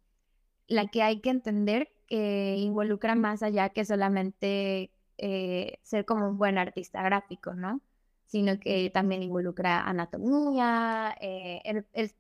la 0.69 0.89
que 0.89 1.03
hay 1.03 1.21
que 1.21 1.31
entender 1.31 1.91
que 2.07 2.57
involucra 2.59 3.15
más 3.15 3.43
allá 3.43 3.71
que 3.71 3.85
solamente 3.85 4.93
eh, 5.19 5.79
ser 5.83 6.05
como 6.05 6.29
un 6.29 6.39
buen 6.39 6.59
artista 6.59 7.03
gráfico, 7.03 7.55
¿no? 7.55 7.81
Sino 8.27 8.59
que 8.61 8.91
también 8.91 9.23
involucra 9.23 9.83
anatomía, 9.83 11.17
eh, 11.21 11.61
el, 11.65 11.87
el, 11.93 12.13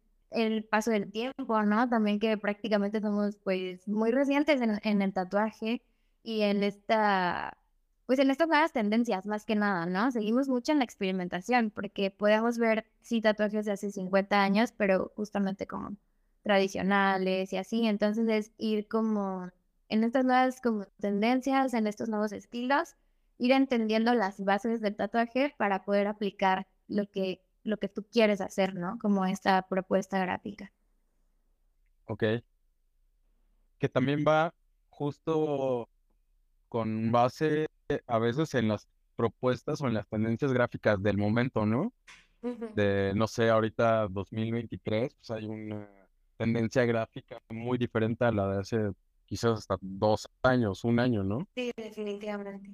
paso 0.70 0.90
del 0.90 1.10
tiempo, 1.10 1.62
¿no? 1.62 1.88
También 1.88 2.18
que 2.20 2.36
prácticamente 2.38 3.00
somos 3.00 3.36
pues 3.36 3.86
muy 3.88 4.10
recientes 4.10 4.60
en, 4.60 4.80
en 4.82 5.02
el 5.02 5.12
tatuaje 5.12 5.82
y 6.22 6.42
en 6.42 6.62
esta 6.62 7.56
pues 8.08 8.18
en 8.20 8.30
estas 8.30 8.48
nuevas 8.48 8.72
tendencias, 8.72 9.26
más 9.26 9.44
que 9.44 9.54
nada, 9.54 9.84
¿no? 9.84 10.10
Seguimos 10.10 10.48
mucho 10.48 10.72
en 10.72 10.78
la 10.78 10.84
experimentación, 10.84 11.70
porque 11.70 12.10
podemos 12.10 12.56
ver, 12.56 12.86
sí, 13.02 13.20
tatuajes 13.20 13.66
de 13.66 13.72
hace 13.72 13.90
50 13.92 14.42
años, 14.42 14.72
pero 14.72 15.12
justamente 15.14 15.66
como 15.66 15.94
tradicionales 16.42 17.52
y 17.52 17.58
así, 17.58 17.86
entonces 17.86 18.26
es 18.28 18.52
ir 18.56 18.88
como 18.88 19.50
en 19.90 20.04
estas 20.04 20.24
nuevas 20.24 20.62
como 20.62 20.86
tendencias, 21.00 21.74
en 21.74 21.86
estos 21.86 22.08
nuevos 22.08 22.32
estilos, 22.32 22.96
ir 23.36 23.52
entendiendo 23.52 24.14
las 24.14 24.42
bases 24.42 24.80
del 24.80 24.96
tatuaje 24.96 25.54
para 25.58 25.84
poder 25.84 26.06
aplicar 26.06 26.66
lo 26.86 27.10
que, 27.10 27.42
lo 27.64 27.76
que 27.78 27.88
tú 27.88 28.06
quieres 28.10 28.40
hacer, 28.40 28.74
¿no? 28.74 28.98
Como 29.00 29.24
esta 29.26 29.62
propuesta 29.68 30.18
gráfica. 30.18 30.72
Ok. 32.06 32.24
Que 33.78 33.88
también 33.88 34.24
va 34.26 34.54
justo 34.90 35.88
con 36.68 37.12
base 37.12 37.66
a 38.06 38.18
veces 38.18 38.54
en 38.54 38.68
las 38.68 38.88
propuestas 39.16 39.80
o 39.80 39.88
en 39.88 39.94
las 39.94 40.06
tendencias 40.08 40.52
gráficas 40.52 41.02
del 41.02 41.18
momento, 41.18 41.66
¿no? 41.66 41.92
De, 42.40 43.12
no 43.16 43.26
sé, 43.26 43.50
ahorita 43.50 44.06
2023, 44.08 45.12
pues 45.14 45.30
hay 45.30 45.46
una 45.46 45.88
tendencia 46.36 46.84
gráfica 46.84 47.40
muy 47.48 47.78
diferente 47.78 48.24
a 48.24 48.30
la 48.30 48.48
de 48.48 48.60
hace 48.60 48.92
quizás 49.26 49.58
hasta 49.58 49.76
dos 49.80 50.28
años, 50.42 50.84
un 50.84 51.00
año, 51.00 51.24
¿no? 51.24 51.48
Sí, 51.54 51.72
definitivamente. 51.76 52.70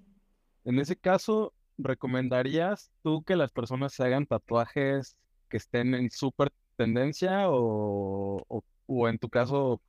En 0.65 0.79
ese 0.79 0.97
caso, 0.97 1.53
¿recomendarías 1.79 2.91
tú 3.03 3.23
que 3.23 3.37
las 3.37 3.51
personas 3.51 3.93
se 3.95 4.05
hagan 4.05 4.27
tatuajes 4.27 5.17
que 5.49 5.57
estén 5.57 5.95
en 5.95 6.11
súper 6.11 6.53
tendencia 6.77 7.51
o, 7.51 8.45
o 8.87 9.09
en 9.09 9.19
tu 9.19 9.29
caso 9.29 9.81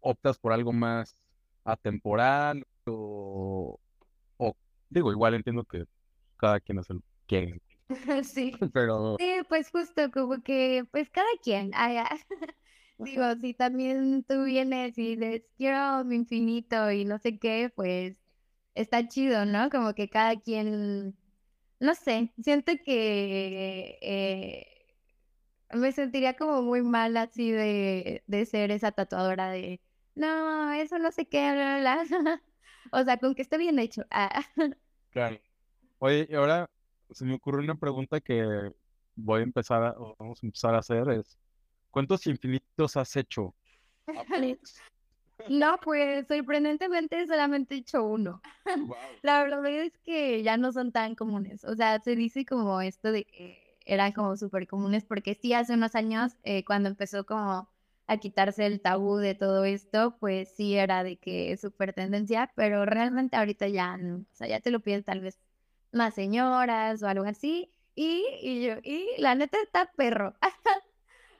optas 0.00 0.38
por 0.38 0.52
algo 0.52 0.72
más 0.72 1.16
atemporal 1.64 2.66
o, 2.86 3.78
Digo, 4.92 5.10
igual 5.10 5.32
entiendo 5.32 5.64
que 5.64 5.86
cada 6.36 6.60
quien 6.60 6.78
hace 6.78 6.92
lo 6.92 7.02
que 7.26 7.58
Sí. 8.24 8.52
Pero. 8.74 9.16
Sí, 9.18 9.32
pues 9.48 9.70
justo 9.70 10.10
como 10.10 10.42
que, 10.42 10.84
pues 10.90 11.08
cada 11.08 11.28
quien. 11.42 11.70
Ah, 11.74 12.08
Digo, 12.98 13.24
si 13.40 13.54
también 13.54 14.22
tú 14.28 14.44
vienes 14.44 14.96
y 14.98 15.16
les 15.16 15.42
quiero 15.56 16.04
mi 16.04 16.16
infinito 16.16 16.90
y 16.92 17.04
no 17.04 17.18
sé 17.18 17.38
qué, 17.38 17.72
pues 17.74 18.20
está 18.74 19.08
chido, 19.08 19.46
¿no? 19.46 19.70
Como 19.70 19.94
que 19.94 20.08
cada 20.08 20.38
quien, 20.38 21.16
no 21.82 21.96
sé, 21.96 22.32
siento 22.40 22.72
que 22.84 23.98
eh, 24.00 24.66
me 25.72 25.90
sentiría 25.90 26.36
como 26.36 26.62
muy 26.62 26.80
mal 26.80 27.16
así 27.16 27.50
de, 27.50 28.22
de 28.24 28.46
ser 28.46 28.70
esa 28.70 28.92
tatuadora 28.92 29.50
de, 29.50 29.80
no, 30.14 30.72
eso 30.74 31.00
no 31.00 31.10
sé 31.10 31.26
qué, 31.26 31.52
bla, 31.52 31.80
bla, 31.80 32.04
bla. 32.04 32.42
O 32.92 33.02
sea, 33.04 33.16
con 33.16 33.34
que 33.34 33.42
esté 33.42 33.58
bien 33.58 33.78
hecho. 33.78 34.04
Ah. 34.10 34.44
Claro. 35.10 35.38
Oye, 35.98 36.26
y 36.30 36.34
ahora 36.34 36.70
se 37.10 37.24
me 37.24 37.34
ocurre 37.34 37.62
una 37.62 37.74
pregunta 37.74 38.20
que 38.20 38.72
voy 39.14 39.40
a 39.40 39.42
empezar 39.42 39.82
a, 39.82 39.94
vamos 40.18 40.42
a 40.42 40.46
empezar 40.46 40.74
a 40.74 40.78
hacer 40.78 41.06
es, 41.10 41.36
¿cuántos 41.90 42.26
infinitos 42.26 42.96
has 42.96 43.14
hecho? 43.16 43.54
No, 45.48 45.78
pues 45.82 46.26
sorprendentemente 46.26 47.26
solamente 47.26 47.74
he 47.74 47.78
hecho 47.78 48.04
uno. 48.04 48.40
La 49.22 49.42
verdad 49.42 49.66
es 49.66 49.96
que 49.98 50.42
ya 50.42 50.56
no 50.56 50.72
son 50.72 50.92
tan 50.92 51.14
comunes. 51.14 51.64
O 51.64 51.74
sea, 51.74 52.00
se 52.00 52.16
dice 52.16 52.44
como 52.44 52.80
esto 52.80 53.12
de 53.12 53.24
que 53.24 53.76
eran 53.84 54.12
como 54.12 54.36
súper 54.36 54.66
comunes, 54.66 55.04
porque 55.04 55.34
sí, 55.34 55.52
hace 55.52 55.74
unos 55.74 55.94
años, 55.94 56.36
eh, 56.44 56.64
cuando 56.64 56.88
empezó 56.88 57.24
como 57.26 57.68
a 58.06 58.16
quitarse 58.18 58.66
el 58.66 58.80
tabú 58.80 59.16
de 59.16 59.34
todo 59.34 59.64
esto, 59.64 60.16
pues 60.18 60.52
sí 60.56 60.74
era 60.76 61.02
de 61.02 61.16
que 61.16 61.52
es 61.52 61.60
súper 61.60 61.92
tendencia, 61.92 62.52
pero 62.54 62.84
realmente 62.84 63.36
ahorita 63.36 63.68
ya 63.68 63.96
no, 63.96 64.16
o 64.18 64.34
sea, 64.34 64.48
ya 64.48 64.60
te 64.60 64.70
lo 64.70 64.80
piden 64.80 65.04
tal 65.04 65.20
vez 65.20 65.38
más 65.92 66.14
señoras 66.14 67.02
o 67.02 67.08
algo 67.08 67.24
así, 67.24 67.72
y, 67.94 68.24
y 68.40 68.66
yo, 68.66 68.74
y 68.82 69.06
la 69.18 69.34
neta 69.34 69.58
está 69.62 69.90
perro. 69.96 70.34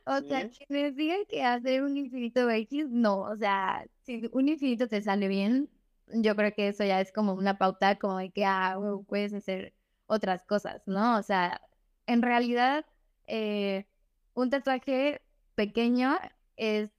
o 0.04 0.20
sea, 0.20 0.48
que 0.48 0.66
me 0.68 0.90
digan 0.92 1.24
que 1.28 1.42
hacer 1.42 1.82
un 1.82 1.96
infinito 1.96 2.48
X, 2.50 2.88
no, 2.88 3.20
o 3.20 3.36
sea, 3.36 3.84
si 4.02 4.28
un 4.32 4.48
infinito 4.48 4.88
te 4.88 5.02
sale 5.02 5.28
bien, 5.28 5.68
yo 6.08 6.36
creo 6.36 6.52
que 6.52 6.68
eso 6.68 6.84
ya 6.84 7.00
es 7.00 7.12
como 7.12 7.34
una 7.34 7.58
pauta 7.58 7.98
como 7.98 8.18
de 8.18 8.30
que, 8.30 8.44
ah, 8.44 8.78
puedes 9.06 9.32
hacer 9.32 9.74
otras 10.06 10.44
cosas, 10.44 10.82
¿no? 10.86 11.18
O 11.18 11.22
sea, 11.22 11.60
en 12.06 12.22
realidad, 12.22 12.84
eh, 13.26 13.86
un 14.34 14.50
tatuaje 14.50 15.22
pequeño 15.54 16.18
es 16.56 16.90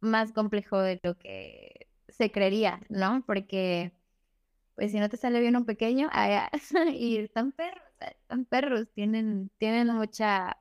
más 0.00 0.32
complejo 0.32 0.78
de 0.80 1.00
lo 1.02 1.16
que 1.18 1.88
se 2.08 2.30
creería, 2.30 2.80
¿no? 2.88 3.22
Porque, 3.26 3.92
pues 4.74 4.92
si 4.92 4.98
no 4.98 5.08
te 5.08 5.16
sale 5.16 5.40
bien 5.40 5.56
un 5.56 5.64
pequeño, 5.64 6.10
y 6.94 7.18
están 7.18 7.52
perros, 7.52 7.82
están 8.00 8.44
perros, 8.44 8.88
tienen, 8.94 9.50
tienen 9.58 9.88
mucha, 9.88 10.58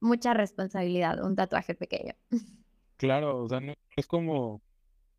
mucha 0.00 0.34
responsabilidad, 0.34 1.24
un 1.24 1.36
tatuaje 1.36 1.74
pequeño. 1.74 2.14
Claro, 2.96 3.38
o 3.44 3.48
sea, 3.48 3.60
no, 3.60 3.72
es 3.96 4.06
como 4.06 4.62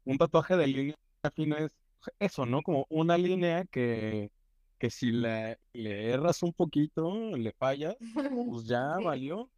un 0.06 0.18
tatuaje 0.18 0.56
de 0.58 0.68
línea 0.68 0.96
fina, 1.36 1.58
es 1.60 1.72
eso, 2.20 2.46
¿no? 2.46 2.62
Como 2.64 2.86
una 2.90 3.18
línea 3.18 3.66
que, 3.66 4.32
que 4.78 4.90
si 4.92 5.12
le, 5.12 5.60
le 5.74 6.12
erras 6.12 6.44
un 6.44 6.54
poquito, 6.54 7.36
le 7.38 7.54
fallas, 7.54 7.96
pues 8.46 8.66
ya 8.68 8.98
valió. 9.00 9.52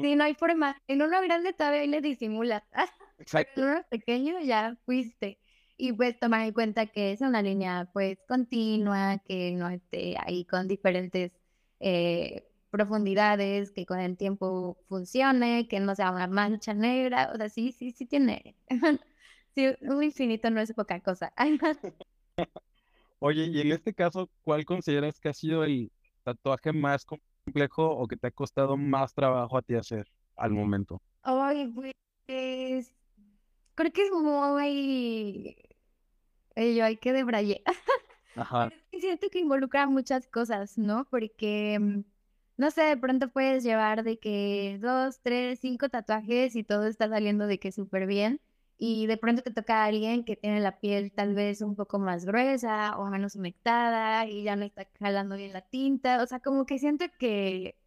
Sí, 0.00 0.16
no 0.16 0.24
hay 0.24 0.34
forma. 0.34 0.80
En 0.86 1.02
uno 1.02 1.20
grande 1.22 1.52
todavía 1.52 1.86
le 1.86 2.00
disimulas. 2.00 2.62
Exacto. 3.18 3.60
En 3.62 3.68
uno 3.68 3.82
pequeño 3.90 4.40
ya 4.40 4.76
fuiste. 4.84 5.40
y 5.76 5.92
pues 5.92 6.18
tomar 6.18 6.42
en 6.46 6.52
cuenta 6.54 6.86
que 6.86 7.12
es 7.12 7.20
una 7.20 7.42
línea 7.42 7.90
pues 7.92 8.18
continua, 8.28 9.18
que 9.26 9.52
no 9.52 9.68
esté 9.68 10.16
ahí 10.20 10.44
con 10.46 10.68
diferentes 10.68 11.32
eh, 11.80 12.48
profundidades, 12.74 13.70
que 13.70 13.86
con 13.86 14.00
el 14.00 14.16
tiempo 14.16 14.76
funcione, 14.88 15.68
que 15.68 15.78
no 15.78 15.94
sea 15.94 16.10
una 16.10 16.26
mancha 16.26 16.74
negra, 16.74 17.30
o 17.32 17.36
sea, 17.36 17.48
sí, 17.48 17.70
sí, 17.70 17.92
sí 17.92 18.04
tiene. 18.04 18.56
sí, 19.54 19.68
un 19.82 20.02
infinito 20.02 20.50
no 20.50 20.60
es 20.60 20.72
poca 20.72 20.98
cosa. 20.98 21.32
Oye, 23.20 23.44
y 23.44 23.60
en 23.60 23.70
este 23.70 23.94
caso, 23.94 24.28
¿cuál 24.42 24.64
consideras 24.64 25.20
que 25.20 25.28
ha 25.28 25.32
sido 25.32 25.62
el 25.62 25.92
tatuaje 26.24 26.72
más 26.72 27.04
complejo 27.04 27.88
o 27.88 28.08
que 28.08 28.16
te 28.16 28.26
ha 28.26 28.32
costado 28.32 28.76
más 28.76 29.14
trabajo 29.14 29.56
a 29.56 29.62
ti 29.62 29.76
hacer 29.76 30.08
al 30.36 30.50
momento? 30.50 31.00
Ay, 31.22 31.72
pues 32.26 32.92
creo 33.76 33.92
que 33.92 34.02
es 34.02 34.10
muy 34.10 35.56
yo 36.56 36.84
hay 36.84 36.96
que 37.00 37.12
debrayé. 37.12 37.62
Ajá. 38.34 38.72
siento 38.90 39.28
que 39.30 39.38
involucra 39.38 39.86
muchas 39.86 40.26
cosas, 40.26 40.76
¿no? 40.76 41.06
Porque, 41.08 41.78
mm, 41.80 42.00
no 42.56 42.70
sé, 42.70 42.82
de 42.82 42.96
pronto 42.96 43.30
puedes 43.30 43.64
llevar 43.64 44.04
de 44.04 44.18
que 44.18 44.78
dos, 44.80 45.20
tres, 45.22 45.60
cinco 45.60 45.88
tatuajes 45.88 46.56
y 46.56 46.64
todo 46.64 46.86
está 46.86 47.08
saliendo 47.08 47.46
de 47.46 47.58
que 47.58 47.72
súper 47.72 48.06
bien. 48.06 48.40
Y 48.76 49.06
de 49.06 49.16
pronto 49.16 49.42
te 49.42 49.52
toca 49.52 49.82
a 49.84 49.86
alguien 49.86 50.24
que 50.24 50.36
tiene 50.36 50.60
la 50.60 50.80
piel 50.80 51.12
tal 51.12 51.34
vez 51.34 51.60
un 51.62 51.76
poco 51.76 51.98
más 51.98 52.24
gruesa 52.24 52.98
o 52.98 53.06
menos 53.06 53.36
humectada 53.36 54.26
y 54.26 54.42
ya 54.44 54.56
no 54.56 54.64
está 54.64 54.88
jalando 54.98 55.36
bien 55.36 55.52
la 55.52 55.62
tinta. 55.62 56.22
O 56.22 56.26
sea, 56.26 56.40
como 56.40 56.66
que 56.66 56.78
siento 56.78 57.06
que 57.18 57.78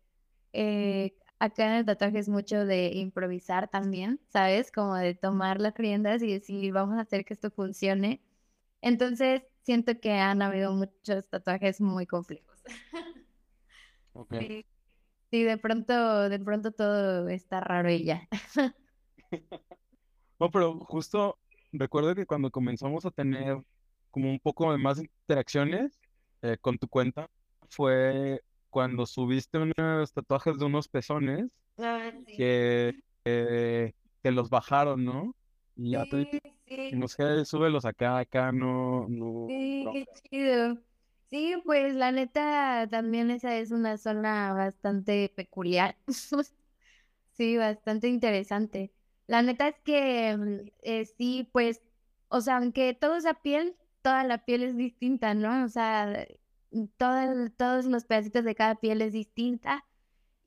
eh, 0.54 1.18
acá 1.40 1.68
en 1.68 1.74
el 1.74 1.86
tatuaje 1.86 2.20
es 2.20 2.30
mucho 2.30 2.66
de 2.66 2.88
improvisar 2.96 3.70
también, 3.70 4.22
¿sabes? 4.30 4.72
Como 4.72 4.96
de 4.96 5.16
tomar 5.16 5.62
las 5.62 5.76
riendas 5.76 6.24
y 6.24 6.32
decir, 6.34 6.74
vamos 6.74 6.98
a 6.98 7.02
hacer 7.02 7.26
que 7.26 7.34
esto 7.34 7.52
funcione 7.52 8.22
entonces, 8.82 9.44
siento 9.64 10.00
que 10.00 10.14
han 10.14 10.42
habido 10.42 10.74
muchos 10.74 11.28
tatuajes 11.30 11.82
muy 11.82 12.06
complejos. 12.06 12.64
Okay. 14.18 14.66
Sí, 15.30 15.44
de 15.44 15.58
pronto, 15.58 16.30
de 16.30 16.40
pronto 16.40 16.72
todo 16.72 17.30
está 17.30 17.60
raro 17.60 17.92
y 17.92 18.04
ya. 18.04 18.28
no, 20.40 20.50
pero 20.50 20.80
justo 20.80 21.38
recuerdo 21.72 22.16
que 22.16 22.26
cuando 22.26 22.50
comenzamos 22.50 23.06
a 23.06 23.12
tener 23.12 23.62
como 24.10 24.32
un 24.32 24.40
poco 24.40 24.72
de 24.72 24.80
más 24.80 25.00
interacciones 25.00 26.00
eh, 26.42 26.58
con 26.62 26.78
tu 26.78 26.88
cuenta, 26.88 27.30
fue 27.70 28.42
cuando 28.70 29.06
subiste 29.06 29.60
unos 29.60 30.14
tatuajes 30.14 30.58
de 30.58 30.66
unos 30.66 30.88
pezones 30.88 31.46
ah, 31.78 32.12
que, 32.26 32.96
que 33.24 34.32
los 34.32 34.50
bajaron, 34.50 35.06
¿no? 35.06 35.36
Y 35.76 35.92
ya 35.92 36.06
sí, 36.06 36.28
sí. 36.68 36.90
no 36.94 37.08
sé, 37.08 37.46
súbelos 37.46 37.86
acá, 37.86 38.18
acá, 38.18 38.52
no, 38.52 39.08
no. 39.10 39.46
Sí, 39.48 39.86
qué 39.94 40.06
chido. 40.24 40.87
Sí, 41.30 41.56
pues 41.66 41.94
la 41.96 42.12
neta 42.14 42.88
también 42.90 43.32
esa 43.32 43.56
es 43.58 43.72
una 43.72 43.98
zona 43.98 44.54
bastante 44.54 45.30
peculiar. 45.36 45.98
Sí, 47.34 47.58
bastante 47.58 48.08
interesante. 48.10 48.94
La 49.28 49.42
neta 49.44 49.68
es 49.70 49.76
que 49.84 50.38
mm, 50.38 50.70
eh, 50.84 51.06
sí, 51.06 51.50
pues, 51.54 51.82
o 52.30 52.42
sea, 52.42 52.58
aunque 52.58 52.94
todo 52.96 53.16
esa 53.18 53.36
piel, 53.36 53.76
toda 54.02 54.24
la 54.26 54.46
piel 54.46 54.64
es 54.64 54.78
distinta, 54.78 55.34
¿no? 55.36 55.66
O 55.66 55.70
sea, 55.70 56.28
todos 56.98 57.86
los 57.86 58.06
pedacitos 58.06 58.44
de 58.44 58.56
cada 58.56 58.76
piel 58.76 59.02
es 59.02 59.14
distinta. 59.14 59.86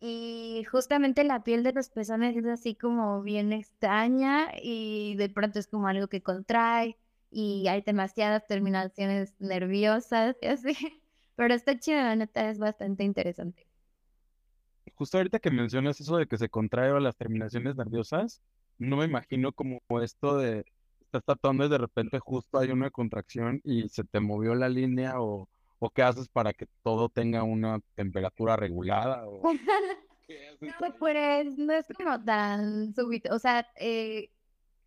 Y 0.01 0.65
justamente 0.71 1.25
la 1.25 1.45
piel 1.45 1.63
de 1.63 1.73
los 1.73 1.91
pezones 1.91 2.37
es 2.37 2.47
así 2.47 2.75
como 2.75 3.23
bien 3.23 3.53
extraña 3.53 4.49
y 4.63 5.17
de 5.17 5.29
pronto 5.31 5.59
es 5.59 5.69
como 5.69 5.89
algo 5.89 6.09
que 6.09 6.23
contrae 6.23 6.99
y 7.31 7.69
hay 7.69 7.83
demasiadas 7.83 8.47
terminaciones 8.47 9.35
nerviosas 9.39 10.37
y 10.41 10.47
así. 10.47 10.73
Pero 11.37 11.55
esta 11.55 11.79
chido, 11.79 11.99
la 11.99 12.17
neta, 12.17 12.51
es 12.51 12.59
bastante 12.59 13.05
interesante. 13.05 13.67
Justo 14.95 15.17
ahorita 15.17 15.39
que 15.39 15.51
mencionas 15.51 16.01
eso 16.01 16.17
de 16.17 16.27
que 16.27 16.37
se 16.37 16.51
contrae 16.51 16.99
las 17.01 17.17
terminaciones 17.17 17.77
nerviosas, 17.77 18.43
no 18.79 18.97
me 18.97 19.07
imagino 19.07 19.53
como 19.53 19.81
esto 20.03 20.37
de 20.37 20.65
estás 21.01 21.25
tatuando 21.25 21.65
y 21.65 21.69
de 21.69 21.79
repente 21.79 22.19
justo 22.19 22.59
hay 22.59 22.71
una 22.71 22.91
contracción 22.91 23.61
y 23.65 23.89
se 23.89 24.05
te 24.05 24.21
movió 24.21 24.55
la 24.55 24.69
línea 24.69 25.21
o 25.21 25.49
¿O 25.83 25.89
qué 25.89 26.03
haces 26.03 26.29
para 26.29 26.53
que 26.53 26.67
todo 26.83 27.09
tenga 27.09 27.43
una 27.43 27.81
temperatura 27.95 28.55
regulada? 28.55 29.27
O... 29.27 29.43
no, 30.61 30.95
pues 30.99 31.57
no 31.57 31.73
es 31.73 31.87
como 31.97 32.23
tan 32.23 32.95
súbito. 32.95 33.35
O 33.35 33.39
sea, 33.39 33.67
eh, 33.77 34.31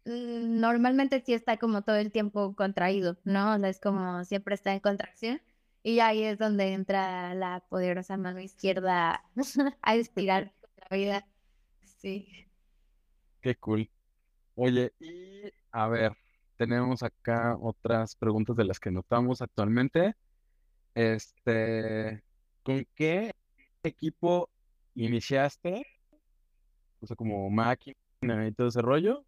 normalmente 0.05 1.21
sí 1.25 1.33
está 1.33 1.57
como 1.57 1.81
todo 1.83 1.95
el 1.95 2.11
tiempo 2.11 2.55
contraído, 2.55 3.17
¿no? 3.23 3.55
O 3.55 3.59
sea, 3.59 3.69
es 3.69 3.79
como 3.79 4.23
siempre 4.25 4.55
está 4.55 4.73
en 4.73 4.79
contracción. 4.79 5.41
Y 5.83 5.99
ahí 5.99 6.23
es 6.23 6.37
donde 6.37 6.73
entra 6.73 7.33
la 7.35 7.61
poderosa 7.69 8.17
mano 8.17 8.39
izquierda 8.39 9.23
a 9.81 9.95
estirar 9.95 10.53
la 10.89 10.97
vida. 10.97 11.27
Sí. 11.97 12.47
Qué 13.41 13.55
cool. 13.55 13.89
Oye, 14.55 14.93
y 14.99 15.51
a 15.71 15.87
ver, 15.87 16.13
tenemos 16.57 17.03
acá 17.03 17.57
otras 17.59 18.15
preguntas 18.15 18.55
de 18.55 18.65
las 18.65 18.79
que 18.79 18.91
notamos 18.91 19.41
actualmente. 19.41 20.15
Este, 20.95 22.23
¿con 22.63 22.85
qué 22.95 23.33
equipo 23.83 24.49
iniciaste? 24.95 25.85
O 27.01 27.07
sea, 27.07 27.15
como 27.17 27.49
máquina 27.49 27.97
y 28.23 28.51
todo 28.53 28.67
ese 28.67 28.81
rollo. 28.81 29.25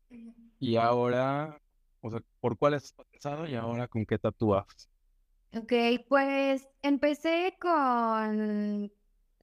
Y 0.60 0.78
ahora, 0.78 1.60
o 2.02 2.10
sea, 2.10 2.22
¿por 2.40 2.58
cuál 2.58 2.76
has 2.76 2.94
pasado 2.94 3.48
y 3.48 3.56
ahora 3.56 3.88
con 3.88 4.06
qué 4.06 4.18
tatúas? 4.18 4.90
Ok, 5.54 5.74
pues 6.08 6.68
empecé 6.82 7.56
con... 7.60 8.92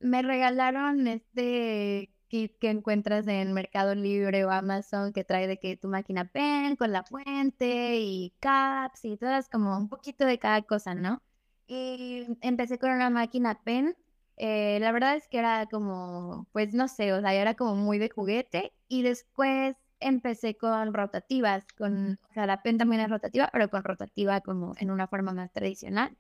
Me 0.01 0.23
regalaron 0.23 1.07
este 1.07 2.11
kit 2.29 2.57
que 2.59 2.71
encuentras 2.71 3.27
en 3.29 3.53
Mercado 3.53 3.95
Libre 3.95 4.45
o 4.45 4.51
Amazon 4.51 5.13
que 5.13 5.23
trae 5.23 5.47
de 5.47 5.59
que 5.59 5.77
tu 5.77 5.89
máquina 5.89 6.25
pen 6.25 6.77
con 6.77 6.91
la 6.91 7.05
fuente 7.05 8.01
y 8.01 8.33
caps 8.41 9.05
y 9.05 9.17
todas 9.17 9.49
como 9.49 9.77
un 9.77 9.89
poquito 9.89 10.25
de 10.25 10.39
cada 10.39 10.63
cosa, 10.63 10.95
¿no? 10.95 11.23
Y 11.67 12.27
empecé 12.41 12.79
con 12.79 12.91
una 12.91 13.11
máquina 13.11 13.61
pen. 13.63 13.97
Eh, 14.37 14.79
la 14.81 14.93
verdad 14.93 15.17
es 15.17 15.29
que 15.29 15.39
era 15.39 15.67
como, 15.67 16.49
pues 16.53 16.75
no 16.75 16.89
sé, 16.89 17.13
o 17.13 17.21
sea, 17.21 17.35
era 17.35 17.55
como 17.55 17.77
muy 17.77 17.99
de 17.99 18.09
juguete. 18.11 18.73
Y 18.93 19.01
después 19.01 19.75
empecé 20.01 20.55
con 20.59 20.93
rotativas, 20.93 21.65
con, 21.79 22.21
o 22.29 22.33
sea, 22.35 22.45
la 22.45 22.63
pen 22.63 22.77
también 22.77 23.01
es 23.01 23.09
rotativa, 23.09 23.49
pero 23.51 23.71
con 23.71 23.83
rotativa 23.83 24.43
como 24.43 24.75
en 24.79 24.91
una 24.91 25.07
forma 25.07 25.33
más 25.33 25.51
tradicional. 25.51 26.15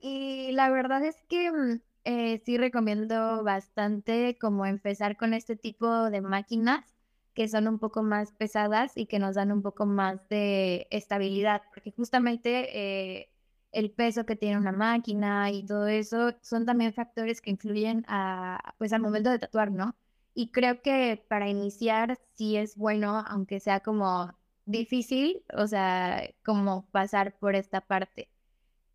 Y 0.00 0.50
la 0.50 0.70
verdad 0.70 1.04
es 1.04 1.14
que 1.28 1.52
mm, 1.52 1.80
eh, 2.02 2.42
sí 2.44 2.58
recomiendo 2.58 3.44
bastante 3.44 4.36
como 4.40 4.66
empezar 4.66 5.16
con 5.16 5.34
este 5.34 5.54
tipo 5.54 6.10
de 6.10 6.20
máquinas 6.20 6.96
que 7.32 7.46
son 7.46 7.68
un 7.68 7.78
poco 7.78 8.02
más 8.02 8.32
pesadas 8.32 8.96
y 8.96 9.06
que 9.06 9.20
nos 9.20 9.36
dan 9.36 9.52
un 9.52 9.62
poco 9.62 9.86
más 9.86 10.28
de 10.28 10.88
estabilidad, 10.90 11.62
porque 11.72 11.92
justamente 11.92 13.20
eh, 13.20 13.30
el 13.70 13.92
peso 13.92 14.26
que 14.26 14.34
tiene 14.34 14.58
una 14.58 14.72
máquina 14.72 15.48
y 15.52 15.64
todo 15.64 15.86
eso 15.86 16.34
son 16.42 16.66
también 16.66 16.92
factores 16.92 17.40
que 17.40 17.50
influyen 17.50 18.04
a, 18.08 18.74
pues 18.78 18.92
al 18.92 19.00
momento 19.00 19.30
de 19.30 19.38
tatuar, 19.38 19.70
¿no? 19.70 19.94
Y 20.34 20.50
creo 20.50 20.82
que 20.82 21.24
para 21.28 21.48
iniciar 21.48 22.18
sí 22.34 22.56
es 22.56 22.76
bueno, 22.76 23.24
aunque 23.28 23.60
sea 23.60 23.80
como 23.80 24.36
difícil, 24.66 25.44
o 25.56 25.66
sea, 25.66 26.30
como 26.44 26.86
pasar 26.90 27.38
por 27.38 27.54
esta 27.56 27.80
parte. 27.80 28.30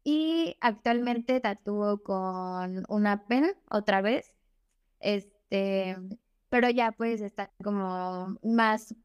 Y 0.04 0.58
actualmente 0.62 1.40
tatúo 1.40 2.04
con 2.04 2.86
una 2.90 3.26
pen 3.28 3.56
otra 3.70 4.02
vez, 4.02 4.34
este, 5.00 5.98
pero 6.50 6.70
ya 6.70 6.92
pues 6.94 7.22
está 7.22 7.52
como 7.64 8.38
más 8.44 8.96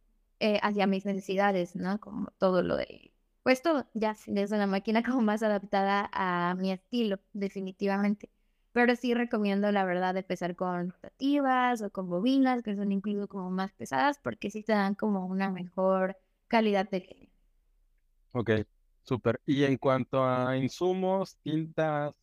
eh, 0.41 0.59
hacia 0.63 0.87
mis 0.87 1.05
necesidades, 1.07 1.77
¿no? 1.77 2.01
Como 2.01 2.29
todo 2.39 2.63
lo 2.63 2.77
de 2.77 3.15
pues 3.45 3.63
todo, 3.63 3.87
ya 3.95 4.17
es 4.27 4.53
una 4.53 4.67
máquina 4.67 5.03
como 5.05 5.21
más 5.23 5.43
adaptada 5.43 6.11
a 6.13 6.55
mi 6.57 6.73
estilo, 6.73 7.21
definitivamente. 7.33 8.31
Pero 8.75 8.97
sí 8.97 9.15
recomiendo, 9.15 9.71
la 9.71 9.85
verdad, 9.85 10.17
empezar 10.17 10.57
con 10.57 10.91
rotativas 10.91 11.81
o 11.81 11.91
con 11.91 12.09
bobinas, 12.11 12.65
que 12.65 12.75
son 12.75 12.91
incluso 12.91 13.29
como 13.29 13.49
más 13.49 13.73
pesadas, 13.73 14.19
porque 14.19 14.51
sí 14.51 14.65
te 14.65 14.73
dan 14.73 14.97
como 14.97 15.27
una 15.27 15.49
mejor 15.49 16.17
calidad 16.49 16.91
de 16.91 17.01
línea. 17.01 17.31
Ok, 18.33 18.51
súper. 19.05 19.41
Y 19.47 19.63
en 19.63 19.79
cuanto 19.79 20.25
a 20.25 20.57
insumos, 20.57 21.37
tintas, 21.45 22.15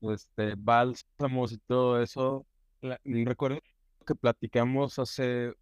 este, 0.00 0.54
bálsamos 0.58 1.52
y 1.52 1.58
todo 1.58 2.02
eso, 2.02 2.44
recuerdo 3.04 3.60
que 4.04 4.16
platicamos 4.16 4.98
hace 4.98 5.54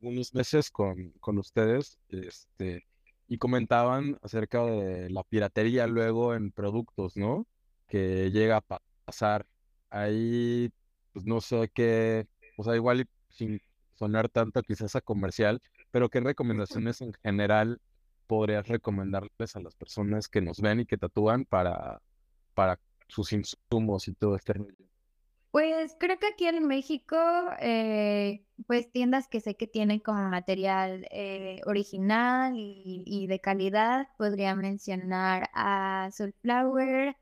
unos 0.00 0.32
meses 0.32 0.70
con, 0.70 1.10
con 1.20 1.36
ustedes, 1.36 1.98
este, 2.08 2.86
y 3.28 3.36
comentaban 3.36 4.18
acerca 4.22 4.64
de 4.64 5.10
la 5.10 5.22
piratería 5.22 5.86
luego 5.86 6.34
en 6.34 6.50
productos, 6.50 7.14
¿no? 7.14 7.46
Que 7.86 8.30
llega 8.30 8.56
a 8.56 8.80
pasar. 9.04 9.46
Ahí, 9.90 10.70
pues 11.12 11.24
no 11.24 11.40
sé 11.40 11.70
qué, 11.72 12.26
o 12.56 12.64
sea, 12.64 12.74
igual 12.74 13.08
sin 13.28 13.60
sonar 13.94 14.28
tanto 14.28 14.62
quizás 14.62 14.96
a 14.96 15.00
comercial, 15.00 15.60
pero 15.90 16.08
qué 16.08 16.20
recomendaciones 16.20 17.00
en 17.00 17.12
general 17.22 17.80
podrías 18.26 18.68
recomendarles 18.68 19.56
a 19.56 19.60
las 19.60 19.74
personas 19.74 20.28
que 20.28 20.40
nos 20.40 20.60
ven 20.60 20.80
y 20.80 20.86
que 20.86 20.98
tatúan 20.98 21.44
para, 21.44 22.00
para 22.54 22.78
sus 23.08 23.32
insumos 23.32 24.08
y 24.08 24.14
todo 24.14 24.36
este 24.36 24.54
rollo? 24.54 24.74
Pues 25.50 25.96
creo 25.98 26.18
que 26.18 26.26
aquí 26.26 26.46
en 26.46 26.66
México, 26.66 27.16
eh, 27.60 28.44
pues 28.66 28.92
tiendas 28.92 29.26
que 29.26 29.40
sé 29.40 29.56
que 29.56 29.66
tienen 29.66 30.00
como 30.00 30.28
material 30.28 31.06
eh, 31.10 31.62
original 31.64 32.52
y, 32.56 33.26
de 33.26 33.40
calidad, 33.40 34.08
podría 34.18 34.54
mencionar 34.54 35.48
a 35.54 36.10
Soulflower, 36.12 37.16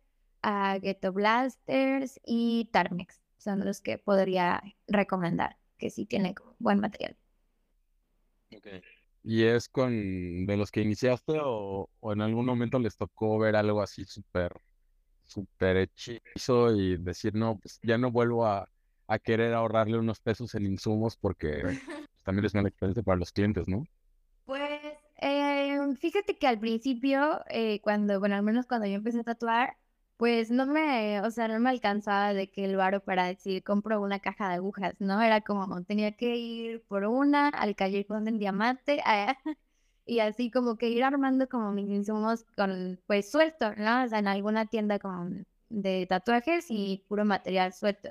a 0.45 0.79
Ghetto 0.79 1.13
Blasters 1.13 2.21
y 2.25 2.69
Tarmex. 2.71 3.23
Son 3.39 3.65
los 3.65 3.81
que 3.81 3.99
podría 3.99 4.63
recomendar, 4.87 5.57
que 5.79 5.91
sí 5.91 6.05
tienen 6.05 6.35
buen 6.59 6.81
material. 6.81 7.17
Okay. 8.55 8.83
¿Y 9.23 9.45
es 9.45 9.69
con 9.69 10.47
de 10.47 10.57
los 10.57 10.71
que 10.71 10.83
iniciaste 10.83 11.41
o, 11.43 11.89
o 11.99 12.13
en 12.13 12.21
algún 12.21 12.45
momento 12.45 12.79
les 12.79 12.97
tocó 12.97 13.39
ver 13.39 13.57
algo 13.57 13.81
así 13.81 14.05
súper 14.05 14.53
súper 15.25 15.77
hechizo 15.79 16.75
y 16.75 16.99
decir, 16.99 17.35
no, 17.35 17.59
pues 17.59 17.81
ya 17.83 17.99
no 17.99 18.11
vuelvo 18.11 18.47
a, 18.47 18.69
querer 19.23 19.55
ahorrarle 19.55 19.99
unos 19.99 20.19
pesos 20.19 20.55
en 20.55 20.67
insumos 20.67 21.17
porque 21.17 21.63
también 22.25 22.47
es 22.47 22.55
una 22.55 22.69
experiencia 22.69 23.03
para 23.03 23.19
los 23.19 23.33
clientes, 23.33 23.69
¿no? 23.69 23.85
Pues 24.45 24.81
eh, 25.21 25.79
fíjate 26.01 26.37
que 26.37 26.47
al 26.47 26.59
principio, 26.59 27.41
eh, 27.49 27.81
cuando, 27.81 28.19
bueno, 28.19 28.35
al 28.35 28.43
menos 28.43 28.67
cuando 28.67 28.87
yo 28.87 28.95
empecé 28.95 29.21
a 29.21 29.25
tatuar, 29.25 29.77
pues 30.17 30.51
no 30.51 30.67
me, 30.67 31.21
o 31.23 31.31
sea, 31.31 31.49
no 31.49 31.59
me 31.61 31.71
alcanzaba 31.71 32.33
de 32.35 32.51
que 32.51 32.65
el 32.65 32.77
varo 32.77 33.01
para 33.05 33.27
decir, 33.27 33.63
compro 33.65 34.01
una 34.01 34.21
caja 34.21 34.49
de 34.49 34.55
agujas, 34.57 34.95
¿no? 35.01 35.21
Era 35.23 35.41
como, 35.43 35.83
tenía 35.85 36.17
que 36.17 36.37
ir 36.37 36.83
por 36.89 37.05
una 37.05 37.49
al 37.49 37.75
callejón 37.77 38.25
del 38.25 38.39
diamante, 38.39 39.03
y 40.07 40.21
así 40.21 40.51
como 40.51 40.77
que 40.77 40.89
ir 40.91 41.05
armando 41.05 41.49
como 41.49 41.73
mis 41.73 41.89
insumos 41.89 42.45
con, 42.57 43.01
pues 43.07 43.31
suelto, 43.31 43.75
¿no? 43.77 44.05
O 44.05 44.09
sea, 44.09 44.19
en 44.21 44.29
alguna 44.29 44.67
tienda 44.67 44.99
con, 44.99 45.47
de 45.69 46.07
tatuajes 46.09 46.67
y 46.71 47.05
puro 47.09 47.25
material 47.25 47.73
suelto. 47.73 48.11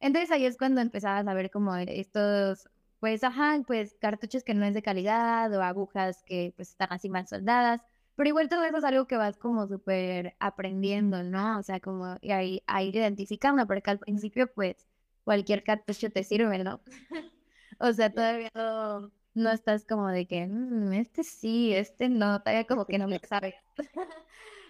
Entonces 0.00 0.30
ahí 0.30 0.46
es 0.46 0.56
cuando 0.58 0.80
empezabas 0.80 1.26
a 1.26 1.34
ver 1.34 1.50
como 1.50 1.74
estos, 1.76 2.68
pues, 3.00 3.24
ajá, 3.24 3.60
pues 3.66 3.96
cartuchos 4.00 4.44
que 4.44 4.54
no 4.54 4.64
es 4.66 4.74
de 4.74 4.82
calidad 4.82 5.52
o 5.54 5.62
agujas 5.62 6.22
que 6.24 6.52
pues 6.56 6.70
están 6.70 6.92
así 6.92 7.08
mal 7.08 7.26
soldadas. 7.26 7.80
Pero 8.16 8.28
igual 8.28 8.48
todo 8.48 8.64
eso 8.64 8.78
es 8.78 8.84
algo 8.84 9.06
que 9.06 9.16
vas 9.16 9.36
como 9.36 9.66
súper 9.66 10.36
aprendiendo, 10.38 11.22
¿no? 11.22 11.58
O 11.58 11.62
sea, 11.62 11.80
como 11.80 12.04
a, 12.06 12.18
a 12.22 12.82
ir 12.82 12.96
identificando, 12.96 13.66
porque 13.66 13.90
al 13.90 13.98
principio 13.98 14.52
pues 14.52 14.86
cualquier 15.24 15.64
cartucho 15.64 16.10
te 16.10 16.22
sirve, 16.24 16.62
¿no? 16.62 16.80
o 17.78 17.92
sea, 17.92 18.12
todavía 18.12 18.50
no 18.54 19.10
no 19.34 19.50
estás 19.50 19.84
como 19.84 20.08
de 20.08 20.26
que, 20.26 20.46
mm, 20.46 20.92
este 20.94 21.24
sí, 21.24 21.74
este 21.74 22.08
no, 22.08 22.40
todavía 22.40 22.66
como 22.68 22.86
que 22.86 22.98
no 22.98 23.08
me 23.08 23.18
sabe. 23.20 23.56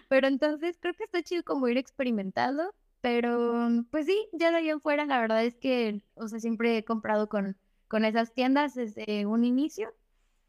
pero 0.09 0.27
entonces 0.27 0.77
creo 0.79 0.93
que 0.95 1.05
está 1.05 1.23
chido 1.23 1.43
como 1.43 1.67
ir 1.67 1.77
experimentando, 1.77 2.73
pero 3.01 3.69
pues 3.91 4.07
sí, 4.07 4.27
ya 4.33 4.51
de 4.51 4.57
ahí 4.57 4.69
en 4.69 4.81
fuera 4.81 5.05
la 5.05 5.19
verdad 5.19 5.45
es 5.45 5.55
que, 5.55 6.03
o 6.15 6.27
sea, 6.27 6.39
siempre 6.39 6.77
he 6.77 6.85
comprado 6.85 7.29
con, 7.29 7.57
con 7.87 8.05
esas 8.05 8.33
tiendas 8.33 8.73
desde 8.75 9.25
un 9.25 9.43
inicio 9.45 9.93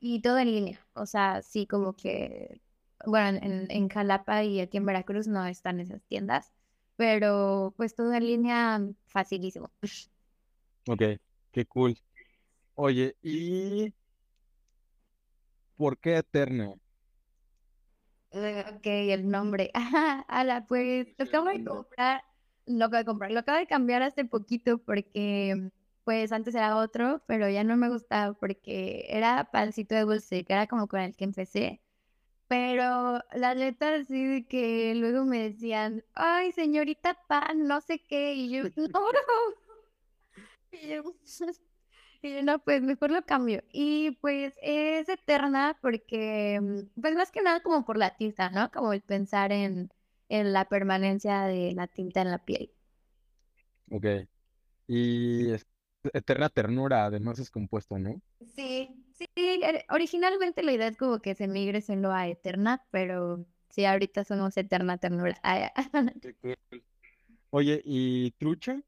y 0.01 0.21
todo 0.23 0.39
en 0.39 0.51
línea, 0.51 0.87
o 0.95 1.07
sea, 1.07 1.43
sí 1.43 1.67
como 1.67 1.95
que, 1.95 2.61
bueno, 3.07 3.39
en, 3.43 3.71
en 3.71 3.89
Jalapa 3.89 4.45
y 4.45 4.61
aquí 4.61 4.77
en 4.77 4.87
Veracruz 4.87 5.27
no 5.29 5.45
están 5.47 5.81
esas 5.81 6.03
tiendas, 6.05 6.53
pero 6.97 7.75
pues 7.77 7.95
todo 7.95 8.13
en 8.13 8.27
línea 8.27 8.81
facilísimo. 9.07 9.71
Ok, 10.89 11.03
qué 11.53 11.67
cool. 11.67 11.99
Oye, 12.75 13.17
y 13.23 13.93
¿Por 15.77 15.99
qué 15.99 16.17
Eterna? 16.19 16.75
Eh, 18.33 18.65
ok, 18.75 18.87
el 18.87 19.29
nombre. 19.29 19.71
Ala, 20.29 20.67
pues 20.67 21.09
lo 21.19 21.25
acabo 21.25 21.49
de 21.49 21.65
comprar, 21.65 22.23
lo 22.67 22.85
acabo 22.87 22.99
de 22.99 23.05
comprar, 23.05 23.31
lo 23.31 23.41
acabo 23.41 23.59
de 23.59 23.67
cambiar 23.67 24.03
hace 24.03 24.25
poquito 24.25 24.79
porque 24.79 25.71
pues 26.05 26.33
antes 26.33 26.55
era 26.55 26.77
otro, 26.77 27.23
pero 27.27 27.49
ya 27.49 27.65
no 27.65 27.77
me 27.77 27.89
gustaba 27.89 28.35
porque 28.35 29.07
era 29.09 29.51
pancito 29.51 29.95
de 29.95 30.03
dulce, 30.03 30.45
que 30.45 30.53
era 30.53 30.67
como 30.67 30.87
con 30.89 31.01
el 31.01 31.17
que 31.17 31.25
empecé. 31.25 31.83
Pero 32.49 33.21
la 33.35 33.55
neta 33.55 34.05
sí 34.05 34.25
de 34.25 34.47
que 34.47 34.95
luego 34.95 35.25
me 35.25 35.51
decían, 35.51 36.05
ay 36.15 36.53
señorita 36.53 37.19
pan, 37.29 37.67
no 37.67 37.81
sé 37.81 37.99
qué, 38.07 38.35
y 38.35 38.51
yo, 38.51 38.65
no, 38.65 38.73
no. 39.13 39.67
Y 40.71 40.89
yo, 40.89 41.03
y 42.23 42.43
no, 42.43 42.59
pues 42.61 42.83
mejor 42.83 43.11
lo 43.11 43.25
cambio. 43.25 43.63
Y 43.73 44.13
pues 44.21 44.55
es 44.63 45.09
eterna 45.09 45.79
porque, 45.81 46.61
mm, 46.61 47.01
pues 47.01 47.15
más 47.17 47.31
que 47.31 47.43
nada 47.43 47.61
como 47.63 47.85
por 47.85 47.97
la 47.97 48.17
tinta, 48.17 48.51
¿no? 48.51 48.71
Como 48.71 48.93
el 48.93 49.03
pensar 49.03 49.53
en, 49.53 49.91
en 50.29 50.53
la 50.53 50.67
permanencia 50.67 51.43
de 51.43 51.73
la 51.75 51.87
tinta 51.89 52.23
en 52.23 52.31
la 52.31 52.39
piel. 52.45 52.71
Ok. 53.91 54.07
Y 54.89 55.53
eterna 56.13 56.49
ternura, 56.49 57.07
además 57.07 57.39
es 57.39 57.51
compuesto, 57.51 57.99
¿no? 57.99 58.21
Sí, 58.55 59.06
sí. 59.17 59.29
Eh, 59.37 59.85
originalmente 59.91 60.63
la 60.63 60.73
idea 60.73 60.89
es 60.89 60.97
como 60.97 61.19
que 61.21 61.35
se 61.35 61.49
migre 61.49 61.81
solo 61.81 62.13
a 62.13 62.29
eterna, 62.29 62.85
pero 62.91 63.45
sí, 63.71 63.85
ahorita 63.85 64.25
somos 64.25 64.57
eterna 64.57 64.99
ternura. 64.99 65.41
Oye, 67.51 67.81
¿y 67.85 68.31
trucha? 68.33 68.81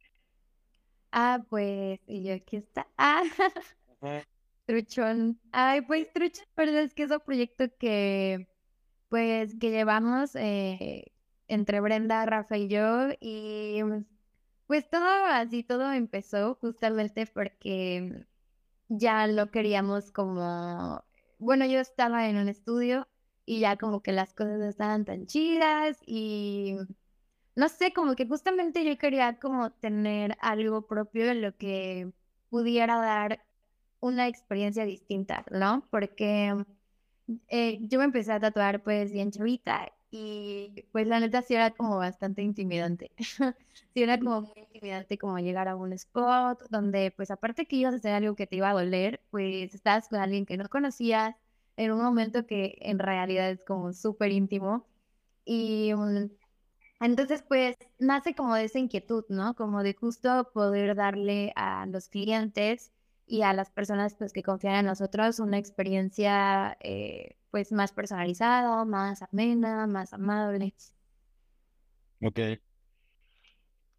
Ah, 1.11 1.43
pues, 1.49 2.01
y 2.07 2.23
yo 2.23 2.35
aquí 2.35 2.57
está. 2.57 2.87
Ah, 2.97 3.23
Truchón. 4.67 5.41
Ay, 5.53 5.81
pues 5.81 6.13
Truchón, 6.13 6.45
pero 6.55 6.73
es 6.73 6.93
que 6.93 7.05
es 7.05 7.11
un 7.11 7.21
proyecto 7.21 7.65
que, 7.79 8.49
pues, 9.09 9.55
que 9.59 9.71
llevamos 9.71 10.35
eh, 10.37 11.13
entre 11.49 11.81
Brenda, 11.81 12.27
Rafa 12.27 12.59
y 12.59 12.69
yo, 12.69 13.09
y 13.21 13.81
pues 14.67 14.89
todo 14.91 15.07
así, 15.27 15.65
todo 15.65 15.91
empezó 15.93 16.55
justamente 16.57 17.27
porque 17.27 18.27
ya 18.89 19.27
lo 19.27 19.51
queríamos 19.51 20.11
como, 20.13 21.05
bueno, 21.39 21.67
yo 21.67 21.81
estaba 21.81 22.29
en 22.29 22.37
un 22.37 22.49
estudio 22.49 23.09
y 23.45 23.61
ya 23.61 23.77
como 23.77 24.03
que 24.03 24.13
las 24.13 24.35
cosas 24.35 24.61
estaban 24.63 25.05
tan 25.05 25.27
chidas 25.27 25.99
y 26.07 26.77
no 27.57 27.69
sé, 27.69 27.93
como 27.93 28.15
que 28.15 28.27
justamente 28.27 28.85
yo 28.85 28.97
quería 28.99 29.39
como 29.41 29.73
tener 29.73 30.37
algo 30.41 30.87
propio 30.87 31.31
en 31.31 31.43
lo 31.43 31.57
que 31.57 32.13
pudiera 32.51 32.97
dar 33.01 33.45
una 34.01 34.29
experiencia 34.29 34.85
distinta, 34.85 35.45
¿no? 35.51 35.87
Porque 35.91 36.55
eh, 37.49 37.79
yo 37.83 37.99
me 37.99 38.05
empecé 38.07 38.33
a 38.33 38.41
tatuar 38.41 38.83
pues 38.83 39.13
bien 39.13 39.31
chavita 39.31 39.93
y 40.11 40.85
pues 40.93 41.07
la 41.07 41.21
neta 41.21 41.43
sí 41.43 41.55
era 41.55 41.71
como 41.73 41.99
bastante 41.99 42.43
intimidante. 42.43 43.13
sí 43.95 44.03
era 44.03 44.19
como 44.19 44.43
muy 44.43 44.53
intimidante 44.57 45.19
como 45.19 45.39
llegar 45.39 45.69
a 45.69 45.77
un 45.77 45.93
spot 45.93 46.63
donde 46.71 47.11
pues 47.11 47.31
aparte 47.31 47.67
que 47.67 47.77
ibas 47.77 47.95
a 47.95 47.97
hacer 47.99 48.15
algo 48.15 48.37
que 48.37 48.47
te 48.47 48.57
iba 48.57 48.71
a 48.71 48.75
doler, 48.75 49.23
pues 49.31 49.75
estabas 49.75 50.09
con 50.09 50.21
alguien 50.21 50.47
que 50.47 50.57
no 50.57 50.69
conocías 50.69 51.37
en 51.77 51.93
un 51.93 52.03
momento 52.03 52.47
que 52.47 52.77
en 52.81 52.99
realidad 52.99 53.51
es 53.51 53.65
como 53.65 53.93
súper 53.93 54.33
íntimo 54.33 54.87
y 55.45 55.93
entonces, 57.01 57.43
pues 57.47 57.77
nace 57.99 58.35
como 58.35 58.55
de 58.55 58.65
esa 58.65 58.79
inquietud, 58.79 59.25
¿no? 59.29 59.55
Como 59.55 59.83
de 59.83 59.95
justo 59.95 60.51
poder 60.53 60.97
darle 60.97 61.53
a 61.57 61.87
los 61.87 62.09
clientes 62.09 62.93
y 63.27 63.43
a 63.43 63.53
las 63.53 63.71
personas 63.71 64.15
pues, 64.17 64.33
que 64.33 64.43
confían 64.43 64.77
en 64.77 64.87
nosotros 64.87 65.39
una 65.39 65.59
experiencia 65.59 66.77
eh, 66.81 67.38
pues 67.51 67.73
más 67.73 67.93
personalizada, 67.93 68.85
más 68.85 69.23
amena, 69.23 69.87
más 69.87 70.13
amable. 70.13 70.75
Ok. 72.21 72.39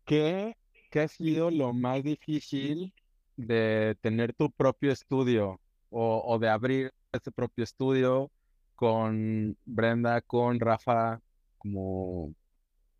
¿Qué, 0.05 0.57
¿Qué 0.89 0.99
ha 0.99 1.07
sido 1.07 1.51
lo 1.51 1.73
más 1.73 2.03
difícil 2.03 2.93
de 3.35 3.97
tener 4.01 4.33
tu 4.33 4.51
propio 4.51 4.91
estudio 4.91 5.59
o, 5.89 6.23
o 6.25 6.39
de 6.39 6.49
abrir 6.49 6.93
este 7.11 7.31
propio 7.31 7.63
estudio 7.63 8.31
con 8.75 9.57
Brenda, 9.65 10.21
con 10.21 10.59
Rafa, 10.59 11.19
como 11.57 12.33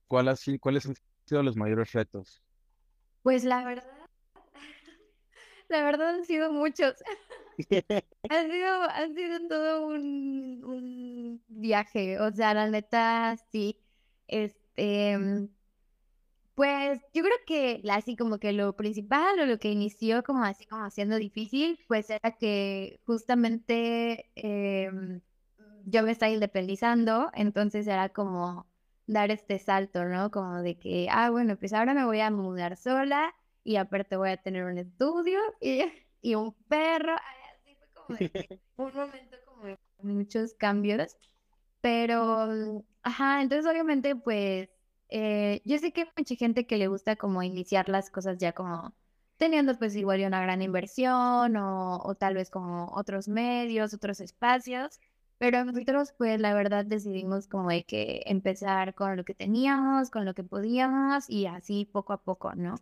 ¿Cuál 0.09 0.35
¿Cuáles 0.59 0.87
han 0.87 0.95
sido 1.25 1.43
los 1.43 1.55
mayores 1.55 1.91
retos? 1.93 2.41
Pues 3.21 3.43
la 3.43 3.63
verdad, 3.63 3.98
la 5.69 5.83
verdad 5.83 6.09
han 6.09 6.25
sido 6.25 6.51
muchos. 6.51 6.95
han 8.29 8.51
sido, 8.51 8.81
han 8.89 9.15
sido 9.15 9.47
todo 9.47 9.87
un, 9.87 10.63
un 10.63 11.43
viaje. 11.47 12.19
O 12.19 12.31
sea, 12.31 12.53
la 12.53 12.69
neta, 12.69 13.37
sí. 13.51 13.77
Este, 14.27 15.17
pues 16.59 16.99
yo 17.13 17.23
creo 17.23 17.37
que 17.47 17.81
así 17.89 18.17
como 18.17 18.37
que 18.37 18.51
lo 18.51 18.75
principal 18.75 19.39
o 19.39 19.45
lo 19.45 19.59
que 19.59 19.71
inició 19.71 20.23
como 20.23 20.43
así 20.43 20.65
como 20.65 20.89
siendo 20.89 21.15
difícil, 21.15 21.79
pues 21.87 22.09
era 22.09 22.31
que 22.37 22.99
justamente 23.05 24.29
em, 24.35 25.21
yo 25.85 26.03
me 26.03 26.11
estaba 26.11 26.31
independizando, 26.31 27.29
entonces 27.33 27.87
era 27.87 28.09
como 28.09 28.67
dar 29.07 29.31
este 29.31 29.57
salto, 29.59 30.05
¿no? 30.05 30.31
Como 30.31 30.61
de 30.61 30.77
que, 30.77 31.07
ah, 31.09 31.29
bueno, 31.31 31.57
pues 31.57 31.73
ahora 31.73 31.93
me 31.93 32.05
voy 32.05 32.19
a 32.19 32.29
mudar 32.31 32.75
sola 32.77 33.33
y 33.63 33.75
aparte 33.77 34.17
voy 34.17 34.29
a 34.29 34.37
tener 34.37 34.65
un 34.65 34.77
estudio 34.77 35.39
y, 35.61 35.83
y 36.21 36.35
un 36.35 36.53
perro. 36.67 37.15
así 37.15 37.75
fue 37.75 37.87
como 37.93 38.17
de 38.17 38.61
un 38.77 38.93
momento 38.93 39.37
como 39.45 39.77
muchos 40.01 40.53
cambios, 40.55 41.17
pero, 41.81 42.83
ajá, 43.03 43.41
entonces 43.41 43.69
obviamente 43.69 44.15
pues 44.15 44.69
eh, 45.09 45.61
yo 45.65 45.77
sé 45.79 45.91
que 45.91 46.01
hay 46.01 46.07
mucha 46.17 46.35
gente 46.35 46.67
que 46.67 46.77
le 46.77 46.87
gusta 46.87 47.15
como 47.15 47.41
iniciar 47.43 47.89
las 47.89 48.09
cosas 48.11 48.37
ya 48.37 48.53
como 48.53 48.93
teniendo 49.37 49.77
pues 49.77 49.95
igual 49.95 50.21
una 50.25 50.41
gran 50.41 50.61
inversión 50.61 51.55
o, 51.57 51.97
o 52.03 52.15
tal 52.15 52.35
vez 52.35 52.49
como 52.49 52.87
otros 52.93 53.27
medios, 53.27 53.93
otros 53.93 54.19
espacios, 54.19 54.99
pero 55.37 55.63
nosotros 55.65 56.13
pues 56.17 56.39
la 56.41 56.53
verdad 56.53 56.85
decidimos 56.85 57.47
como 57.47 57.69
de 57.69 57.83
que 57.85 58.23
empezar 58.25 58.93
con 58.95 59.15
lo 59.17 59.23
que 59.25 59.33
teníamos, 59.35 60.09
con 60.11 60.25
lo 60.25 60.33
que 60.33 60.43
podíamos 60.43 61.29
y 61.29 61.45
así 61.47 61.85
poco 61.85 62.13
a 62.13 62.21
poco, 62.23 62.53
¿no? 62.55 62.75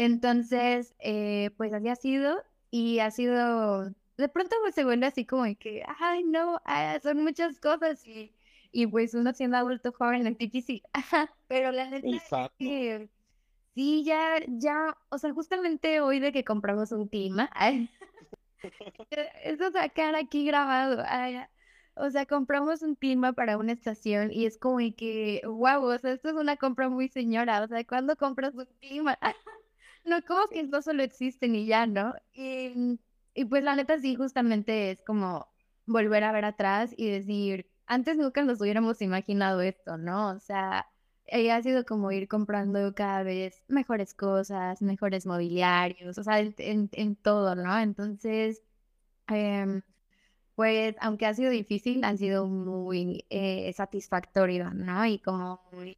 Entonces, 0.00 0.94
eh, 0.98 1.50
pues 1.58 1.74
así 1.74 1.90
ha 1.90 1.94
sido 1.94 2.42
y 2.70 3.00
ha 3.00 3.10
sido, 3.10 3.90
de 4.16 4.28
pronto 4.32 4.56
pues 4.62 4.74
se 4.74 4.84
vuelve 4.84 5.04
así 5.04 5.26
como 5.26 5.44
que, 5.58 5.84
ay 5.98 6.24
no, 6.24 6.58
ah, 6.64 6.98
son 7.02 7.22
muchas 7.22 7.60
cosas 7.60 8.06
y, 8.06 8.32
y 8.72 8.86
pues 8.86 9.12
uno 9.12 9.34
siendo 9.34 9.58
adulto 9.58 9.92
joven 9.92 10.26
es 10.26 10.38
difícil, 10.38 10.82
pero 11.48 11.70
la 11.70 11.90
neta 11.90 12.16
es 12.16 12.50
que 12.58 13.10
sí, 13.74 14.02
ya, 14.02 14.38
ya, 14.48 14.96
o 15.10 15.18
sea, 15.18 15.34
justamente 15.34 16.00
hoy 16.00 16.18
de 16.18 16.32
que 16.32 16.44
compramos 16.44 16.92
un 16.92 17.06
clima, 17.06 17.50
eso 19.44 19.70
sacar 19.70 20.14
aquí 20.14 20.46
grabado, 20.46 21.04
ay, 21.06 21.42
o 21.92 22.08
sea, 22.08 22.24
compramos 22.24 22.80
un 22.80 22.94
clima 22.94 23.34
para 23.34 23.58
una 23.58 23.72
estación 23.72 24.32
y 24.32 24.46
es 24.46 24.56
como 24.56 24.78
que, 24.96 25.42
wow, 25.44 25.84
o 25.84 25.98
sea, 25.98 26.12
esto 26.12 26.30
es 26.30 26.36
una 26.36 26.56
compra 26.56 26.88
muy 26.88 27.08
señora, 27.08 27.62
o 27.62 27.68
sea, 27.68 27.84
¿cuándo 27.84 28.16
compras 28.16 28.54
un 28.54 28.66
clima? 28.80 29.18
no, 30.04 30.22
como 30.24 30.48
que 30.48 30.62
no 30.64 30.82
solo 30.82 31.02
existen 31.02 31.54
y 31.54 31.66
ya, 31.66 31.86
¿no? 31.86 32.14
Y, 32.32 32.98
y 33.34 33.44
pues 33.44 33.62
la 33.62 33.76
neta 33.76 33.98
sí, 33.98 34.16
justamente 34.16 34.90
es 34.90 35.02
como 35.02 35.48
volver 35.86 36.24
a 36.24 36.32
ver 36.32 36.44
atrás 36.44 36.92
y 36.96 37.10
decir, 37.10 37.70
antes 37.86 38.16
nunca 38.16 38.44
nos 38.44 38.60
hubiéramos 38.60 39.02
imaginado 39.02 39.60
esto, 39.60 39.98
¿no? 39.98 40.30
O 40.30 40.38
sea, 40.40 40.86
eh, 41.26 41.50
ha 41.52 41.62
sido 41.62 41.84
como 41.84 42.12
ir 42.12 42.28
comprando 42.28 42.94
cada 42.94 43.22
vez 43.22 43.62
mejores 43.68 44.14
cosas, 44.14 44.82
mejores 44.82 45.26
mobiliarios, 45.26 46.18
o 46.18 46.24
sea, 46.24 46.40
en, 46.40 46.88
en, 46.92 47.16
todo, 47.16 47.54
¿no? 47.54 47.78
Entonces, 47.78 48.62
eh, 49.32 49.82
pues 50.54 50.96
aunque 51.00 51.26
ha 51.26 51.34
sido 51.34 51.50
difícil, 51.50 52.04
ha 52.04 52.16
sido 52.16 52.46
muy 52.46 53.24
eh, 53.30 53.72
satisfactorio, 53.74 54.70
¿no? 54.74 55.06
Y 55.06 55.18
como 55.20 55.60
muy, 55.72 55.96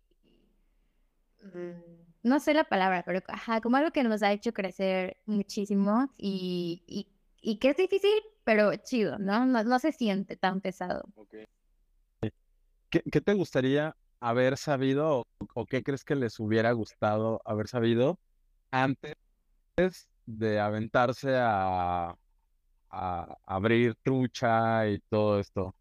mm, 1.43 2.02
no 2.23 2.41
sé 2.41 2.55
la 2.55 2.65
palabra, 2.65 3.03
pero 3.05 3.21
ajá, 3.29 3.61
como 3.61 3.77
algo 3.77 3.91
que 3.91 4.05
nos 4.05 4.23
ha 4.23 4.33
hecho 4.33 4.53
crecer 4.53 5.17
muchísimo 5.27 6.11
y, 6.17 6.83
y, 6.87 7.09
y 7.41 7.59
que 7.59 7.71
es 7.71 7.77
difícil, 7.77 8.11
pero 8.45 8.75
chido, 8.77 9.19
¿no? 9.19 9.45
No, 9.47 9.65
no 9.65 9.79
se 9.79 9.93
siente 9.93 10.37
tan 10.37 10.61
pesado. 10.61 11.05
¿Qué, 12.91 13.03
¿Qué, 13.11 13.21
te 13.21 13.35
gustaría 13.35 13.97
haber 14.21 14.57
sabido 14.57 15.21
o, 15.21 15.25
o 15.55 15.67
qué 15.67 15.83
crees 15.83 16.05
que 16.05 16.15
les 16.15 16.39
hubiera 16.39 16.73
gustado 16.73 17.41
haber 17.45 17.69
sabido 17.69 18.19
antes 18.71 19.17
de 20.27 20.61
aventarse 20.61 21.37
a 21.37 22.17
a 22.93 23.39
abrir 23.47 23.97
trucha 24.03 24.87
y 24.87 25.01
todo 25.09 25.41
esto? 25.41 25.75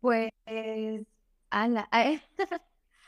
Pues, 0.00 0.30
ala. 1.50 1.88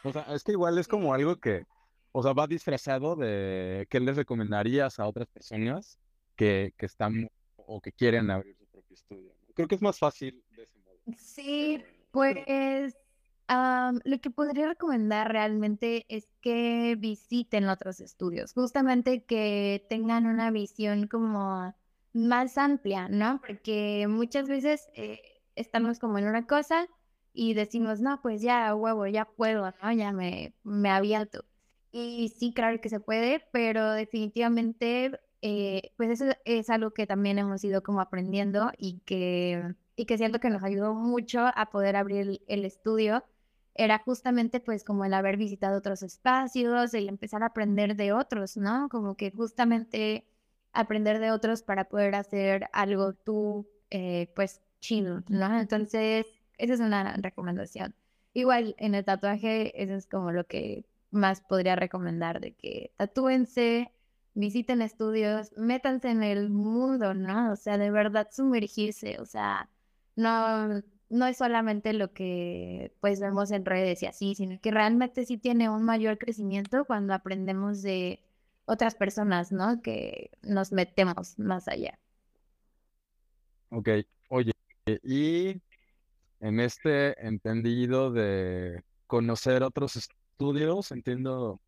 o 0.04 0.12
sea, 0.12 0.22
es 0.34 0.42
que 0.42 0.52
igual 0.52 0.76
es 0.78 0.88
como 0.88 1.14
algo 1.14 1.36
que, 1.36 1.64
o 2.12 2.22
sea, 2.22 2.32
va 2.32 2.46
disfrazado 2.46 3.16
de 3.16 3.86
qué 3.90 4.00
les 4.00 4.16
recomendarías 4.16 4.98
a 4.98 5.06
otras 5.06 5.28
personas 5.28 5.98
que, 6.36 6.74
que 6.76 6.86
están 6.86 7.30
o 7.56 7.80
que 7.80 7.92
quieren 7.92 8.30
abrir 8.30 8.56
su 8.56 8.66
propio 8.66 8.94
estudio. 8.94 9.32
Creo 9.54 9.68
que 9.68 9.74
es 9.76 9.82
más 9.82 9.98
fácil 9.98 10.42
de 10.56 10.62
ese 10.62 10.78
modo. 10.78 10.96
Sí, 11.16 11.82
pues 12.10 12.36
lo 14.04 14.20
que 14.20 14.30
podría 14.30 14.68
recomendar 14.68 15.30
realmente 15.32 16.06
es 16.08 16.28
que 16.40 16.96
visiten 16.98 17.68
otros 17.68 18.00
estudios, 18.00 18.52
justamente 18.52 19.24
que 19.24 19.84
tengan 19.88 20.26
una 20.26 20.50
visión 20.50 21.08
como 21.08 21.74
más 22.12 22.58
amplia, 22.58 23.08
¿no? 23.08 23.40
Porque 23.46 24.06
muchas 24.08 24.48
veces 24.48 24.88
eh, 24.94 25.20
estamos 25.56 25.98
como 25.98 26.18
en 26.18 26.26
una 26.26 26.46
cosa 26.46 26.86
y 27.32 27.54
decimos, 27.54 28.00
no, 28.00 28.20
pues 28.22 28.40
ya, 28.40 28.74
huevo, 28.74 29.06
ya 29.06 29.24
puedo, 29.24 29.72
¿no? 29.82 29.92
Ya 29.92 30.12
me, 30.12 30.54
me 30.62 30.90
aviento. 30.90 31.44
Y 31.92 32.28
sí, 32.38 32.52
claro 32.52 32.80
que 32.80 32.88
se 32.88 33.00
puede, 33.00 33.44
pero 33.52 33.92
definitivamente, 33.92 35.18
eh, 35.42 35.92
pues 35.96 36.10
eso 36.20 36.32
es 36.44 36.70
algo 36.70 36.92
que 36.92 37.06
también 37.06 37.38
hemos 37.38 37.64
ido 37.64 37.82
como 37.82 38.00
aprendiendo 38.00 38.70
y 38.78 39.00
que, 39.00 39.74
y 39.96 40.06
que 40.06 40.18
siento 40.18 40.38
que 40.38 40.50
nos 40.50 40.62
ayudó 40.62 40.94
mucho 40.94 41.40
a 41.54 41.70
poder 41.70 41.96
abrir 41.96 42.42
el 42.46 42.64
estudio. 42.64 43.24
Era 43.74 43.98
justamente 44.04 44.60
pues 44.60 44.84
como 44.84 45.04
el 45.04 45.14
haber 45.14 45.36
visitado 45.36 45.78
otros 45.78 46.02
espacios, 46.02 46.94
el 46.94 47.08
empezar 47.08 47.42
a 47.42 47.46
aprender 47.46 47.96
de 47.96 48.12
otros, 48.12 48.56
¿no? 48.56 48.88
Como 48.88 49.16
que 49.16 49.30
justamente 49.32 50.26
aprender 50.72 51.18
de 51.20 51.32
otros 51.32 51.62
para 51.62 51.84
poder 51.88 52.14
hacer 52.14 52.68
algo 52.72 53.14
tú, 53.14 53.68
eh, 53.90 54.30
pues, 54.36 54.60
chido, 54.80 55.22
¿no? 55.28 55.58
Entonces, 55.58 56.26
esa 56.58 56.74
es 56.74 56.80
una 56.80 57.16
recomendación. 57.16 57.94
Igual, 58.32 58.74
en 58.78 58.94
el 58.94 59.04
tatuaje, 59.04 59.82
eso 59.82 59.94
es 59.94 60.06
como 60.06 60.32
lo 60.32 60.46
que 60.46 60.84
más 61.10 61.40
podría 61.40 61.76
recomendar, 61.76 62.40
de 62.40 62.54
que 62.54 62.92
tatúense, 62.96 63.92
visiten 64.34 64.82
estudios, 64.82 65.52
métanse 65.56 66.10
en 66.10 66.22
el 66.22 66.50
mundo, 66.50 67.14
¿no? 67.14 67.52
O 67.52 67.56
sea, 67.56 67.78
de 67.78 67.90
verdad 67.90 68.28
sumergirse, 68.30 69.18
o 69.20 69.26
sea, 69.26 69.68
no, 70.16 70.82
no 71.08 71.26
es 71.26 71.36
solamente 71.38 71.92
lo 71.92 72.12
que 72.12 72.94
pues 73.00 73.20
vemos 73.20 73.50
en 73.50 73.64
redes 73.64 74.02
y 74.02 74.06
así, 74.06 74.34
sino 74.34 74.60
que 74.60 74.70
realmente 74.70 75.24
sí 75.26 75.38
tiene 75.38 75.68
un 75.68 75.82
mayor 75.84 76.18
crecimiento 76.18 76.84
cuando 76.84 77.14
aprendemos 77.14 77.82
de 77.82 78.20
otras 78.64 78.94
personas, 78.94 79.52
¿no? 79.52 79.82
Que 79.82 80.30
nos 80.42 80.72
metemos 80.72 81.38
más 81.38 81.68
allá. 81.68 81.98
Ok, 83.70 83.88
oye, 84.28 84.52
y 85.02 85.60
en 86.40 86.60
este 86.60 87.26
entendido 87.26 88.10
de 88.12 88.82
conocer 89.06 89.62
otros 89.62 89.96
estudios, 90.40 90.90
entiendo 90.90 91.60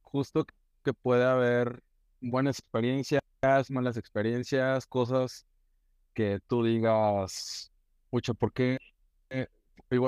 justo 0.00 0.46
que 0.82 0.94
puede 0.94 1.24
haber 1.24 1.82
buenas 2.18 2.58
experiencias, 2.58 3.20
malas 3.68 3.98
experiencias, 3.98 4.86
cosas 4.86 5.44
que 6.14 6.40
tú 6.46 6.64
digas, 6.64 7.70
mucho, 8.10 8.32
porque, 8.32 8.78
eh, 9.28 9.48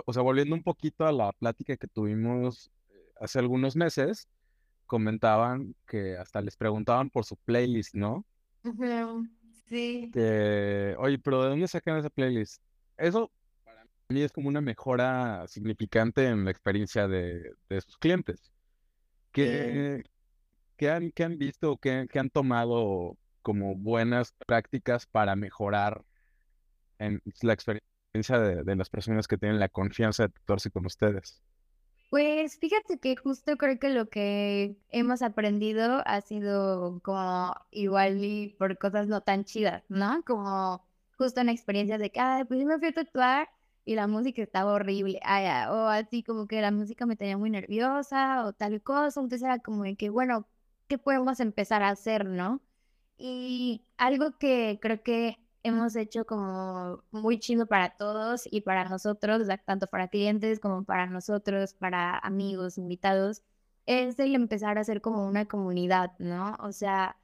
o 0.07 0.13
sea, 0.15 0.23
volviendo 0.23 0.55
un 0.55 0.63
poquito 0.63 1.07
a 1.07 1.13
la 1.13 1.33
plática 1.33 1.77
que 1.77 1.87
tuvimos 1.87 2.71
eh, 2.89 3.13
hace 3.21 3.41
algunos 3.41 3.77
meses, 3.77 4.27
comentaban 4.87 5.75
que 5.87 6.17
hasta 6.17 6.41
les 6.41 6.57
preguntaban 6.57 7.11
por 7.11 7.27
su 7.27 7.37
playlist, 7.37 7.95
¿no? 7.95 8.25
Sí. 9.67 10.11
oye, 10.97 11.19
pero 11.19 11.43
¿de 11.43 11.49
dónde 11.51 11.69
sacan 11.69 11.99
esa 11.99 12.09
playlist? 12.09 12.63
Eso 12.97 13.31
mí 14.09 14.23
es 14.23 14.33
como 14.33 14.49
una 14.49 14.61
mejora 14.61 15.47
significante 15.49 16.27
en 16.27 16.45
la 16.45 16.51
experiencia 16.51 17.07
de, 17.09 17.53
sus 17.85 17.99
clientes. 17.99 18.53
¿Qué, 19.33 20.03
han, 20.91 21.13
han, 21.17 21.39
visto 21.39 21.73
o 21.73 21.77
qué, 21.77 22.09
han 22.15 22.31
tomado 22.31 23.17
como 23.43 23.75
buenas 23.75 24.33
prácticas 24.47 25.07
para 25.07 25.37
mejorar 25.37 26.03
en 26.99 27.23
la 27.43 27.53
experiencia 27.53 28.39
de, 28.39 28.65
de 28.65 28.77
las 28.77 28.89
personas 28.89 29.29
que 29.29 29.39
tienen 29.39 29.61
la 29.61 29.69
confianza 29.69 30.25
de 30.25 30.29
tatuarse 30.31 30.71
con 30.71 30.87
ustedes? 30.87 31.43
Pues 32.11 32.59
fíjate 32.59 32.99
que 32.99 33.17
justo 33.17 33.59
creo 33.59 33.79
que 33.79 33.91
lo 33.91 34.09
que 34.09 34.79
hemos 34.89 35.21
aprendido 35.21 36.03
ha 36.07 36.23
sido 36.23 37.01
como 37.03 37.55
igual 37.71 38.25
y 38.25 38.57
por 38.59 38.79
cosas 38.79 39.09
no 39.09 39.21
tan 39.21 39.45
chidas, 39.45 39.85
¿no? 39.91 40.23
Como 40.25 40.83
justo 41.19 41.43
una 41.43 41.53
experiencia 41.53 41.99
de 41.99 42.11
que, 42.11 42.19
ay, 42.19 42.45
pues 42.45 42.61
yo 42.61 42.67
me 42.67 42.79
fui 42.79 42.89
a 42.89 42.93
tatuar 42.93 43.51
y 43.89 43.95
la 43.95 44.07
música 44.07 44.43
estaba 44.43 44.73
horrible, 44.75 45.19
ay, 45.25 45.47
o 45.71 45.87
así 45.89 46.23
como 46.23 46.47
que 46.47 46.61
la 46.61 46.71
música 46.71 47.07
me 47.07 47.17
tenía 47.17 47.39
muy 47.39 47.49
nerviosa 47.49 48.45
o 48.45 48.53
tal 48.53 48.83
cosa, 48.83 49.21
entonces 49.21 49.43
era 49.43 49.61
como 49.61 49.85
de 49.85 49.97
que, 49.97 50.11
bueno, 50.11 50.47
¿qué 50.89 50.99
podemos 50.99 51.41
empezar 51.41 51.83
a 51.83 51.89
hacer, 51.89 52.27
no? 52.27 52.61
Y 53.17 53.83
algo 53.97 54.37
que 54.39 54.79
creo 54.83 55.03
que 55.03 55.39
hemos 55.63 55.97
hecho 55.97 56.27
como 56.27 57.03
muy 57.13 57.39
chido 57.41 57.67
para 57.67 57.97
todos 57.97 58.43
y 58.51 58.61
para 58.61 58.85
nosotros, 58.91 59.49
tanto 59.65 59.87
para 59.87 60.09
clientes 60.09 60.61
como 60.61 60.85
para 60.85 61.07
nosotros, 61.07 61.73
para 61.75 62.19
amigos, 62.19 62.77
invitados, 62.77 63.43
es 63.87 64.19
el 64.19 64.35
empezar 64.35 64.77
a 64.79 64.85
ser 64.85 65.01
como 65.01 65.27
una 65.27 65.47
comunidad, 65.47 66.13
¿no? 66.19 66.57
O 66.61 66.73
sea, 66.73 67.17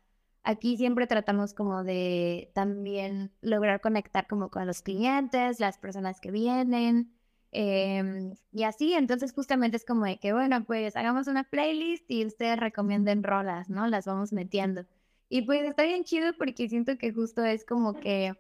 aquí 0.44 0.76
siempre 0.76 1.06
tratamos 1.06 1.54
como 1.54 1.84
de 1.84 2.50
también 2.54 3.32
lograr 3.40 3.80
conectar 3.80 4.26
como 4.28 4.50
con 4.50 4.66
los 4.66 4.82
clientes, 4.82 5.60
las 5.60 5.78
personas 5.78 6.20
que 6.20 6.30
vienen. 6.30 7.12
Em, 7.52 8.34
y 8.52 8.64
así, 8.64 8.94
entonces 8.94 9.32
justamente 9.32 9.76
es 9.76 9.84
como 9.84 10.04
de 10.06 10.18
que, 10.18 10.32
bueno, 10.32 10.64
pues 10.64 10.96
hagamos 10.96 11.28
una 11.28 11.44
playlist 11.44 12.04
y 12.10 12.26
ustedes 12.26 12.58
recomienden 12.58 13.22
rolas, 13.22 13.70
¿no? 13.70 13.86
Las 13.86 14.06
vamos 14.06 14.32
metiendo. 14.32 14.84
Y 15.28 15.42
pues 15.42 15.64
está 15.64 15.84
bien 15.84 16.04
chido 16.04 16.32
porque 16.38 16.68
siento 16.68 16.98
que 16.98 17.12
justo 17.12 17.44
es 17.44 17.64
como 17.64 17.94
que 17.94 18.34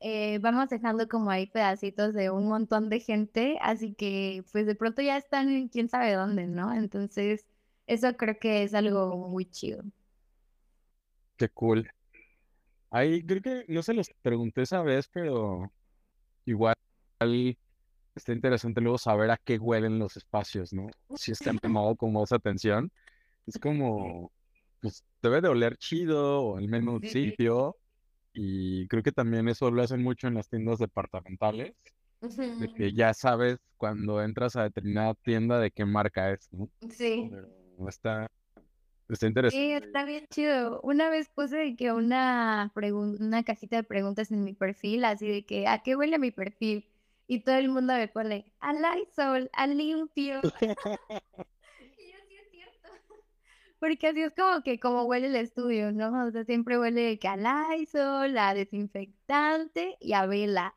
eh, 0.00 0.38
vamos 0.40 0.68
dejando 0.70 1.08
como 1.08 1.30
ahí 1.30 1.46
pedacitos 1.46 2.14
de 2.14 2.30
un 2.30 2.48
montón 2.48 2.88
de 2.88 3.00
gente, 3.00 3.58
así 3.62 3.94
que 3.94 4.44
pues 4.52 4.66
de 4.66 4.74
pronto 4.74 5.02
ya 5.02 5.16
están 5.16 5.48
en 5.50 5.68
quién 5.68 5.88
sabe 5.88 6.12
dónde, 6.14 6.46
¿no? 6.46 6.72
Entonces, 6.74 7.46
eso 7.86 8.16
creo 8.16 8.38
que 8.38 8.62
es 8.64 8.74
algo 8.74 9.28
muy 9.28 9.46
chido. 9.46 9.84
Qué 11.38 11.48
cool. 11.48 11.88
Ahí 12.90 13.22
creo 13.22 13.40
que 13.40 13.64
no 13.68 13.82
se 13.82 13.94
los 13.94 14.10
pregunté 14.22 14.62
esa 14.62 14.82
vez, 14.82 15.08
pero 15.08 15.70
igual 16.44 16.74
está 18.14 18.32
interesante 18.32 18.80
luego 18.80 18.98
saber 18.98 19.30
a 19.30 19.36
qué 19.36 19.58
huelen 19.58 19.98
los 19.98 20.16
espacios, 20.16 20.72
¿no? 20.72 20.90
Si 21.14 21.32
están 21.32 21.58
tomado 21.58 21.94
como 21.96 22.24
esa 22.24 22.36
atención. 22.36 22.90
Es 23.46 23.58
como, 23.58 24.32
pues 24.80 25.04
debe 25.22 25.40
de 25.40 25.48
oler 25.48 25.76
chido 25.76 26.42
o 26.42 26.56
al 26.58 26.68
menos 26.68 27.00
sitio. 27.02 27.76
Y 28.32 28.86
creo 28.88 29.02
que 29.02 29.12
también 29.12 29.48
eso 29.48 29.70
lo 29.70 29.82
hacen 29.82 30.02
mucho 30.02 30.26
en 30.26 30.34
las 30.34 30.48
tiendas 30.48 30.78
departamentales, 30.78 31.74
de 32.20 32.72
que 32.74 32.92
ya 32.92 33.14
sabes 33.14 33.58
cuando 33.76 34.22
entras 34.22 34.56
a 34.56 34.64
determinada 34.64 35.14
tienda 35.14 35.58
de 35.58 35.70
qué 35.70 35.84
marca 35.84 36.32
es, 36.32 36.48
¿no? 36.52 36.68
Sí. 36.90 37.30
Pero 37.30 37.88
está, 37.88 38.30
está 39.14 39.26
interesante. 39.26 39.64
Sí, 39.64 39.72
está 39.72 40.04
bien 40.04 40.26
chido. 40.30 40.80
Una 40.82 41.10
vez 41.10 41.28
puse 41.28 41.76
que 41.76 41.92
una, 41.92 42.72
una 42.74 43.42
cajita 43.42 43.76
de 43.76 43.84
preguntas 43.84 44.30
en 44.30 44.44
mi 44.44 44.54
perfil, 44.54 45.04
así 45.04 45.28
de 45.28 45.46
que, 45.46 45.66
¿a 45.66 45.82
qué 45.82 45.96
huele 45.96 46.18
mi 46.18 46.30
perfil? 46.30 46.86
Y 47.26 47.40
todo 47.40 47.56
el 47.56 47.68
mundo 47.68 47.94
me 47.94 48.08
pone, 48.08 48.52
a 48.60 48.72
Lysol, 48.72 49.50
a 49.52 49.66
limpio. 49.66 50.40
Porque 53.78 54.08
así 54.08 54.22
es 54.22 54.34
como 54.34 54.62
que 54.62 54.80
como 54.80 55.04
huele 55.04 55.28
el 55.28 55.36
estudio, 55.36 55.92
¿no? 55.92 56.26
O 56.26 56.30
sea, 56.30 56.44
siempre 56.44 56.78
huele 56.78 57.18
a 57.22 57.36
Lysol, 57.36 58.36
a 58.36 58.54
desinfectante 58.54 59.96
y 60.00 60.14
a 60.14 60.26
vela. 60.26 60.74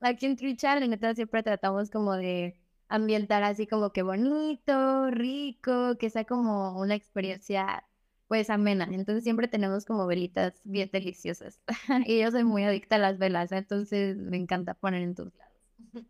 Aquí 0.00 0.26
en 0.26 0.36
Trichal, 0.36 0.82
en 0.82 1.14
siempre 1.14 1.42
tratamos 1.42 1.90
como 1.90 2.14
de 2.16 2.56
ambientar 2.90 3.42
así 3.44 3.66
como 3.66 3.92
que 3.92 4.02
bonito, 4.02 5.10
rico, 5.10 5.96
que 5.96 6.10
sea 6.10 6.24
como 6.24 6.78
una 6.78 6.94
experiencia 6.94 7.84
pues 8.26 8.50
amena. 8.50 8.88
Entonces 8.90 9.24
siempre 9.24 9.48
tenemos 9.48 9.84
como 9.84 10.06
velitas 10.06 10.60
bien 10.64 10.90
deliciosas. 10.92 11.60
y 12.06 12.20
yo 12.20 12.30
soy 12.30 12.44
muy 12.44 12.64
adicta 12.64 12.96
a 12.96 12.98
las 12.98 13.18
velas, 13.18 13.52
entonces 13.52 14.16
me 14.16 14.36
encanta 14.36 14.74
poner 14.74 15.02
en 15.02 15.14
todos 15.14 15.32
lados. 15.36 16.06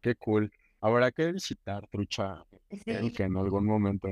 Qué 0.00 0.14
cool. 0.14 0.52
Habrá 0.80 1.12
que 1.12 1.32
visitar 1.32 1.86
Trucha 1.88 2.44
en 2.86 3.12
que 3.12 3.24
en 3.24 3.36
algún 3.36 3.66
momento. 3.66 4.08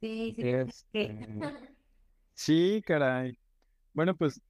Sí, 0.00 0.34
sí. 0.36 0.42
Este, 0.48 1.16
sí, 2.34 2.82
caray. 2.84 3.38
Bueno, 3.92 4.14
pues 4.16 4.40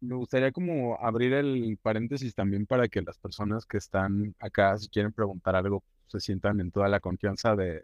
me 0.00 0.16
gustaría 0.16 0.50
como 0.50 0.96
abrir 1.00 1.32
el 1.34 1.78
paréntesis 1.80 2.34
también 2.34 2.66
para 2.66 2.88
que 2.88 3.02
las 3.02 3.18
personas 3.18 3.64
que 3.64 3.78
están 3.78 4.34
acá, 4.40 4.76
si 4.76 4.88
quieren 4.88 5.12
preguntar 5.12 5.54
algo, 5.56 5.82
se 6.12 6.20
sientan 6.20 6.60
en 6.60 6.70
toda 6.70 6.88
la 6.88 7.00
confianza 7.00 7.56
de, 7.56 7.82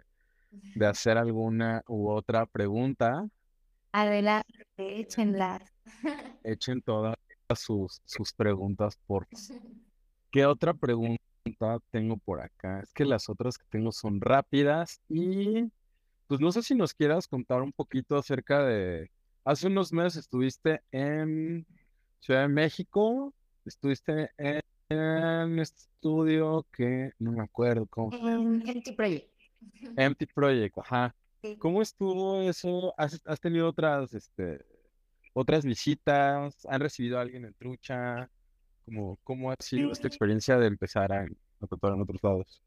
de 0.50 0.86
hacer 0.86 1.18
alguna 1.18 1.82
u 1.88 2.10
otra 2.10 2.46
pregunta. 2.46 3.26
Adelante, 3.92 4.64
échenlas. 4.78 5.62
Echen 6.44 6.82
todas 6.82 7.16
sus, 7.56 8.00
sus 8.04 8.32
preguntas 8.32 8.98
por... 9.06 9.26
¿Qué 10.30 10.44
otra 10.44 10.74
pregunta 10.74 11.18
tengo 11.90 12.18
por 12.18 12.40
acá? 12.40 12.80
Es 12.80 12.92
que 12.92 13.06
las 13.06 13.30
otras 13.30 13.56
que 13.56 13.64
tengo 13.70 13.92
son 13.92 14.20
rápidas 14.20 15.00
y 15.08 15.72
pues 16.26 16.40
no 16.40 16.52
sé 16.52 16.62
si 16.62 16.74
nos 16.74 16.92
quieras 16.92 17.26
contar 17.26 17.62
un 17.62 17.72
poquito 17.72 18.18
acerca 18.18 18.62
de, 18.62 19.10
hace 19.44 19.68
unos 19.68 19.90
meses 19.90 20.16
estuviste 20.16 20.82
en 20.92 21.66
Ciudad 22.20 22.42
de 22.42 22.48
México, 22.48 23.32
estuviste 23.64 24.30
en, 24.36 24.60
un 24.90 25.58
estudio 25.58 26.66
que 26.72 27.12
no 27.18 27.32
me 27.32 27.42
acuerdo 27.42 27.86
cómo. 27.86 28.16
En 28.16 28.66
Empty 28.66 28.92
Project. 28.92 29.30
Empty 29.96 30.26
Project, 30.26 30.78
ajá. 30.78 31.14
¿Cómo 31.58 31.82
estuvo 31.82 32.42
eso? 32.42 32.94
¿Has, 32.96 33.20
tenido 33.40 33.68
otras, 33.68 34.12
este, 34.14 34.64
otras 35.34 35.64
visitas? 35.64 36.66
¿Han 36.66 36.80
recibido 36.80 37.18
a 37.18 37.22
alguien 37.22 37.44
en 37.44 37.54
trucha? 37.54 38.30
¿Cómo, 38.84 39.18
cómo 39.22 39.50
ha 39.50 39.56
sido 39.60 39.92
esta 39.92 40.08
experiencia 40.08 40.58
de 40.58 40.66
empezar 40.66 41.12
a, 41.12 41.22
a 41.60 41.66
tatuar 41.66 41.94
en 41.94 42.00
otros 42.00 42.22
lados? 42.22 42.62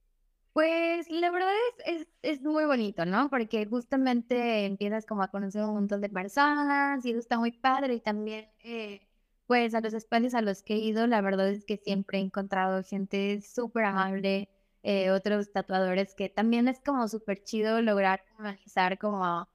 Pues 0.54 1.10
la 1.10 1.32
verdad 1.32 1.52
es, 1.86 2.02
es, 2.02 2.08
es 2.22 2.42
muy 2.42 2.66
bonito, 2.66 3.06
¿no? 3.06 3.30
Porque 3.30 3.66
justamente 3.66 4.66
empiezas 4.66 5.06
como 5.06 5.24
a 5.24 5.30
conocer 5.30 5.64
un 5.64 5.74
montón 5.74 6.02
de 6.02 6.10
personas 6.10 7.06
y 7.06 7.12
eso 7.12 7.20
está 7.20 7.40
muy 7.40 7.52
padre. 7.52 7.96
Y 7.96 8.00
también, 8.02 8.50
eh, 8.60 9.08
pues 9.52 9.76
a 9.76 9.82
los 9.82 9.94
espacios 9.94 10.34
a 10.34 10.42
los 10.42 10.64
que 10.64 10.76
he 10.76 10.78
ido, 10.78 11.08
la 11.08 11.20
verdad 11.20 11.50
es 11.50 11.66
que 11.66 11.76
siempre 11.76 12.20
he 12.20 12.22
encontrado 12.22 12.82
gente 12.84 13.42
súper 13.42 13.84
amable, 13.84 14.48
eh, 14.82 15.12
otros 15.12 15.52
tatuadores 15.52 16.16
que 16.16 16.30
también 16.30 16.70
es 16.70 16.80
como 16.80 17.06
súper 17.10 17.44
chido 17.44 17.82
lograr 17.82 18.24
humanizar 18.40 18.98
como 18.98 19.26
a, 19.26 19.50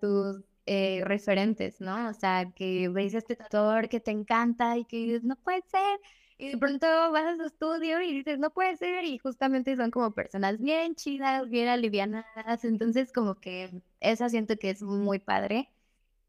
tus 0.00 0.44
eh, 0.66 1.02
referentes, 1.04 1.80
¿no? 1.80 2.10
O 2.10 2.14
sea, 2.14 2.52
que 2.54 2.88
veis 2.90 3.12
a 3.16 3.18
este 3.18 3.34
tatuador 3.34 3.88
que 3.88 3.98
te 3.98 4.12
encanta 4.12 4.78
y 4.78 4.84
que 4.84 4.98
dices, 4.98 5.24
no 5.24 5.34
puede 5.34 5.62
ser, 5.62 5.98
y 6.38 6.50
de 6.50 6.56
pronto 6.56 6.86
vas 7.10 7.34
a 7.34 7.36
su 7.36 7.42
estudio 7.46 8.00
y 8.02 8.12
dices, 8.12 8.38
no 8.38 8.50
puede 8.50 8.76
ser, 8.76 9.04
y 9.04 9.18
justamente 9.18 9.74
son 9.74 9.90
como 9.90 10.12
personas 10.14 10.60
bien 10.60 10.94
chidas, 10.94 11.48
bien 11.48 11.66
alivianadas, 11.66 12.64
entonces 12.64 13.12
como 13.12 13.34
que 13.40 13.82
eso 13.98 14.28
siento 14.28 14.56
que 14.58 14.70
es 14.70 14.80
muy 14.80 15.18
padre. 15.18 15.72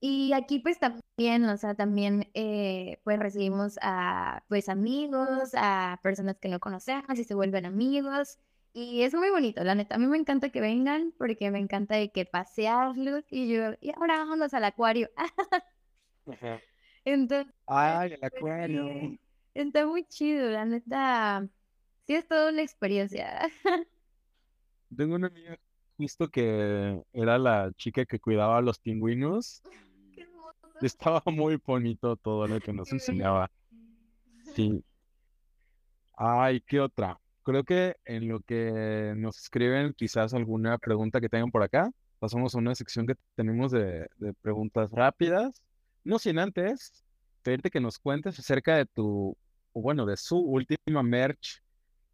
Y 0.04 0.34
aquí 0.34 0.58
pues 0.58 0.80
también, 0.80 1.46
o 1.46 1.58
sea, 1.58 1.76
también 1.76 2.32
eh, 2.34 3.00
pues 3.04 3.20
recibimos 3.20 3.78
a 3.84 4.44
pues 4.50 4.68
amigos, 4.68 5.52
a 5.54 6.00
personas 6.02 6.38
que 6.40 6.50
no 6.50 6.60
conocemos 6.60 7.20
y 7.20 7.24
se 7.24 7.36
vuelven 7.36 7.68
amigos. 7.68 8.40
Y 8.74 9.04
es 9.04 9.14
muy 9.14 9.30
bonito, 9.30 9.64
la 9.64 9.76
neta. 9.76 9.96
A 9.96 9.98
mí 10.00 10.08
me 10.08 10.18
encanta 10.18 10.50
que 10.50 10.60
vengan 10.60 11.14
porque 11.20 11.52
me 11.52 11.60
encanta 11.60 11.96
de 11.98 12.12
que 12.12 12.26
pasearlos 12.26 13.26
y 13.30 13.54
yo, 13.54 13.74
y 13.80 13.92
ahora 13.92 14.18
vámonos 14.18 14.56
al 14.56 14.64
acuario. 14.64 15.08
Entonces, 17.06 17.54
Ay, 17.68 18.14
el 18.14 18.24
acuario. 18.24 19.20
Está 19.54 19.86
muy 19.86 20.06
chido, 20.06 20.50
la 20.50 20.66
neta. 20.66 21.48
Sí, 22.08 22.16
es 22.16 22.28
toda 22.28 22.52
una 22.52 22.64
experiencia. 22.64 23.40
Tengo 24.98 25.14
una 25.14 25.28
amiga 25.28 25.60
justo 25.98 26.28
que 26.28 27.04
era 27.14 27.38
la 27.38 27.72
chica 27.78 28.06
que 28.06 28.20
cuidaba 28.20 28.58
a 28.58 28.62
los 28.62 28.80
pingüinos. 28.80 29.62
Estaba 30.82 31.22
muy 31.26 31.58
bonito 31.58 32.16
todo 32.16 32.48
lo 32.48 32.60
que 32.60 32.74
nos 32.74 32.92
enseñaba. 32.92 33.50
Sí. 34.56 34.84
Ay, 36.18 36.60
¿qué 36.62 36.82
otra? 36.82 37.18
Creo 37.44 37.64
que 37.64 37.96
en 38.04 38.28
lo 38.28 38.42
que 38.42 39.14
nos 39.16 39.38
escriben, 39.40 39.94
quizás 39.94 40.34
alguna 40.34 40.78
pregunta 40.78 41.22
que 41.22 41.30
tengan 41.30 41.52
por 41.52 41.64
acá, 41.64 41.90
pasamos 42.20 42.54
a 42.54 42.58
una 42.58 42.76
sección 42.76 43.08
que 43.08 43.16
tenemos 43.36 43.72
de, 43.72 44.08
de 44.18 44.34
preguntas 44.42 44.92
rápidas. 44.92 45.64
No 46.04 46.20
sin 46.20 46.38
antes 46.38 47.06
pedirte 47.42 47.72
que 47.72 47.80
nos 47.80 48.00
cuentes 48.00 48.38
acerca 48.40 48.76
de 48.76 48.86
tu, 48.86 49.38
o 49.74 49.82
bueno, 49.82 50.06
de 50.06 50.18
su 50.18 50.38
última 50.38 51.04
merch, 51.04 51.62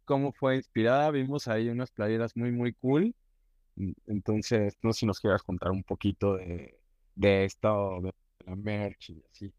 cómo 0.04 0.32
fue 0.32 0.56
inspirada. 0.56 1.10
Vimos 1.10 1.48
ahí 1.48 1.68
unas 1.68 1.90
playeras 1.90 2.36
muy, 2.36 2.52
muy 2.52 2.72
cool. 2.74 3.14
Entonces, 4.06 4.76
no 4.82 4.92
sé 4.92 5.00
si 5.00 5.06
nos 5.06 5.20
quieras 5.20 5.42
contar 5.42 5.70
un 5.70 5.84
poquito 5.84 6.36
de, 6.36 6.80
de 7.14 7.44
esto, 7.44 8.00
de 8.02 8.12
la 8.46 8.56
merch 8.56 9.10
y 9.10 9.22
así. 9.30 9.52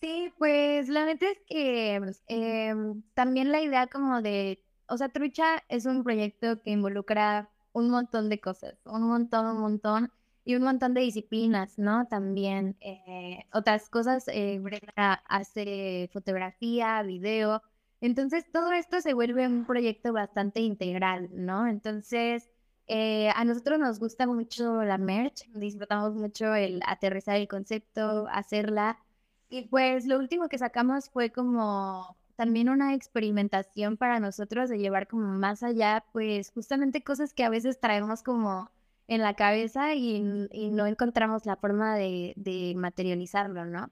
Sí, 0.00 0.32
pues 0.38 0.88
la 0.88 1.06
neta 1.06 1.26
es 1.30 1.38
que 1.46 1.94
em, 2.28 3.02
también 3.14 3.50
la 3.50 3.62
idea 3.62 3.86
como 3.86 4.20
de, 4.22 4.62
o 4.88 4.96
sea, 4.96 5.08
Trucha 5.08 5.62
es 5.68 5.86
un 5.86 6.04
proyecto 6.04 6.62
que 6.62 6.70
involucra 6.70 7.50
un 7.72 7.90
montón 7.90 8.28
de 8.28 8.40
cosas, 8.40 8.74
un 8.84 9.02
montón, 9.02 9.46
un 9.46 9.60
montón 9.60 10.12
y 10.44 10.54
un 10.54 10.62
montón 10.62 10.94
de 10.94 11.00
disciplinas, 11.00 11.78
¿no? 11.78 12.06
También 12.08 12.76
eh, 12.80 13.44
otras 13.52 13.88
cosas, 13.88 14.28
eh, 14.28 14.62
hace 14.96 16.08
fotografía, 16.12 17.02
video. 17.02 17.62
Entonces, 18.00 18.44
todo 18.52 18.72
esto 18.72 19.00
se 19.00 19.14
vuelve 19.14 19.46
un 19.46 19.66
proyecto 19.66 20.12
bastante 20.12 20.60
integral, 20.60 21.30
¿no? 21.32 21.66
Entonces, 21.66 22.48
eh, 22.88 23.30
a 23.34 23.44
nosotros 23.44 23.78
nos 23.78 23.98
gusta 23.98 24.26
mucho 24.26 24.84
la 24.84 24.98
merch, 24.98 25.48
disfrutamos 25.52 26.14
mucho 26.14 26.54
el 26.54 26.80
aterrizar 26.86 27.36
el 27.36 27.48
concepto, 27.48 28.26
hacerla. 28.30 28.98
Y 29.48 29.62
pues 29.68 30.06
lo 30.06 30.18
último 30.18 30.48
que 30.48 30.58
sacamos 30.58 31.10
fue 31.10 31.30
como 31.30 32.16
también 32.36 32.68
una 32.68 32.94
experimentación 32.94 33.96
para 33.96 34.20
nosotros 34.20 34.68
de 34.68 34.78
llevar 34.78 35.08
como 35.08 35.26
más 35.38 35.62
allá, 35.62 36.04
pues 36.12 36.50
justamente 36.52 37.02
cosas 37.02 37.32
que 37.34 37.44
a 37.44 37.48
veces 37.50 37.80
traemos 37.80 38.22
como 38.22 38.70
en 39.08 39.22
la 39.22 39.34
cabeza 39.34 39.94
y, 39.94 40.20
no 40.20 40.86
encontramos 40.86 41.46
la 41.46 41.56
forma 41.56 41.96
de, 41.96 42.74
materializarlo, 42.76 43.64
¿no? 43.64 43.90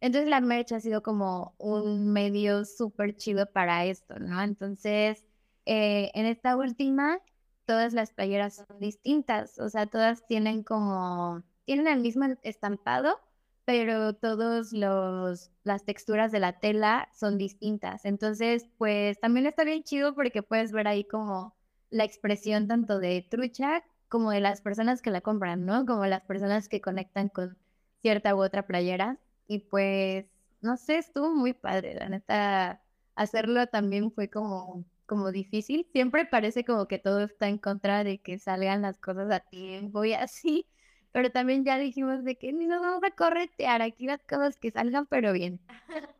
Entonces 0.00 0.28
la 0.28 0.40
merch 0.40 0.72
ha 0.72 0.80
sido 0.80 1.02
como 1.02 1.54
un 1.58 2.12
medio 2.12 2.64
súper 2.64 3.16
chido 3.16 3.46
para 3.50 3.86
esto, 3.86 4.18
¿no? 4.18 4.42
Entonces, 4.42 5.24
eh, 5.66 6.10
en 6.14 6.26
esta 6.26 6.56
última, 6.56 7.18
todas 7.66 7.92
las 7.92 8.12
playeras 8.12 8.56
son 8.56 8.78
distintas, 8.80 9.58
o 9.58 9.68
sea, 9.68 9.86
todas 9.86 10.26
tienen 10.26 10.62
como, 10.62 11.42
tienen 11.64 11.88
el 11.88 12.00
mismo 12.00 12.26
estampado, 12.42 13.20
pero 13.64 14.14
todos 14.14 14.72
los 14.72 15.50
las 15.64 15.84
texturas 15.84 16.30
de 16.32 16.40
la 16.40 16.60
tela 16.60 17.08
son 17.12 17.38
distintas. 17.38 18.04
Entonces, 18.04 18.66
pues 18.78 19.18
también 19.20 19.46
está 19.46 19.64
bien 19.64 19.82
chido 19.82 20.14
porque 20.14 20.42
puedes 20.42 20.72
ver 20.72 20.86
ahí 20.88 21.04
como 21.04 21.56
la 21.90 22.04
expresión 22.04 22.68
tanto 22.68 22.98
de 23.00 23.26
trucha 23.28 23.82
como 24.08 24.30
de 24.30 24.40
las 24.40 24.60
personas 24.60 25.02
que 25.02 25.10
la 25.10 25.20
compran, 25.20 25.66
¿no? 25.66 25.84
Como 25.86 26.06
las 26.06 26.22
personas 26.22 26.68
que 26.68 26.80
conectan 26.80 27.28
con 27.28 27.58
cierta 28.02 28.34
u 28.34 28.42
otra 28.42 28.66
playera. 28.66 29.18
Y 29.48 29.60
pues, 29.60 30.26
no 30.60 30.76
sé, 30.76 30.98
estuvo 30.98 31.34
muy 31.34 31.52
padre, 31.52 31.94
la 31.94 32.08
neta. 32.08 32.82
Hacerlo 33.16 33.66
también 33.66 34.12
fue 34.12 34.30
como, 34.30 34.84
como 35.06 35.32
difícil. 35.32 35.86
Siempre 35.92 36.26
parece 36.26 36.64
como 36.64 36.86
que 36.86 36.98
todo 36.98 37.22
está 37.22 37.48
en 37.48 37.58
contra 37.58 38.04
de 38.04 38.18
que 38.18 38.38
salgan 38.38 38.82
las 38.82 38.98
cosas 38.98 39.30
a 39.30 39.40
tiempo 39.40 40.04
y 40.04 40.12
así. 40.12 40.66
Pero 41.12 41.30
también 41.30 41.64
ya 41.64 41.78
dijimos 41.78 42.24
de 42.24 42.36
que 42.36 42.52
ni 42.52 42.66
nos 42.66 42.80
vamos 42.80 43.02
a 43.04 43.10
corretear 43.12 43.80
aquí 43.80 44.06
las 44.06 44.22
cosas 44.24 44.56
que 44.58 44.70
salgan, 44.70 45.06
pero 45.06 45.32
bien. 45.32 45.60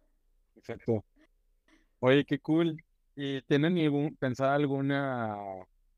Exacto. 0.56 1.04
Oye, 2.00 2.24
qué 2.24 2.38
cool. 2.38 2.82
¿Y 3.14 3.42
tienen 3.42 3.74
ningún, 3.74 4.14
pensado 4.16 4.52
alguna 4.52 5.36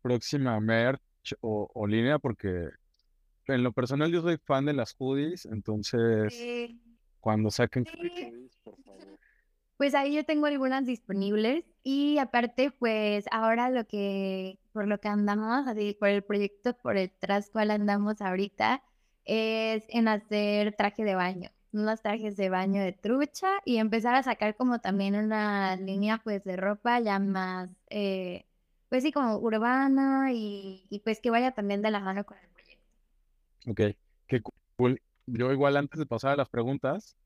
próxima 0.02 0.58
merch 0.60 1.00
o, 1.40 1.86
línea? 1.86 2.18
Porque 2.18 2.70
en 3.46 3.62
lo 3.62 3.72
personal 3.72 4.10
yo 4.10 4.22
soy 4.22 4.38
fan 4.44 4.66
de 4.66 4.72
las 4.72 4.94
hoodies, 4.98 5.46
entonces 5.46 6.76
cuando 7.20 7.50
saquen 7.50 7.84
Pues 9.78 9.94
ahí 9.94 10.12
yo 10.16 10.24
tengo 10.24 10.46
algunas 10.46 10.84
disponibles 10.84 11.64
y 11.84 12.18
aparte 12.18 12.72
pues 12.72 13.26
ahora 13.30 13.70
lo 13.70 13.86
que 13.86 14.58
por 14.72 14.88
lo 14.88 14.98
que 14.98 15.06
andamos, 15.06 15.68
así 15.68 15.96
por 15.98 16.08
el 16.08 16.24
proyecto 16.24 16.74
por 16.82 16.96
el 16.96 17.12
tras 17.20 17.48
cual 17.48 17.70
andamos 17.70 18.20
ahorita 18.20 18.82
es 19.24 19.84
en 19.90 20.08
hacer 20.08 20.74
traje 20.74 21.04
de 21.04 21.14
baño, 21.14 21.50
unos 21.72 22.02
trajes 22.02 22.36
de 22.36 22.50
baño 22.50 22.82
de 22.82 22.92
trucha 22.92 23.46
y 23.64 23.76
empezar 23.76 24.16
a 24.16 24.24
sacar 24.24 24.56
como 24.56 24.80
también 24.80 25.14
una 25.14 25.76
línea 25.76 26.20
pues 26.24 26.42
de 26.42 26.56
ropa 26.56 26.98
ya 26.98 27.20
más, 27.20 27.70
eh, 27.88 28.46
pues 28.88 29.04
sí, 29.04 29.12
como 29.12 29.36
urbana 29.36 30.32
y, 30.32 30.86
y, 30.90 30.98
pues 31.00 31.20
que 31.20 31.30
vaya 31.30 31.52
también 31.52 31.82
de 31.82 31.92
la 31.92 32.00
mano 32.00 32.24
con 32.24 32.36
el 32.38 32.48
proyecto. 32.48 32.84
Ok, 33.68 33.96
qué 34.26 34.42
cool. 34.76 35.00
Yo 35.26 35.52
igual 35.52 35.76
antes 35.76 36.00
de 36.00 36.06
pasar 36.06 36.32
a 36.32 36.36
las 36.36 36.48
preguntas, 36.48 37.16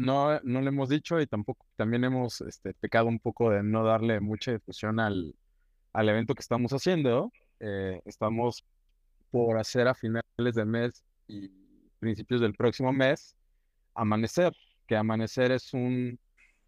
no, 0.00 0.40
no 0.44 0.60
le 0.62 0.68
hemos 0.68 0.88
dicho 0.88 1.20
y 1.20 1.26
tampoco 1.26 1.66
también 1.76 2.04
hemos 2.04 2.40
este, 2.40 2.72
pecado 2.74 3.06
un 3.06 3.18
poco 3.18 3.50
de 3.50 3.62
no 3.62 3.84
darle 3.84 4.18
mucha 4.20 4.52
difusión 4.52 4.98
al, 4.98 5.34
al 5.92 6.08
evento 6.08 6.34
que 6.34 6.40
estamos 6.40 6.72
haciendo. 6.72 7.30
Eh, 7.60 8.00
estamos 8.06 8.64
por 9.30 9.58
hacer 9.58 9.88
a 9.88 9.94
finales 9.94 10.54
de 10.54 10.64
mes 10.64 11.04
y 11.28 11.50
principios 11.98 12.40
del 12.40 12.54
próximo 12.54 12.92
mes, 12.94 13.36
Amanecer, 13.94 14.56
que 14.86 14.96
Amanecer 14.96 15.52
es 15.52 15.74
un 15.74 16.18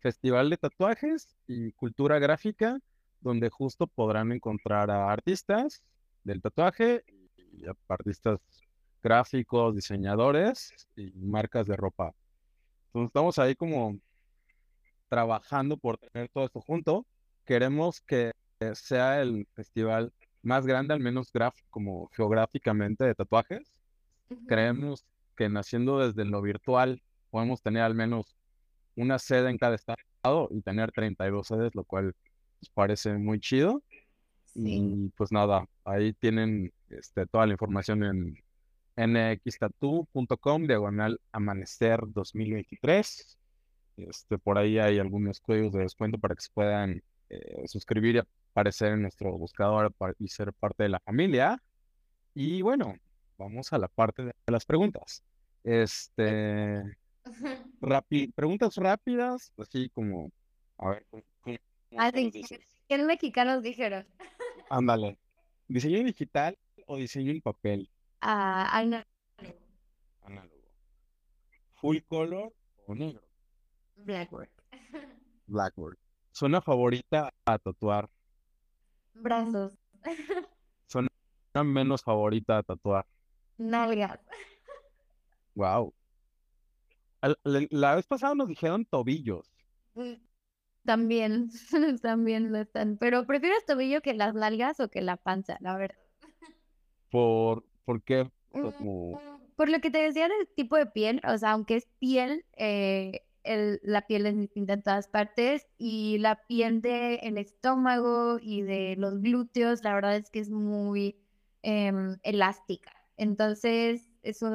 festival 0.00 0.50
de 0.50 0.58
tatuajes 0.58 1.34
y 1.46 1.72
cultura 1.72 2.18
gráfica 2.18 2.78
donde 3.20 3.48
justo 3.48 3.86
podrán 3.86 4.32
encontrar 4.32 4.90
a 4.90 5.10
artistas 5.10 5.82
del 6.22 6.42
tatuaje 6.42 7.02
y 7.36 7.64
artistas 7.88 8.40
gráficos, 9.02 9.74
diseñadores 9.74 10.74
y 10.96 11.12
marcas 11.12 11.66
de 11.66 11.76
ropa. 11.76 12.12
Entonces 12.92 13.08
estamos 13.08 13.38
ahí 13.38 13.54
como 13.54 13.98
trabajando 15.08 15.78
por 15.78 15.96
tener 15.96 16.28
todo 16.28 16.44
esto 16.44 16.60
junto. 16.60 17.06
Queremos 17.46 18.02
que 18.02 18.32
sea 18.74 19.22
el 19.22 19.48
festival 19.54 20.12
más 20.42 20.66
grande, 20.66 20.92
al 20.92 21.00
menos 21.00 21.32
como 21.70 22.10
geográficamente, 22.12 23.04
de 23.04 23.14
tatuajes. 23.14 23.72
Creemos 24.46 25.06
que 25.36 25.48
naciendo 25.48 26.06
desde 26.06 26.26
lo 26.26 26.42
virtual 26.42 27.02
podemos 27.30 27.62
tener 27.62 27.82
al 27.82 27.94
menos 27.94 28.36
una 28.94 29.18
sede 29.18 29.48
en 29.48 29.56
cada 29.56 29.74
estado 29.74 30.48
y 30.50 30.60
tener 30.60 30.92
32 30.92 31.46
sedes, 31.46 31.74
lo 31.74 31.84
cual 31.84 32.14
nos 32.60 32.68
parece 32.74 33.14
muy 33.14 33.40
chido. 33.40 33.82
Y 34.54 35.08
pues 35.16 35.32
nada, 35.32 35.66
ahí 35.84 36.12
tienen 36.12 36.74
este, 36.90 37.26
toda 37.26 37.46
la 37.46 37.52
información 37.52 38.04
en 38.04 38.38
nxtatu.com, 38.96 40.66
diagonal 40.66 41.20
amanecer 41.32 42.00
2023. 42.06 43.38
Este, 43.96 44.38
por 44.38 44.58
ahí 44.58 44.78
hay 44.78 44.98
algunos 44.98 45.40
códigos 45.40 45.72
de 45.72 45.80
descuento 45.80 46.18
para 46.18 46.34
que 46.34 46.42
se 46.42 46.50
puedan 46.52 47.02
eh, 47.28 47.66
suscribir 47.66 48.16
y 48.16 48.20
aparecer 48.50 48.92
en 48.92 49.02
nuestro 49.02 49.36
buscador 49.36 49.94
y 50.18 50.28
ser 50.28 50.52
parte 50.52 50.84
de 50.84 50.88
la 50.90 51.00
familia. 51.00 51.62
Y 52.34 52.62
bueno, 52.62 52.94
vamos 53.38 53.72
a 53.72 53.78
la 53.78 53.88
parte 53.88 54.24
de 54.24 54.32
las 54.46 54.64
preguntas. 54.64 55.22
Este, 55.64 56.82
preguntas 58.34 58.76
rápidas, 58.76 59.52
así 59.58 59.88
como, 59.90 60.30
a 60.78 60.90
ver, 60.90 61.06
ah, 61.96 62.12
¿qué 62.12 62.98
mexicanos 62.98 63.62
dijeron? 63.62 64.06
Ándale, 64.70 65.18
¿diseño 65.68 66.02
digital 66.04 66.58
o 66.86 66.96
diseño 66.96 67.30
en 67.30 67.40
papel? 67.40 67.88
Ah, 68.22 68.78
análogo. 68.78 69.04
Análogo. 70.22 70.68
¿Full 71.74 71.98
color 72.06 72.52
o 72.86 72.94
negro? 72.94 73.22
Blackboard. 73.96 74.48
Blackboard. 75.46 75.98
¿Zona 76.30 76.60
favorita 76.60 77.34
a 77.44 77.58
tatuar? 77.58 78.08
Brazos. 79.14 79.76
¿Zona 80.86 81.08
menos 81.64 82.02
favorita 82.04 82.58
a 82.58 82.62
tatuar? 82.62 83.06
Nalgas. 83.58 84.20
Wow. 85.56 85.92
La, 87.42 87.96
vez 87.96 88.06
pasada 88.06 88.36
nos 88.36 88.46
dijeron 88.46 88.84
tobillos. 88.84 89.52
Mm, 89.94 90.14
también, 90.84 91.50
también 92.02 92.52
lo 92.52 92.58
están. 92.58 92.98
Pero 92.98 93.26
¿prefieres 93.26 93.66
tobillo 93.66 94.00
que 94.00 94.14
las 94.14 94.34
nalgas 94.34 94.78
o 94.78 94.88
que 94.88 95.02
la 95.02 95.16
panza, 95.16 95.58
la 95.60 95.76
verdad? 95.76 95.98
¿Por, 97.10 97.64
por 97.84 98.02
qué? 98.02 98.30
Mm, 98.52 99.14
por 99.56 99.68
lo 99.68 99.80
que 99.80 99.90
te 99.90 99.98
decía 99.98 100.28
del 100.28 100.48
tipo 100.54 100.76
de 100.76 100.86
piel, 100.86 101.20
o 101.26 101.36
sea, 101.38 101.52
aunque 101.52 101.76
es 101.76 101.88
piel, 101.98 102.44
eh, 102.56 103.22
el, 103.44 103.80
la 103.82 104.06
piel 104.06 104.26
es 104.26 104.36
distinta 104.36 104.74
en 104.74 104.82
todas 104.82 105.08
partes 105.08 105.66
y 105.78 106.18
la 106.18 106.46
piel 106.46 106.80
del 106.80 107.38
estómago 107.38 108.38
y 108.40 108.62
de 108.62 108.96
los 108.96 109.20
glúteos, 109.20 109.82
la 109.84 109.94
verdad 109.94 110.16
es 110.16 110.30
que 110.30 110.40
es 110.40 110.50
muy 110.50 111.16
em, 111.62 112.18
elástica. 112.22 112.92
Entonces, 113.16 114.08
eso, 114.22 114.48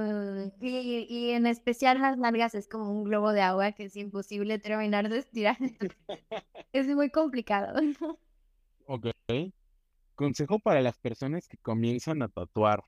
y, 0.61 1.32
en 1.32 1.45
especial 1.45 2.01
las 2.01 2.17
nalgas 2.17 2.55
es 2.55 2.67
como 2.67 2.91
un 2.91 3.03
globo 3.03 3.32
de 3.32 3.41
agua 3.41 3.73
que 3.73 3.86
es 3.86 3.95
imposible 3.95 4.59
terminar 4.59 5.09
de 5.09 5.19
estirar. 5.19 5.57
es 6.73 6.88
muy 6.88 7.09
complicado. 7.09 7.80
Ok. 8.89 9.07
Consejo 10.15 10.59
para 10.59 10.82
las 10.82 10.97
personas 10.97 11.49
que 11.49 11.57
comienzan 11.57 12.21
a 12.21 12.30
tatuar. 12.30 12.86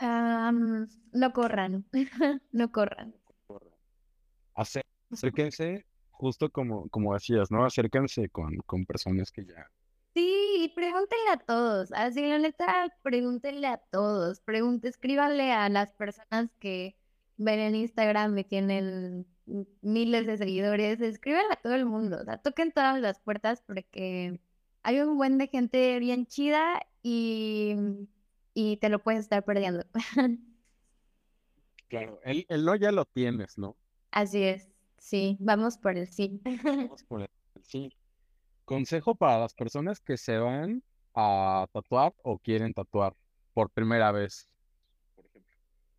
No 0.00 1.32
corran, 1.32 1.84
no 2.52 2.72
corran. 2.72 3.14
Acérquense, 4.54 5.84
justo 6.10 6.50
como, 6.50 6.88
como 6.88 7.14
decías, 7.14 7.50
¿no? 7.50 7.64
Acérquense 7.64 8.28
con, 8.28 8.56
con 8.66 8.84
personas 8.86 9.30
que 9.30 9.44
ya 9.44 9.70
Sí, 10.16 10.72
pregúntenle 10.74 11.30
a 11.30 11.36
todos. 11.36 11.92
Así, 11.92 12.22
la 12.22 12.38
neta, 12.38 12.90
pregúntenle 13.02 13.66
a 13.66 13.76
todos. 13.76 14.40
Pregunte, 14.40 14.88
escríbanle 14.88 15.52
a 15.52 15.68
las 15.68 15.92
personas 15.92 16.50
que 16.58 16.96
ven 17.36 17.60
en 17.60 17.74
Instagram 17.74 18.38
y 18.38 18.44
tienen 18.44 19.26
miles 19.82 20.26
de 20.26 20.38
seguidores. 20.38 21.02
Escríbanle 21.02 21.52
a 21.52 21.56
todo 21.56 21.74
el 21.74 21.84
mundo. 21.84 22.18
O 22.22 22.24
sea, 22.24 22.38
toquen 22.38 22.72
todas 22.72 22.98
las 22.98 23.20
puertas 23.20 23.62
porque 23.66 24.40
hay 24.82 25.00
un 25.00 25.18
buen 25.18 25.36
de 25.36 25.48
gente 25.48 25.98
bien 25.98 26.26
chida 26.26 26.80
y, 27.02 27.76
y 28.56 28.78
te 28.78 28.88
lo 28.88 29.02
puedes 29.02 29.20
estar 29.20 29.44
perdiendo. 29.44 29.84
Claro, 31.88 32.20
el, 32.24 32.46
el 32.48 32.64
no 32.64 32.74
ya 32.76 32.90
lo 32.92 33.04
tienes, 33.04 33.58
¿no? 33.58 33.76
Así 34.10 34.42
es. 34.42 34.68
Sí, 34.98 35.36
vamos 35.40 35.78
por 35.78 35.96
el 35.96 36.08
sí. 36.08 36.40
Vamos 36.64 37.04
por 37.04 37.22
el 37.22 37.28
sí. 37.62 37.92
Consejo 38.64 39.14
para 39.14 39.38
las 39.38 39.54
personas 39.54 40.00
que 40.00 40.16
se 40.16 40.38
van 40.38 40.82
a 41.14 41.66
tatuar 41.72 42.14
o 42.22 42.38
quieren 42.38 42.72
tatuar 42.74 43.14
por 43.52 43.70
primera 43.70 44.10
vez, 44.12 44.50
por 45.14 45.26
ejemplo. 45.26 45.52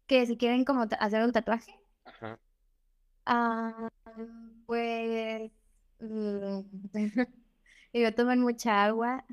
Que 0.08 0.26
si 0.26 0.38
quieren 0.38 0.66
como 0.66 0.86
hacer 1.00 1.24
un 1.24 1.32
tatuaje. 1.32 1.80
Ajá. 2.06 2.40
Ah, 3.26 3.90
pues 4.66 5.52
mm, 6.00 6.60
digo, 7.94 8.12
tomen 8.16 8.42
mucha 8.42 8.86
agua. 8.86 9.26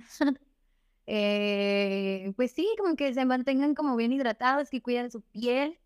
Eh, 1.07 2.32
pues 2.36 2.52
sí, 2.52 2.68
como 2.78 2.96
que 2.96 3.12
se 3.14 3.24
mantengan 3.24 3.74
como 3.74 3.96
bien 3.96 4.12
hidratados, 4.12 4.70
que 4.70 4.82
cuiden 4.82 5.11
su 5.11 5.22
piel 5.22 5.78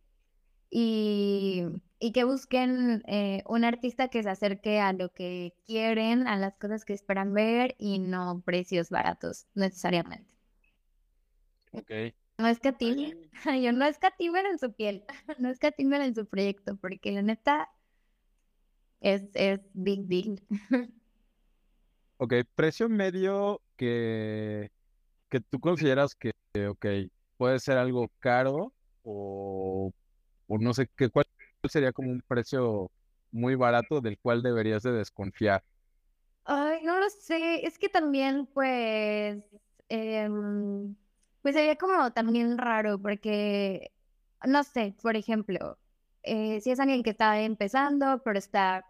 y, 0.70 1.64
y 1.98 2.12
que 2.12 2.24
busquen 2.24 3.02
eh, 3.06 3.42
un 3.46 3.64
artista 3.64 4.08
que 4.08 4.22
se 4.22 4.30
acerque 4.30 4.80
a 4.80 4.92
lo 4.92 5.12
que 5.12 5.54
quieren, 5.66 6.28
a 6.28 6.36
las 6.36 6.56
cosas 6.56 6.84
que 6.84 6.92
esperan 6.92 7.32
ver 7.34 7.74
y 7.78 7.98
no 7.98 8.42
precios 8.44 8.90
baratos 8.90 9.46
necesariamente. 9.54 10.34
Ok. 11.72 11.90
no 12.38 12.48
escatimen, 12.48 13.30
yo 13.62 13.72
no 13.72 13.86
escatimen 13.86 14.46
en 14.46 14.58
su 14.58 14.72
piel, 14.72 15.04
no 15.38 15.48
escatimen 15.50 16.02
en 16.02 16.14
su 16.14 16.26
proyecto, 16.26 16.76
porque 16.76 17.12
la 17.12 17.22
neta 17.22 17.68
es, 19.00 19.24
es 19.34 19.60
big 19.74 20.06
deal. 20.06 20.40
Ok, 22.20 22.34
precio 22.56 22.88
medio 22.88 23.62
que, 23.76 24.72
que 25.28 25.40
tú 25.40 25.60
consideras 25.60 26.14
que, 26.14 26.32
ok, 26.68 26.86
puede 27.36 27.58
ser 27.60 27.78
algo 27.78 28.08
caro 28.20 28.72
o, 29.02 29.92
o 30.48 30.58
no 30.58 30.74
sé, 30.74 30.88
qué, 30.96 31.10
¿cuál 31.10 31.26
sería 31.70 31.92
como 31.92 32.10
un 32.10 32.22
precio 32.26 32.90
muy 33.32 33.54
barato 33.56 34.00
del 34.00 34.18
cual 34.20 34.42
deberías 34.42 34.82
de 34.82 34.92
desconfiar? 34.92 35.64
Ay, 36.44 36.80
no 36.82 36.98
lo 36.98 37.08
sé, 37.10 37.66
es 37.66 37.78
que 37.78 37.88
también 37.90 38.46
pues, 38.46 39.42
em, 39.88 40.96
pues 41.42 41.54
sería 41.54 41.76
como 41.76 42.10
también 42.12 42.56
raro 42.58 42.98
porque, 43.00 43.92
no 44.46 44.64
sé, 44.64 44.94
por 45.02 45.16
ejemplo, 45.16 45.78
eh, 46.22 46.60
si 46.62 46.70
es 46.70 46.80
alguien 46.80 47.02
que 47.02 47.10
está 47.10 47.40
empezando, 47.40 48.22
pero 48.24 48.38
está 48.38 48.86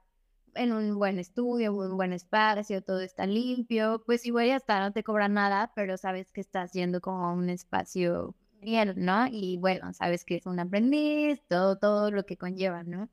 en 0.55 0.72
un 0.72 0.96
buen 0.99 1.18
estudio, 1.18 1.74
un 1.74 1.96
buen 1.96 2.12
espacio, 2.12 2.82
todo 2.82 3.01
está 3.01 3.26
limpio, 3.26 4.03
pues 4.07 4.26
igual 4.26 4.49
ya 4.49 4.57
está, 4.57 4.80
no 4.80 4.92
te 4.92 5.05
cobra 5.05 5.28
nada, 5.28 5.72
pero 5.74 5.96
sabes 5.96 6.32
que 6.32 6.40
estás 6.40 6.72
yendo 6.72 7.01
como 7.01 7.26
a 7.26 7.32
un 7.32 7.49
espacio 7.51 8.34
bien, 8.61 8.94
¿no? 8.96 9.26
Y 9.30 9.59
bueno, 9.59 9.92
sabes 9.94 10.24
que 10.24 10.36
es 10.36 10.46
un 10.46 10.59
aprendiz, 10.61 11.42
todo, 11.49 11.78
todo 11.78 12.11
lo 12.11 12.24
que 12.26 12.36
conlleva, 12.36 12.84
¿no? 12.84 13.09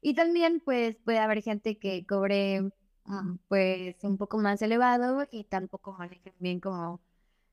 Y 0.00 0.14
también 0.14 0.60
pues 0.64 0.96
puede 1.04 1.18
haber 1.18 1.42
gente 1.42 1.78
que 1.78 2.06
cobre 2.06 2.62
mm, 3.04 3.36
pues 3.48 3.96
un 4.04 4.18
poco 4.18 4.38
más 4.38 4.62
elevado 4.62 5.26
y 5.30 5.44
tampoco 5.44 5.92
manejen 5.98 6.34
bien 6.38 6.60
como 6.60 7.00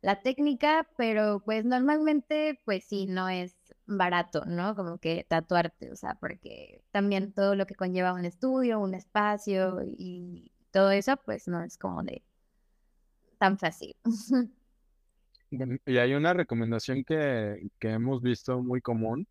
la 0.02 0.22
técnica, 0.22 0.88
pero 0.98 1.42
pues 1.44 1.66
normalmente 1.66 2.60
pues 2.66 2.86
sí, 2.86 3.08
no 3.08 3.30
es 3.30 3.56
barato, 3.86 4.46
¿no? 4.46 4.76
Como 4.76 4.98
que 5.00 5.26
tatuarte, 5.28 5.92
o 5.92 5.96
sea, 5.96 6.16
porque 6.20 6.84
también 6.92 7.34
todo 7.34 7.56
lo 7.56 7.66
que 7.66 7.76
conlleva 7.76 8.14
un 8.14 8.26
estudio, 8.26 8.80
un 8.80 8.94
espacio 8.94 9.82
y 9.86 10.52
todo 10.72 10.92
eso, 10.92 11.18
pues 11.26 11.48
no 11.48 11.64
es 11.64 11.78
como 11.78 12.04
de 12.04 12.24
tan 13.38 13.58
fácil. 13.58 13.96
y 15.86 15.98
hay 15.98 16.14
una 16.14 16.34
recomendación 16.34 17.04
que, 17.04 17.70
que 17.80 17.90
hemos 17.92 18.22
visto 18.22 18.62
muy 18.62 18.82
común, 18.82 19.28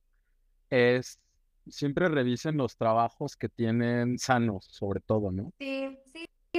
es 0.71 1.21
siempre 1.69 2.09
revisen 2.09 2.57
los 2.57 2.77
trabajos 2.77 3.37
que 3.37 3.49
tienen 3.49 4.19
sanos, 4.19 4.67
sobre 4.71 5.01
todo, 5.01 5.33
¿no? 5.33 5.53
Sí, 5.59 5.99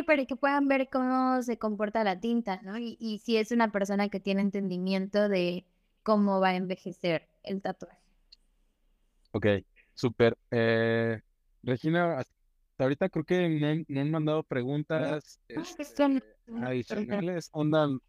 para 0.03 0.25
que 0.25 0.35
puedan 0.35 0.67
ver 0.67 0.89
cómo 0.91 1.41
se 1.41 1.57
comporta 1.57 2.03
la 2.03 2.19
tinta, 2.19 2.61
¿no? 2.63 2.77
Y, 2.77 2.97
y 2.99 3.19
si 3.19 3.37
es 3.37 3.51
una 3.51 3.71
persona 3.71 4.09
que 4.09 4.19
tiene 4.19 4.41
entendimiento 4.41 5.29
de 5.29 5.65
cómo 6.03 6.39
va 6.39 6.49
a 6.49 6.55
envejecer 6.55 7.27
el 7.43 7.61
tatuaje. 7.61 7.99
Ok, 9.31 9.45
súper. 9.93 10.37
Eh, 10.51 11.19
Regina, 11.63 12.19
hasta 12.19 12.33
ahorita 12.79 13.09
creo 13.09 13.25
que 13.25 13.85
no, 13.87 14.01
han 14.01 14.11
mandado 14.11 14.43
preguntas 14.43 15.39
este, 15.47 16.23
adicionales. 16.63 17.49
Andan 17.53 17.99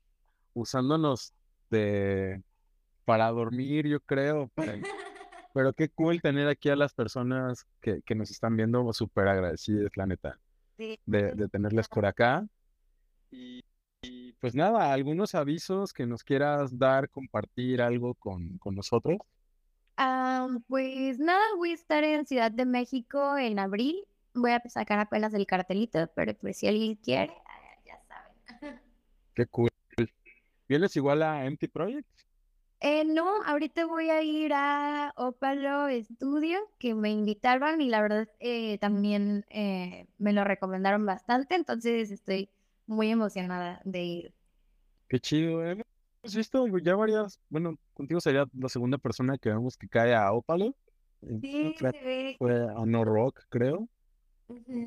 usándonos 0.55 1.35
de 1.71 2.43
para 3.05 3.29
dormir, 3.31 3.89
yo 3.89 4.01
creo. 4.01 4.51
Pero 5.55 5.73
qué 5.73 5.89
cool 5.89 6.21
tener 6.21 6.47
aquí 6.47 6.69
a 6.69 6.77
las 6.77 6.95
personas 6.95 7.67
que, 7.81 8.01
que 8.03 8.15
nos 8.15 8.31
están 8.31 8.57
viendo, 8.57 8.93
súper 8.93 9.27
agradecidas, 9.27 9.91
la 9.97 10.07
neta, 10.07 10.39
de, 10.79 11.33
de 11.35 11.49
tenerles 11.49 11.89
por 11.89 12.07
acá. 12.07 12.47
Y, 13.31 13.63
pues 14.41 14.55
nada, 14.55 14.93
algunos 14.93 15.35
avisos 15.35 15.93
que 15.93 16.07
nos 16.07 16.23
quieras 16.23 16.79
dar, 16.79 17.11
compartir 17.11 17.83
algo 17.83 18.15
con, 18.15 18.57
con 18.59 18.75
nosotros. 18.75 19.19
Ah, 19.97 20.49
pues 20.69 21.19
nada, 21.19 21.43
voy 21.57 21.73
a 21.73 21.75
estar 21.75 22.05
en 22.05 22.25
Ciudad 22.25 22.53
de 22.53 22.65
México 22.65 23.37
en 23.37 23.59
abril. 23.59 23.97
Voy 24.35 24.53
a 24.53 24.63
sacar 24.69 25.01
apenas 25.01 25.35
el 25.35 25.47
cartelito, 25.47 26.09
pero 26.15 26.35
pues 26.35 26.59
si 26.59 26.69
alguien 26.69 26.95
quiere, 26.95 27.35
ah, 27.47 27.81
ya 27.85 28.01
saben. 28.07 28.81
Qué 29.35 29.47
cool. 29.47 29.71
¿Vienes 30.69 30.95
igual 30.97 31.23
a 31.23 31.45
Empty 31.45 31.67
Project? 31.67 32.07
Eh, 32.81 33.05
no, 33.05 33.43
ahorita 33.43 33.87
voy 33.87 34.09
a 34.11 34.23
ir 34.23 34.53
a 34.55 35.13
Opalo 35.17 35.89
Studio, 36.01 36.59
que 36.79 36.95
me 36.95 37.11
invitaron 37.11 37.81
y 37.81 37.89
la 37.89 38.01
verdad 38.01 38.29
eh, 38.39 38.79
también 38.79 39.45
eh, 39.51 40.07
me 40.19 40.33
lo 40.33 40.45
recomendaron 40.45 41.05
bastante, 41.05 41.57
entonces 41.57 42.13
estoy 42.13 42.49
muy 42.87 43.11
emocionada 43.11 43.81
de 43.85 44.05
ir. 44.05 44.35
Qué 45.09 45.19
chido, 45.19 45.65
¿eh? 45.65 45.83
¿Has 46.23 46.37
visto 46.37 46.67
ya 46.79 46.95
varias? 46.95 47.41
Bueno, 47.49 47.77
contigo 47.95 48.21
sería 48.21 48.47
la 48.57 48.69
segunda 48.69 48.99
persona 48.99 49.39
que 49.39 49.49
vemos 49.49 49.77
que 49.77 49.89
cae 49.89 50.15
a 50.15 50.33
Opalo. 50.33 50.75
Sí. 51.41 51.75
Fue 52.39 52.55
a 52.55 52.87
No 52.87 53.05
Rock, 53.05 53.43
creo. 53.49 53.89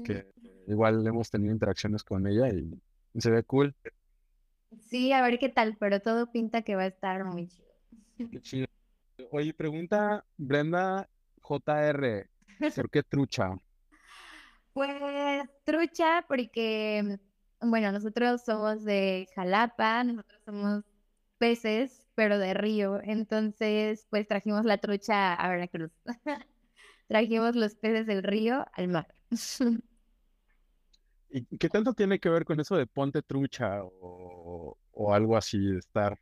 Que 0.06 0.28
igual 0.68 1.06
hemos 1.06 1.30
tenido 1.30 1.52
interacciones 1.54 2.04
con 2.04 2.26
ella 2.26 2.50
y 2.50 2.72
se 3.20 3.30
ve 3.30 3.44
cool. 3.44 3.76
Sí, 4.80 5.12
a 5.12 5.22
ver 5.22 5.40
qué 5.40 5.50
tal, 5.50 5.76
pero 5.78 6.00
todo 6.00 6.32
pinta 6.32 6.62
que 6.62 6.76
va 6.76 6.84
a 6.84 6.88
estar 6.88 7.26
muy 7.26 7.48
chido. 7.48 7.71
Qué 8.18 8.42
chido. 8.42 8.68
Oye, 9.32 9.54
pregunta 9.54 10.26
Brenda 10.38 11.10
JR, 11.42 12.30
¿por 12.76 12.90
qué 12.90 13.04
trucha? 13.04 13.52
Pues 14.74 15.50
trucha 15.66 16.24
porque 16.30 17.20
bueno, 17.62 17.92
nosotros 17.92 18.42
somos 18.44 18.84
de 18.84 19.28
Jalapa, 19.36 20.04
nosotros 20.04 20.42
somos 20.46 20.84
peces, 21.38 22.08
pero 22.16 22.40
de 22.40 22.54
río. 22.54 23.00
Entonces, 23.04 24.08
pues 24.10 24.28
trajimos 24.28 24.66
la 24.66 24.80
trucha 24.80 25.34
a 25.34 25.50
Veracruz. 25.50 25.92
trajimos 27.08 27.56
los 27.56 27.76
peces 27.76 28.08
del 28.08 28.24
río 28.24 28.66
al 28.74 28.88
mar. 28.88 29.08
¿Y 31.30 31.58
qué 31.58 31.70
tanto 31.70 31.94
tiene 31.94 32.20
que 32.20 32.30
ver 32.30 32.44
con 32.44 32.60
eso 32.60 32.76
de 32.76 32.88
ponte 32.88 33.22
trucha 33.22 33.80
o, 33.84 34.78
algo 35.14 35.38
así, 35.38 35.58
de 35.60 35.80
estar 35.80 36.20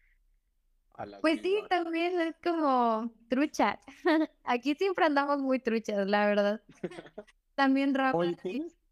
a 1.00 1.06
la 1.06 1.20
Pues 1.22 1.42
sí, 1.42 1.58
también 1.70 2.20
es 2.20 2.36
como 2.44 3.12
trucha. 3.30 3.80
Aquí 4.44 4.76
siempre 4.76 5.06
andamos 5.06 5.40
muy 5.40 5.60
truchas, 5.60 6.08
la 6.08 6.28
verdad. 6.28 6.62
También 7.56 7.96
Rafa 7.96 8.18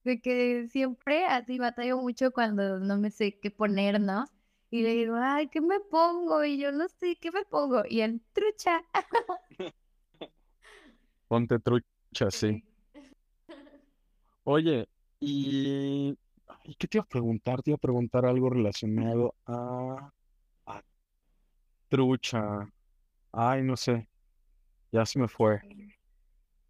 de 0.03 0.21
que 0.21 0.67
siempre 0.69 1.25
así 1.25 1.59
batallo 1.59 1.97
mucho 1.97 2.31
cuando 2.31 2.79
no 2.79 2.97
me 2.97 3.11
sé 3.11 3.37
qué 3.39 3.51
poner, 3.51 3.99
¿no? 3.99 4.25
Y 4.71 4.81
le 4.81 4.93
digo, 4.93 5.15
ay, 5.17 5.49
¿qué 5.49 5.59
me 5.59 5.81
pongo? 5.81 6.45
Y 6.45 6.57
yo 6.57 6.71
no 6.71 6.87
sé, 6.87 7.17
¿qué 7.17 7.29
me 7.29 7.43
pongo? 7.43 7.83
Y 7.89 7.99
en 8.01 8.21
trucha. 8.31 8.81
Ponte 11.27 11.59
trucha, 11.59 12.31
sí. 12.31 12.63
Oye, 14.45 14.87
y... 15.19 16.17
¿Qué 16.77 16.87
te 16.87 16.97
iba 16.97 17.03
a 17.03 17.07
preguntar? 17.07 17.61
Te 17.61 17.71
iba 17.71 17.75
a 17.75 17.79
preguntar 17.79 18.25
algo 18.25 18.49
relacionado 18.49 19.35
a 19.45 20.11
trucha. 21.89 22.67
Ay, 23.31 23.63
no 23.63 23.75
sé. 23.77 24.07
Ya 24.91 25.05
se 25.05 25.19
me 25.19 25.27
fue. 25.27 25.61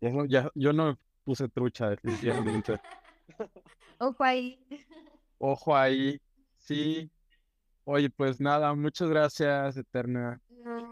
Ya, 0.02 0.12
ya, 0.28 0.52
yo 0.56 0.74
no 0.74 0.98
puse 1.24 1.48
trucha, 1.50 1.90
definitivamente. 1.92 2.80
Ojo 4.00 4.24
ahí. 4.24 4.60
Ojo 5.38 5.76
ahí. 5.76 6.20
Sí. 6.58 7.10
Oye, 7.84 8.10
pues 8.10 8.42
nada, 8.42 8.74
muchas 8.76 9.10
gracias, 9.10 9.78
Eterna 9.78 10.42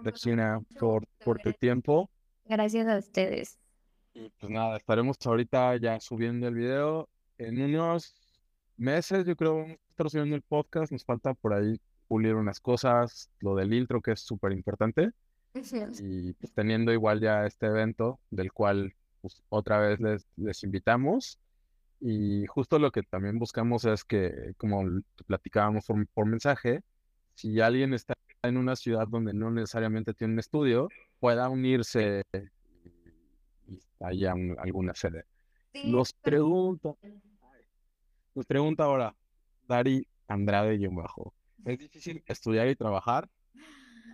Regina, 0.01 0.61
por, 0.79 1.05
por 1.23 1.39
tu 1.39 1.51
tiempo. 1.53 2.09
Gracias 2.45 2.87
a 2.87 2.97
ustedes. 2.97 3.59
Y 4.13 4.29
pues 4.39 4.49
nada, 4.49 4.77
estaremos 4.77 5.17
ahorita 5.25 5.75
ya 5.77 5.99
subiendo 5.99 6.47
el 6.47 6.55
video. 6.55 7.09
En 7.37 7.61
unos 7.61 8.15
meses, 8.77 9.25
yo 9.25 9.35
creo, 9.35 9.55
vamos 9.55 9.71
a 9.71 9.89
estar 9.89 10.09
subiendo 10.09 10.35
el 10.35 10.41
podcast. 10.41 10.91
Nos 10.91 11.03
falta 11.03 11.33
por 11.33 11.53
ahí 11.53 11.77
pulir 12.07 12.35
unas 12.35 12.59
cosas, 12.59 13.29
lo 13.39 13.55
del 13.55 13.73
intro, 13.73 14.01
que 14.01 14.11
es 14.13 14.21
súper 14.21 14.51
importante. 14.51 15.11
Y 15.53 16.33
pues 16.33 16.53
teniendo 16.53 16.91
igual 16.91 17.21
ya 17.21 17.45
este 17.45 17.67
evento, 17.67 18.19
del 18.29 18.51
cual 18.51 18.93
pues, 19.21 19.41
otra 19.49 19.79
vez 19.79 19.99
les, 19.99 20.27
les 20.35 20.63
invitamos. 20.63 21.39
Y 21.99 22.45
justo 22.47 22.77
lo 22.77 22.91
que 22.91 23.03
también 23.03 23.39
buscamos 23.39 23.85
es 23.85 24.03
que, 24.03 24.53
como 24.57 24.83
platicábamos 25.25 25.85
por, 26.13 26.25
mensaje, 26.25 26.81
si 27.33 27.61
alguien 27.61 27.93
está 27.93 28.13
en 28.43 28.57
una 28.57 28.75
ciudad 28.75 29.07
donde 29.07 29.33
no 29.33 29.49
necesariamente 29.49 30.13
tiene 30.13 30.33
un 30.33 30.39
estudio, 30.39 30.89
pueda 31.19 31.49
unirse 31.49 32.23
y 33.67 33.79
haya 34.01 34.33
alguna 34.59 34.93
sede. 34.93 35.25
Nos 35.85 36.13
pregunta, 36.13 36.93
nos 38.33 38.45
pregunta 38.45 38.83
ahora, 38.83 39.15
Dari 39.67 40.07
Andrade 40.27 40.75
y 40.75 40.87
bajo, 40.87 41.33
¿es 41.65 41.77
difícil 41.79 42.23
estudiar 42.27 42.67
y 42.69 42.75
trabajar? 42.75 43.29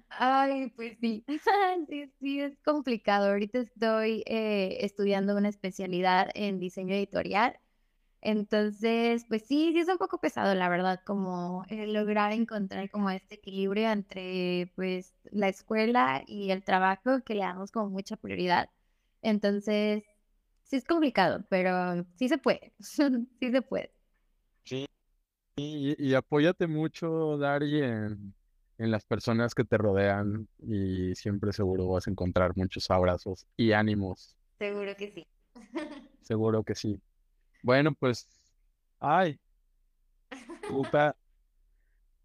Ay, 0.09 0.69
pues 0.75 0.97
sí. 0.99 1.25
sí, 1.89 2.11
sí, 2.19 2.41
es 2.41 2.57
complicado. 2.63 3.29
Ahorita 3.29 3.59
estoy 3.59 4.23
eh, 4.27 4.77
estudiando 4.81 5.35
una 5.37 5.49
especialidad 5.49 6.29
en 6.35 6.59
diseño 6.59 6.93
editorial 6.95 7.57
Entonces, 8.21 9.25
pues 9.29 9.43
sí, 9.47 9.73
sí 9.73 9.79
es 9.79 9.89
un 9.89 9.97
poco 9.99 10.19
pesado, 10.19 10.55
la 10.55 10.69
verdad, 10.69 11.01
como 11.05 11.65
lograr 11.69 12.33
encontrar 12.33 12.89
como 12.91 13.09
este 13.11 13.35
equilibrio 13.37 13.91
entre 13.91 14.71
pues 14.75 15.15
la 15.31 15.49
escuela 15.49 16.23
y 16.27 16.51
el 16.51 16.63
trabajo 16.63 17.21
que 17.25 17.35
le 17.35 17.41
damos 17.41 17.71
como 17.71 17.89
mucha 17.91 18.17
prioridad. 18.17 18.69
Entonces, 19.21 20.03
sí 20.63 20.77
es 20.77 20.85
complicado, 20.85 21.45
pero 21.49 22.05
sí 22.17 22.29
se 22.29 22.37
puede, 22.39 22.73
sí 22.79 23.51
se 23.51 23.61
puede. 23.63 23.93
Sí, 24.65 24.85
y, 25.55 26.13
apóyate 26.13 26.67
mucho, 26.67 27.37
Dari, 27.37 27.81
en, 27.81 28.33
en 28.77 28.91
las 28.91 29.05
personas 29.05 29.53
que 29.53 29.63
te 29.63 29.77
rodean 29.77 30.47
y 30.59 31.13
siempre 31.15 31.53
seguro 31.53 31.87
vas 31.87 32.07
a 32.07 32.11
encontrar 32.11 32.55
muchos 32.55 32.89
abrazos 32.89 33.45
y 33.55 33.73
ánimos. 33.73 34.35
Seguro 34.57 34.95
que 34.95 35.11
sí. 35.11 35.27
Seguro 36.21 36.63
que 36.63 36.75
sí. 36.75 36.99
Bueno, 37.63 37.93
pues, 37.93 38.27
ay, 38.99 39.39
puta 40.67 41.15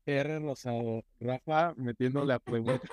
R 0.06 0.38
Rosado, 0.38 1.04
Rafa 1.18 1.74
metiendo 1.76 2.24
la 2.24 2.38
pregunta. 2.38 2.88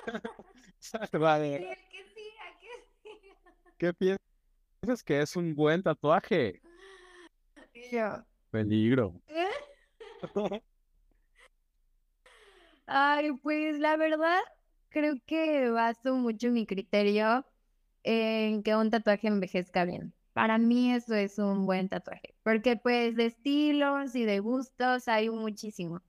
¿Qué 3.78 3.94
piensas 3.94 5.04
que 5.04 5.20
es 5.20 5.36
un 5.36 5.54
buen 5.54 5.82
tatuaje? 5.82 6.60
Yo. 7.92 8.24
Peligro. 8.50 9.14
Ay, 12.86 13.32
pues 13.42 13.78
la 13.78 13.96
verdad, 13.96 14.38
creo 14.90 15.14
que 15.26 15.70
baso 15.70 16.14
mucho 16.16 16.50
mi 16.50 16.66
criterio 16.66 17.46
en 18.02 18.62
que 18.62 18.76
un 18.76 18.90
tatuaje 18.90 19.28
envejezca 19.28 19.84
bien. 19.84 20.14
Para 20.32 20.58
mí 20.58 20.92
eso 20.92 21.14
es 21.14 21.38
un 21.38 21.66
buen 21.66 21.88
tatuaje, 21.88 22.34
porque 22.42 22.76
pues 22.76 23.16
de 23.16 23.26
estilos 23.26 24.14
y 24.16 24.24
de 24.24 24.40
gustos 24.40 25.08
hay 25.08 25.30
muchísimo, 25.30 26.02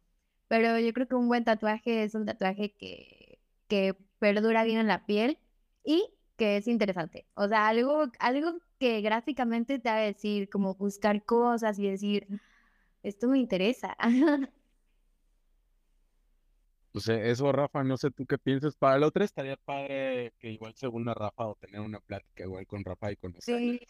pero 0.48 0.80
yo 0.80 0.94
creo 0.94 1.08
que 1.08 1.16
un 1.16 1.28
buen 1.30 1.44
tatuaje 1.46 2.04
es 2.04 2.16
un 2.16 2.26
tatuaje 2.26 2.74
que, 2.78 3.40
que 3.68 3.96
perdura 4.20 4.64
bien 4.64 4.80
en 4.80 4.88
la 4.88 5.06
piel 5.06 5.40
y 5.84 6.10
que 6.38 6.58
es 6.58 6.68
interesante. 6.68 7.28
O 7.36 7.48
sea, 7.48 7.68
algo, 7.68 8.06
algo 8.20 8.60
que 8.80 9.02
gráficamente 9.02 9.80
te 9.80 9.90
va 9.90 9.98
a 9.98 10.00
decir, 10.02 10.50
como 10.50 10.76
buscar 10.76 11.24
cosas 11.26 11.80
y 11.80 11.90
decir, 11.90 12.28
esto 13.08 13.28
me 13.28 13.40
interesa. 13.40 13.96
Pues 16.92 17.10
eso, 17.10 17.52
Rafa, 17.52 17.84
no 17.84 17.98
sé 17.98 18.10
tú 18.10 18.26
qué 18.26 18.38
piensas. 18.38 18.78
Para 18.78 18.96
el 18.96 19.04
otro 19.04 19.22
estaría 19.22 19.58
padre 19.58 20.34
que 20.40 20.50
igual 20.52 20.74
según 20.78 21.10
a 21.10 21.14
Rafa 21.14 21.46
o 21.48 21.56
tener 21.56 21.82
una 21.82 22.00
plática 22.00 22.44
igual 22.46 22.66
con 22.66 22.86
Rafa 22.86 23.12
y 23.12 23.18
con 23.18 23.36
Sí. 23.42 23.82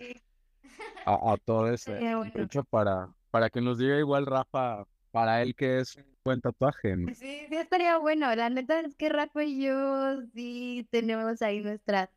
a, 1.05 1.33
a 1.33 1.37
todo 1.37 1.71
eso. 1.71 1.91
De 1.91 2.41
hecho, 2.41 2.63
para, 2.63 3.13
para 3.29 3.51
que 3.51 3.61
nos 3.61 3.77
diga 3.77 3.99
igual 3.99 4.25
Rafa, 4.25 4.87
para 5.11 5.43
él 5.43 5.53
que 5.55 5.81
es 5.81 5.95
un 5.97 6.17
buen 6.25 6.41
tatuaje. 6.41 6.95
Sí, 7.13 7.45
sí 7.47 7.55
estaría 7.55 7.95
bueno. 7.99 8.35
La 8.35 8.49
neta 8.49 8.79
es 8.79 8.95
que 8.95 9.09
Rafa 9.09 9.43
y 9.43 9.63
yo 9.65 10.23
sí 10.33 10.87
tenemos 10.89 11.43
ahí 11.43 11.61
nuestras 11.61 12.09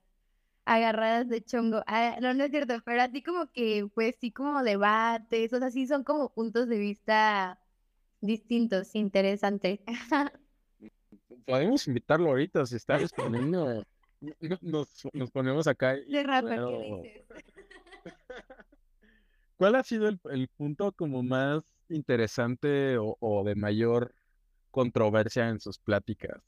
agarradas 0.69 1.29
de 1.29 1.43
chongo. 1.43 1.83
Ah, 1.87 2.19
no, 2.21 2.35
no 2.35 2.45
es 2.45 2.51
cierto, 2.51 2.75
pero 2.85 3.03
así 3.03 3.23
como 3.23 3.51
que, 3.51 3.89
pues 3.95 4.17
sí, 4.21 4.31
como 4.31 4.63
debates, 4.63 5.53
o 5.53 5.59
sea, 5.59 5.71
sí 5.71 5.87
son 5.87 6.05
como 6.05 6.29
puntos 6.29 6.69
de 6.69 6.79
vista 6.79 7.59
distintos, 8.21 8.95
interesantes. 8.95 9.81
podemos 11.47 11.89
invitarlo 11.89 12.29
ahorita 12.29 12.67
si 12.67 12.77
está 12.77 12.99
disponible. 12.99 13.83
Nos, 14.61 15.09
nos 15.13 15.31
ponemos 15.31 15.67
acá. 15.67 15.95
De 15.95 16.23
rato, 16.23 17.03
¿qué 17.03 17.25
dices? 17.27 17.45
¿Cuál 19.57 19.75
ha 19.75 19.83
sido 19.83 20.09
el, 20.09 20.21
el, 20.31 20.49
punto 20.49 20.93
como 20.93 21.23
más 21.23 21.65
interesante 21.89 22.99
o, 22.99 23.17
o, 23.19 23.43
de 23.43 23.55
mayor 23.55 24.15
controversia 24.71 25.49
en 25.49 25.61
sus 25.61 25.79
pláticas? 25.79 26.41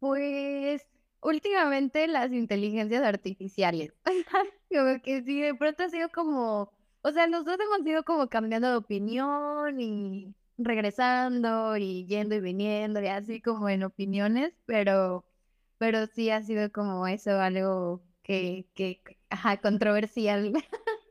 Pues 0.00 0.86
últimamente 1.28 2.06
las 2.08 2.32
inteligencias 2.32 3.02
artificiales. 3.04 3.92
como 4.70 5.02
que 5.02 5.22
sí, 5.22 5.40
de 5.40 5.54
pronto 5.54 5.84
ha 5.84 5.88
sido 5.90 6.08
como, 6.08 6.72
o 7.02 7.12
sea, 7.12 7.26
nosotros 7.26 7.58
hemos 7.60 7.86
ido 7.86 8.02
como 8.02 8.28
cambiando 8.28 8.70
de 8.70 8.76
opinión 8.76 9.80
y 9.80 10.34
regresando 10.56 11.76
y 11.76 12.06
yendo 12.06 12.34
y 12.34 12.40
viniendo 12.40 13.00
y 13.00 13.06
así 13.08 13.40
como 13.40 13.68
en 13.68 13.84
opiniones, 13.84 14.54
pero, 14.66 15.24
pero 15.76 16.06
sí 16.06 16.30
ha 16.30 16.42
sido 16.42 16.72
como 16.72 17.06
eso, 17.06 17.38
algo 17.38 18.02
que, 18.22 18.66
que 18.74 19.00
ajá, 19.30 19.58
controversial. 19.58 20.52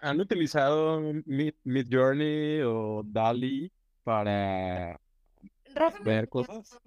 ¿Han 0.00 0.20
utilizado 0.20 1.00
Mid, 1.24 1.54
Journey 1.90 2.62
o 2.62 3.02
DALI 3.04 3.70
para 4.02 4.98
ver 6.04 6.28
cosas? 6.28 6.80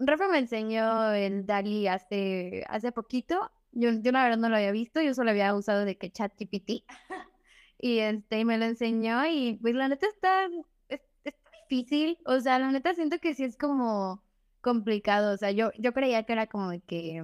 Rafa 0.00 0.28
me 0.28 0.38
enseñó 0.38 1.12
el 1.12 1.46
DALI 1.46 1.86
hace, 1.88 2.64
hace 2.68 2.90
poquito. 2.90 3.50
Yo, 3.72 3.90
yo 3.92 4.12
la 4.12 4.24
verdad 4.24 4.38
no 4.38 4.48
lo 4.48 4.56
había 4.56 4.72
visto, 4.72 5.00
yo 5.00 5.14
solo 5.14 5.30
había 5.30 5.54
usado 5.54 5.84
de 5.84 5.96
que 5.96 6.10
ChatGPT. 6.10 6.84
y 7.78 7.98
este 7.98 8.44
me 8.44 8.58
lo 8.58 8.64
enseñó 8.64 9.24
y 9.26 9.58
pues 9.62 9.74
la 9.74 9.88
neta 9.88 10.06
está, 10.08 10.48
difícil, 11.70 12.18
o 12.26 12.40
sea, 12.40 12.58
la 12.58 12.70
neta 12.72 12.94
siento 12.94 13.18
que 13.18 13.34
sí 13.34 13.44
es 13.44 13.56
como 13.56 14.22
complicado, 14.60 15.34
o 15.34 15.36
sea, 15.36 15.50
yo, 15.52 15.70
yo 15.78 15.92
creía 15.92 16.24
que 16.24 16.32
era 16.32 16.46
como 16.46 16.70
de 16.70 16.80
que, 16.80 17.22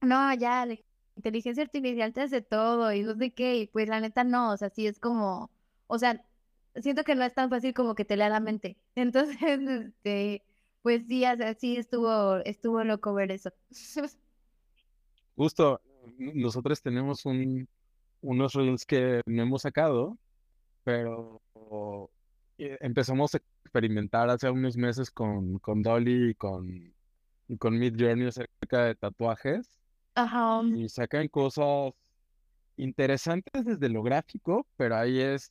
no, 0.00 0.34
ya, 0.34 0.66
la 0.66 0.76
inteligencia 1.16 1.62
artificial 1.64 2.12
te 2.12 2.22
hace 2.22 2.42
todo 2.42 2.92
y 2.92 3.02
no 3.02 3.14
sé 3.16 3.32
qué, 3.32 3.56
y 3.56 3.66
pues 3.68 3.88
la 3.88 4.00
neta 4.00 4.24
no, 4.24 4.52
o 4.52 4.56
sea, 4.56 4.70
sí 4.70 4.86
es 4.86 4.98
como, 5.00 5.50
o 5.86 5.98
sea, 5.98 6.22
siento 6.76 7.04
que 7.04 7.14
no 7.14 7.24
es 7.24 7.34
tan 7.34 7.50
fácil 7.50 7.74
como 7.74 7.94
que 7.94 8.04
te 8.04 8.16
lea 8.16 8.28
la 8.28 8.40
mente, 8.40 8.76
entonces, 8.94 9.38
este, 9.42 10.44
pues 10.82 11.06
sí, 11.06 11.24
o 11.24 11.36
sea, 11.36 11.54
sí 11.54 11.76
estuvo, 11.76 12.36
estuvo 12.38 12.82
loco 12.84 13.14
ver 13.14 13.30
eso. 13.30 13.52
Justo, 15.36 15.80
nosotros 16.18 16.82
tenemos 16.82 17.24
un, 17.24 17.68
unos 18.20 18.52
reels 18.54 18.84
que 18.84 19.22
no 19.26 19.42
hemos 19.42 19.62
sacado, 19.62 20.18
pero 20.84 21.40
empezamos 22.58 23.34
a 23.34 23.38
experimentar 23.64 24.28
hace 24.28 24.50
unos 24.50 24.76
meses 24.76 25.10
con, 25.10 25.58
con 25.58 25.82
Dolly 25.82 26.30
y 26.30 26.34
con, 26.34 26.92
con 27.58 27.78
Mid 27.78 27.94
Journey 27.98 28.26
acerca 28.26 28.84
de 28.84 28.94
tatuajes. 28.94 29.80
Ajá. 30.14 30.62
Y 30.64 30.88
sacan 30.88 31.28
cosas 31.28 31.92
interesantes 32.76 33.64
desde 33.64 33.88
lo 33.88 34.02
gráfico, 34.02 34.66
pero 34.76 34.96
ahí 34.96 35.20
es 35.20 35.50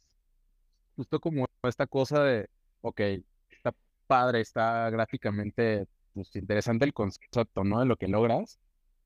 justo 0.95 1.19
como 1.19 1.45
esta 1.63 1.87
cosa 1.87 2.23
de, 2.23 2.49
ok, 2.81 3.01
padre, 4.11 4.41
está 4.41 4.89
gráficamente 4.89 5.87
pues, 6.13 6.35
interesante 6.35 6.83
el 6.83 6.93
concepto, 6.93 7.63
¿no? 7.63 7.79
De 7.79 7.85
lo 7.85 7.95
que 7.95 8.09
logras, 8.09 8.59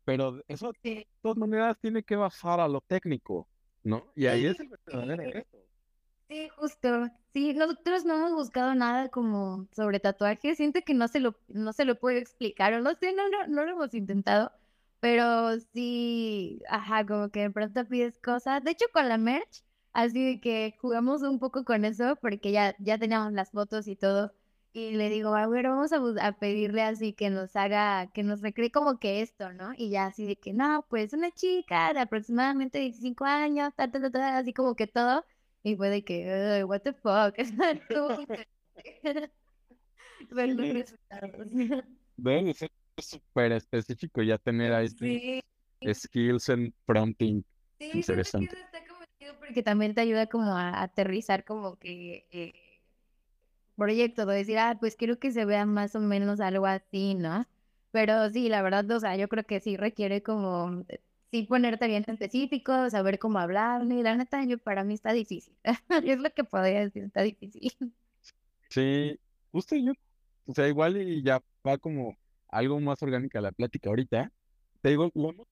pero 0.04 0.42
eso 0.48 0.72
de 0.82 1.08
todas 1.22 1.38
maneras 1.38 1.78
tiene 1.80 2.02
que 2.02 2.16
bajar 2.16 2.60
a 2.60 2.68
lo 2.68 2.82
técnico, 2.82 3.48
¿no? 3.84 4.04
Y 4.16 4.26
ahí 4.26 4.48
es 4.48 4.60
el 4.60 4.70
verdadero 4.70 5.32
reto. 5.32 5.60
Sí, 6.28 6.50
justo. 6.58 7.08
Sí, 7.34 7.54
nosotros 7.54 8.04
no 8.04 8.16
hemos 8.16 8.34
buscado 8.34 8.74
nada 8.74 9.10
como 9.10 9.68
sobre 9.76 10.00
tatuajes. 10.00 10.58
Siento 10.58 10.82
que 10.82 10.96
no 10.96 11.08
se 11.08 11.20
lo, 11.20 11.36
no 11.50 11.72
se 11.72 11.86
lo 11.86 12.00
puedo 12.00 12.18
explicar, 12.18 12.74
o 12.74 12.82
no 12.82 12.96
sé, 12.96 13.14
no, 13.14 13.30
no, 13.30 13.46
no 13.46 13.64
lo 13.64 13.74
hemos 13.74 13.94
intentado. 13.94 14.52
Pero 15.00 15.60
sí, 15.72 16.64
ajá, 16.68 17.06
como 17.06 17.30
que 17.30 17.42
de 17.42 17.52
pronto 17.52 17.86
pides 17.86 18.18
cosas. 18.18 18.64
De 18.64 18.72
hecho, 18.72 18.86
con 18.92 19.08
la 19.08 19.20
merch, 19.20 19.64
así 19.94 20.40
que 20.42 20.76
jugamos 20.82 21.22
un 21.22 21.38
poco 21.38 21.64
con 21.64 21.86
eso, 21.86 22.16
porque 22.20 22.52
ya, 22.52 22.76
ya 22.80 22.98
teníamos 22.98 23.34
las 23.34 23.52
fotos 23.52 23.88
y 23.88 23.96
todo. 23.96 24.34
Y 24.76 24.92
le 24.92 25.10
digo, 25.10 25.34
a 25.34 25.48
ver, 25.48 25.70
vamos 25.70 25.94
a, 25.94 26.02
a 26.28 26.34
pedirle 26.34 26.82
así 26.82 27.14
que 27.14 27.30
nos 27.30 27.56
haga, 27.56 28.12
que 28.12 28.24
nos 28.24 28.42
recree 28.42 28.72
como 28.72 29.00
que 29.00 29.22
esto, 29.22 29.54
¿no? 29.54 29.72
Y 29.78 29.90
ya 29.90 30.08
así 30.08 30.26
de 30.26 30.36
que, 30.36 30.52
no, 30.52 30.86
pues 30.90 31.14
una 31.14 31.32
chica 31.32 31.94
de 31.94 32.02
aproximadamente 32.02 32.92
15 32.92 33.24
años, 33.24 33.74
así 33.78 34.52
como 34.52 34.76
que 34.76 34.88
todo. 34.88 35.24
Y 35.64 35.78
fue 35.78 35.90
de 35.90 36.04
que, 36.04 36.66
what 36.66 36.82
the 36.82 36.92
fuck, 36.92 37.38
Ven, 42.18 42.50
es 42.50 42.66
súper 42.98 43.54
específico 43.54 44.24
ya 44.24 44.38
tener 44.38 44.74
ahí 44.74 44.88
este 44.88 45.94
skills 45.94 46.50
en 46.50 46.74
prompting. 46.86 47.46
Sí, 47.80 47.92
interesante. 47.94 48.58
está 48.60 48.84
porque 49.40 49.64
también 49.64 49.94
te 49.94 50.02
ayuda 50.02 50.28
como 50.28 50.58
a 50.58 50.82
aterrizar 50.82 51.46
como 51.46 51.78
que 51.78 52.26
eh, 52.32 52.54
proyecto, 53.76 54.26
de 54.26 54.38
decir, 54.38 54.58
ah, 54.58 54.78
pues 54.80 54.96
quiero 54.96 55.20
que 55.20 55.32
se 55.32 55.46
vea 55.46 55.66
más 55.66 55.96
o 55.96 56.00
menos 56.00 56.40
algo 56.40 56.66
así, 56.66 57.16
¿no? 57.16 57.46
Pero 57.92 58.30
sí, 58.30 58.50
la 58.50 58.62
verdad, 58.62 58.90
o 58.92 59.00
sea, 59.00 59.16
yo 59.16 59.28
creo 59.30 59.46
que 59.46 59.60
sí 59.60 59.78
requiere 59.78 60.22
como 60.24 60.86
sí 61.32 61.44
ponerte 61.44 61.88
bien 61.88 62.04
específico, 62.08 62.90
saber 62.90 63.20
cómo 63.20 63.40
hablarle. 63.40 64.04
La 64.04 64.16
neta, 64.16 64.44
yo, 64.46 64.58
para 64.58 64.84
mí 64.84 64.94
está 64.94 65.14
difícil. 65.14 65.56
es 66.04 66.20
lo 66.20 66.30
que 66.32 66.44
podría 66.44 66.82
decir, 66.82 67.04
está 67.04 67.22
difícil. 67.22 67.72
Sí, 68.70 69.18
justo 69.52 69.76
yo, 69.76 69.94
o 70.46 70.54
sea, 70.54 70.68
igual 70.68 70.98
y 70.98 71.24
ya 71.24 71.42
va 71.66 71.78
como 71.78 72.18
algo 72.50 72.80
más 72.80 73.02
orgánica 73.04 73.42
la 73.42 73.52
plática 73.52 73.90
ahorita. 73.90 74.32
Te 74.82 74.90
digo, 74.90 75.12
lo 75.14 75.30
hemos 75.32 75.48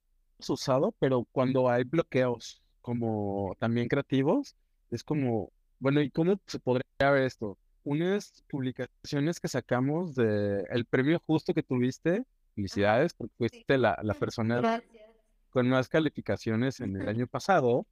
usado, 0.49 0.93
pero 0.99 1.25
cuando 1.31 1.69
hay 1.69 1.83
bloqueos 1.83 2.61
como 2.81 3.55
también 3.59 3.87
creativos, 3.87 4.55
es 4.91 5.03
como, 5.03 5.51
bueno, 5.79 6.01
¿y 6.01 6.11
cómo 6.11 6.39
se 6.47 6.59
podría 6.59 6.85
ver 6.99 7.23
esto? 7.23 7.57
Unas 7.83 8.43
publicaciones 8.49 9.39
que 9.39 9.47
sacamos 9.47 10.15
de 10.15 10.63
el 10.69 10.85
premio 10.85 11.19
justo 11.25 11.53
que 11.53 11.63
tuviste, 11.63 12.23
felicidades, 12.55 13.13
porque 13.13 13.33
fuiste 13.37 13.77
la, 13.77 13.99
la 14.01 14.13
persona 14.13 14.57
Gracias. 14.59 15.03
con 15.49 15.67
más 15.69 15.89
calificaciones 15.89 16.79
en 16.79 16.95
el 16.95 17.07
año 17.09 17.27
pasado, 17.27 17.85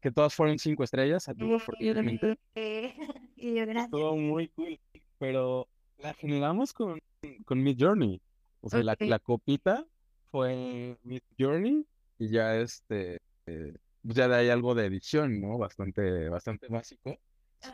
que 0.00 0.10
todas 0.10 0.34
fueron 0.34 0.58
cinco 0.58 0.84
estrellas, 0.84 1.28
a 1.28 1.34
ti, 1.34 1.52
afortunadamente. 1.52 2.38
Y 3.36 3.54
yo, 3.56 3.66
gracias. 3.66 3.86
Estuvo 3.86 4.16
muy 4.16 4.48
cool, 4.50 4.78
pero 5.18 5.68
la 5.98 6.14
generamos 6.14 6.72
con, 6.72 7.00
con 7.44 7.60
Mid 7.60 7.76
Journey. 7.76 8.20
O 8.60 8.70
sea, 8.70 8.80
la, 8.84 8.96
la 9.00 9.18
copita 9.18 9.84
fue 10.30 10.96
Mid 11.02 11.22
Journey 11.36 11.84
y 12.18 12.28
ya 12.28 12.54
este, 12.56 13.20
eh, 13.46 13.74
ya 14.04 14.28
de 14.28 14.36
ahí 14.36 14.48
algo 14.48 14.76
de 14.76 14.86
edición, 14.86 15.40
¿no? 15.40 15.58
Bastante, 15.58 16.28
bastante 16.28 16.68
básico. 16.68 17.18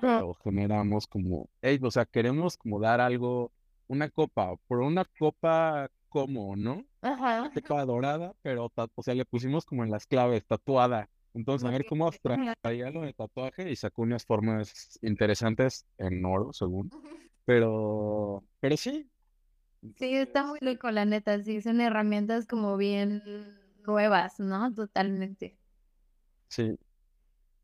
Pero 0.01 0.35
generamos 0.45 1.07
como, 1.07 1.49
hey, 1.63 1.79
o 1.83 1.91
sea, 1.91 2.05
queremos 2.05 2.57
como 2.57 2.81
dar 2.81 3.01
algo, 3.01 3.53
una 3.87 4.11
copa, 4.11 4.57
por 4.67 4.81
una 4.81 5.05
copa 5.05 5.91
como, 6.09 6.57
¿no? 6.57 6.85
Ajá. 7.01 7.51
Copa 7.55 7.85
dorada, 7.85 8.35
pero, 8.43 8.71
o 8.95 9.03
sea, 9.03 9.15
le 9.15 9.25
pusimos 9.25 9.65
como 9.65 9.85
en 9.85 9.91
las 9.91 10.07
claves, 10.07 10.45
tatuada. 10.47 11.09
Entonces, 11.35 11.69
a 11.69 11.71
ver 11.71 11.87
cómo 11.87 12.11
traía 12.61 12.91
lo 12.91 13.03
de 13.03 13.13
tatuaje 13.13 13.71
y 13.71 13.77
sacó 13.77 14.03
unas 14.03 14.25
formas 14.25 14.99
interesantes 15.03 15.87
en 15.99 16.25
oro, 16.25 16.53
según. 16.53 16.91
Pero, 17.45 18.45
pero 18.61 18.77
sí. 18.77 19.09
Sí, 19.97 20.17
está 20.17 20.45
muy 20.45 20.59
loco, 20.61 20.91
la 20.91 21.05
neta. 21.05 21.43
Sí, 21.43 21.61
son 21.61 21.81
herramientas 21.81 22.47
como 22.47 22.77
bien 22.77 23.23
nuevas, 23.87 24.41
¿no? 24.41 24.73
Totalmente. 24.75 25.57
Sí. 26.49 26.77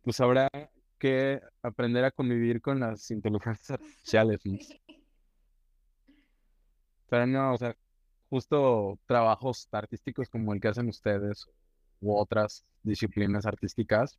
Pues 0.02 0.20
habrá 0.20 0.48
que 0.98 1.40
aprender 1.62 2.04
a 2.04 2.10
convivir 2.10 2.60
con 2.60 2.80
las 2.80 3.10
inteligencias 3.10 3.70
artificiales, 3.70 4.40
¿no? 4.44 4.58
Pero 7.08 7.26
no, 7.26 7.54
o 7.54 7.58
sea, 7.58 7.76
justo 8.28 8.98
trabajos 9.06 9.68
artísticos 9.70 10.28
como 10.28 10.52
el 10.52 10.60
que 10.60 10.68
hacen 10.68 10.88
ustedes 10.88 11.46
u 12.00 12.16
otras 12.16 12.64
disciplinas 12.82 13.46
artísticas, 13.46 14.18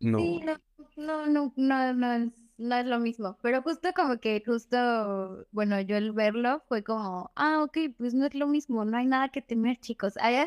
no. 0.00 0.18
Sí, 0.18 0.40
no, 0.44 0.56
no, 0.96 1.26
no, 1.26 1.52
no, 1.56 1.92
no 1.94 2.12
es, 2.12 2.32
no 2.58 2.76
es 2.76 2.86
lo 2.86 2.98
mismo. 2.98 3.36
Pero 3.42 3.62
justo 3.62 3.90
como 3.94 4.18
que, 4.18 4.42
justo, 4.44 5.46
bueno, 5.52 5.80
yo 5.80 5.96
el 5.96 6.12
verlo 6.12 6.62
fue 6.68 6.82
como, 6.82 7.30
ah, 7.36 7.62
ok, 7.62 7.78
pues 7.96 8.14
no 8.14 8.26
es 8.26 8.34
lo 8.34 8.46
mismo, 8.46 8.84
no 8.84 8.96
hay 8.96 9.06
nada 9.06 9.28
que 9.28 9.42
temer, 9.42 9.78
chicos. 9.78 10.14
Ay, 10.20 10.46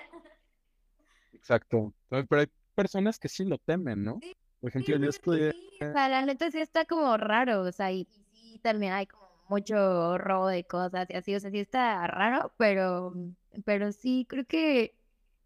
Exacto. 1.34 1.94
Pero 2.10 2.26
pero 2.28 2.42
hay 2.42 2.48
personas 2.76 3.20
que 3.20 3.30
sí 3.30 3.46
lo 3.46 3.58
temen, 3.58 4.04
¿no? 4.04 4.20
Por 4.64 4.70
ejemplo, 4.72 4.96
Sí, 5.32 5.50
o 5.82 5.92
sea, 5.94 6.10
la 6.10 6.26
neta 6.26 6.50
sí 6.52 6.60
está 6.60 6.86
como 6.86 7.18
raro, 7.18 7.62
o 7.64 7.72
sea, 7.72 7.92
y, 7.92 8.08
y 8.32 8.60
también 8.60 8.94
hay 8.94 9.08
como 9.08 9.24
mucho 9.50 10.18
robo 10.18 10.48
de 10.48 10.66
cosas 10.66 11.08
y 11.10 11.16
así, 11.16 11.36
o 11.36 11.40
sea, 11.40 11.52
sí 11.52 11.60
está 11.60 12.08
raro, 12.08 12.54
pero, 12.58 13.14
pero 13.66 13.92
sí, 13.92 14.26
creo 14.30 14.46
que, 14.46 14.96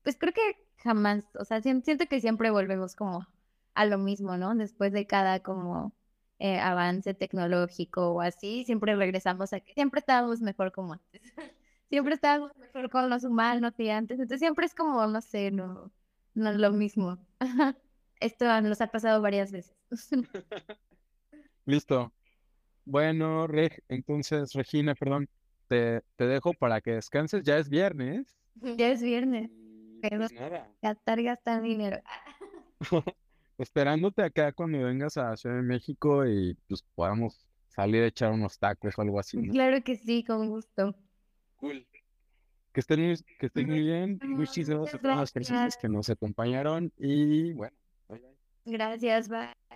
pues 0.03 0.17
creo 0.17 0.33
que 0.33 0.41
jamás, 0.77 1.25
o 1.39 1.45
sea, 1.45 1.61
sien- 1.61 1.83
siento 1.83 2.05
que 2.07 2.21
siempre 2.21 2.51
volvemos 2.51 2.95
como 2.95 3.27
a 3.73 3.85
lo 3.85 3.97
mismo, 3.97 4.37
¿no? 4.37 4.55
Después 4.55 4.93
de 4.93 5.07
cada 5.07 5.41
como 5.41 5.93
eh, 6.39 6.59
avance 6.59 7.13
tecnológico 7.15 8.11
o 8.13 8.21
así, 8.21 8.63
siempre 8.65 8.95
regresamos 8.95 9.53
a 9.53 9.59
que 9.61 9.73
siempre 9.73 9.99
estábamos 9.99 10.41
mejor 10.41 10.71
como 10.71 10.93
antes. 10.93 11.21
Siempre 11.89 12.15
estábamos 12.15 12.51
mejor 12.57 12.89
con 12.89 13.09
los 13.09 13.23
humanos 13.23 13.73
y 13.79 13.89
antes, 13.89 14.19
entonces 14.19 14.39
siempre 14.41 14.65
es 14.65 14.75
como, 14.75 15.07
no 15.07 15.21
sé, 15.21 15.51
no, 15.51 15.91
no 16.35 16.49
es 16.49 16.57
lo 16.57 16.71
mismo. 16.73 17.17
Esto 18.19 18.61
nos 18.61 18.81
ha 18.81 18.87
pasado 18.87 19.21
varias 19.21 19.51
veces. 19.51 19.75
listo. 21.65 22.13
Bueno, 22.85 23.47
Reg- 23.47 23.83
entonces, 23.89 24.53
Regina, 24.53 24.95
perdón, 24.95 25.27
te, 25.67 26.01
te 26.15 26.25
dejo 26.25 26.53
para 26.53 26.79
que 26.81 26.91
descanses. 26.93 27.43
Ya 27.43 27.57
es 27.57 27.67
viernes. 27.69 28.37
Ya 28.55 28.89
es 28.89 29.01
viernes, 29.03 29.51
Pero- 30.01 30.19
pues 30.19 30.31
nada, 30.33 30.71
gastar, 30.81 31.21
gastar 31.21 31.61
dinero. 31.61 31.99
esperándote 33.57 34.23
acá 34.23 34.51
cuando 34.53 34.79
vengas 34.83 35.17
a 35.17 35.35
Ciudad 35.35 35.57
de 35.57 35.61
México 35.63 36.25
y 36.25 36.55
pues 36.67 36.83
podamos 36.95 37.45
salir 37.67 38.03
a 38.03 38.07
echar 38.07 38.31
unos 38.31 38.57
tacos 38.57 38.97
o 38.97 39.01
algo 39.01 39.19
así, 39.19 39.37
¿no? 39.37 39.51
Claro 39.53 39.83
que 39.83 39.95
sí, 39.95 40.23
con 40.23 40.47
gusto. 40.49 40.95
Cool. 41.57 41.85
Que 42.71 42.79
estén 42.79 43.01
muy, 43.01 43.17
que 43.39 43.45
estén 43.47 43.67
muy 43.67 43.81
bien. 43.81 44.19
Mm, 44.23 44.35
Muchísimas 44.37 44.79
gracias 44.81 44.95
a 44.95 45.01
todas 45.01 45.17
las 45.17 45.31
personas 45.31 45.61
gracias. 45.63 45.81
que 45.81 45.89
nos 45.89 46.09
acompañaron 46.09 46.91
y 46.97 47.53
bueno. 47.53 47.75
Gracias, 48.67 49.27
bye. 49.29 49.66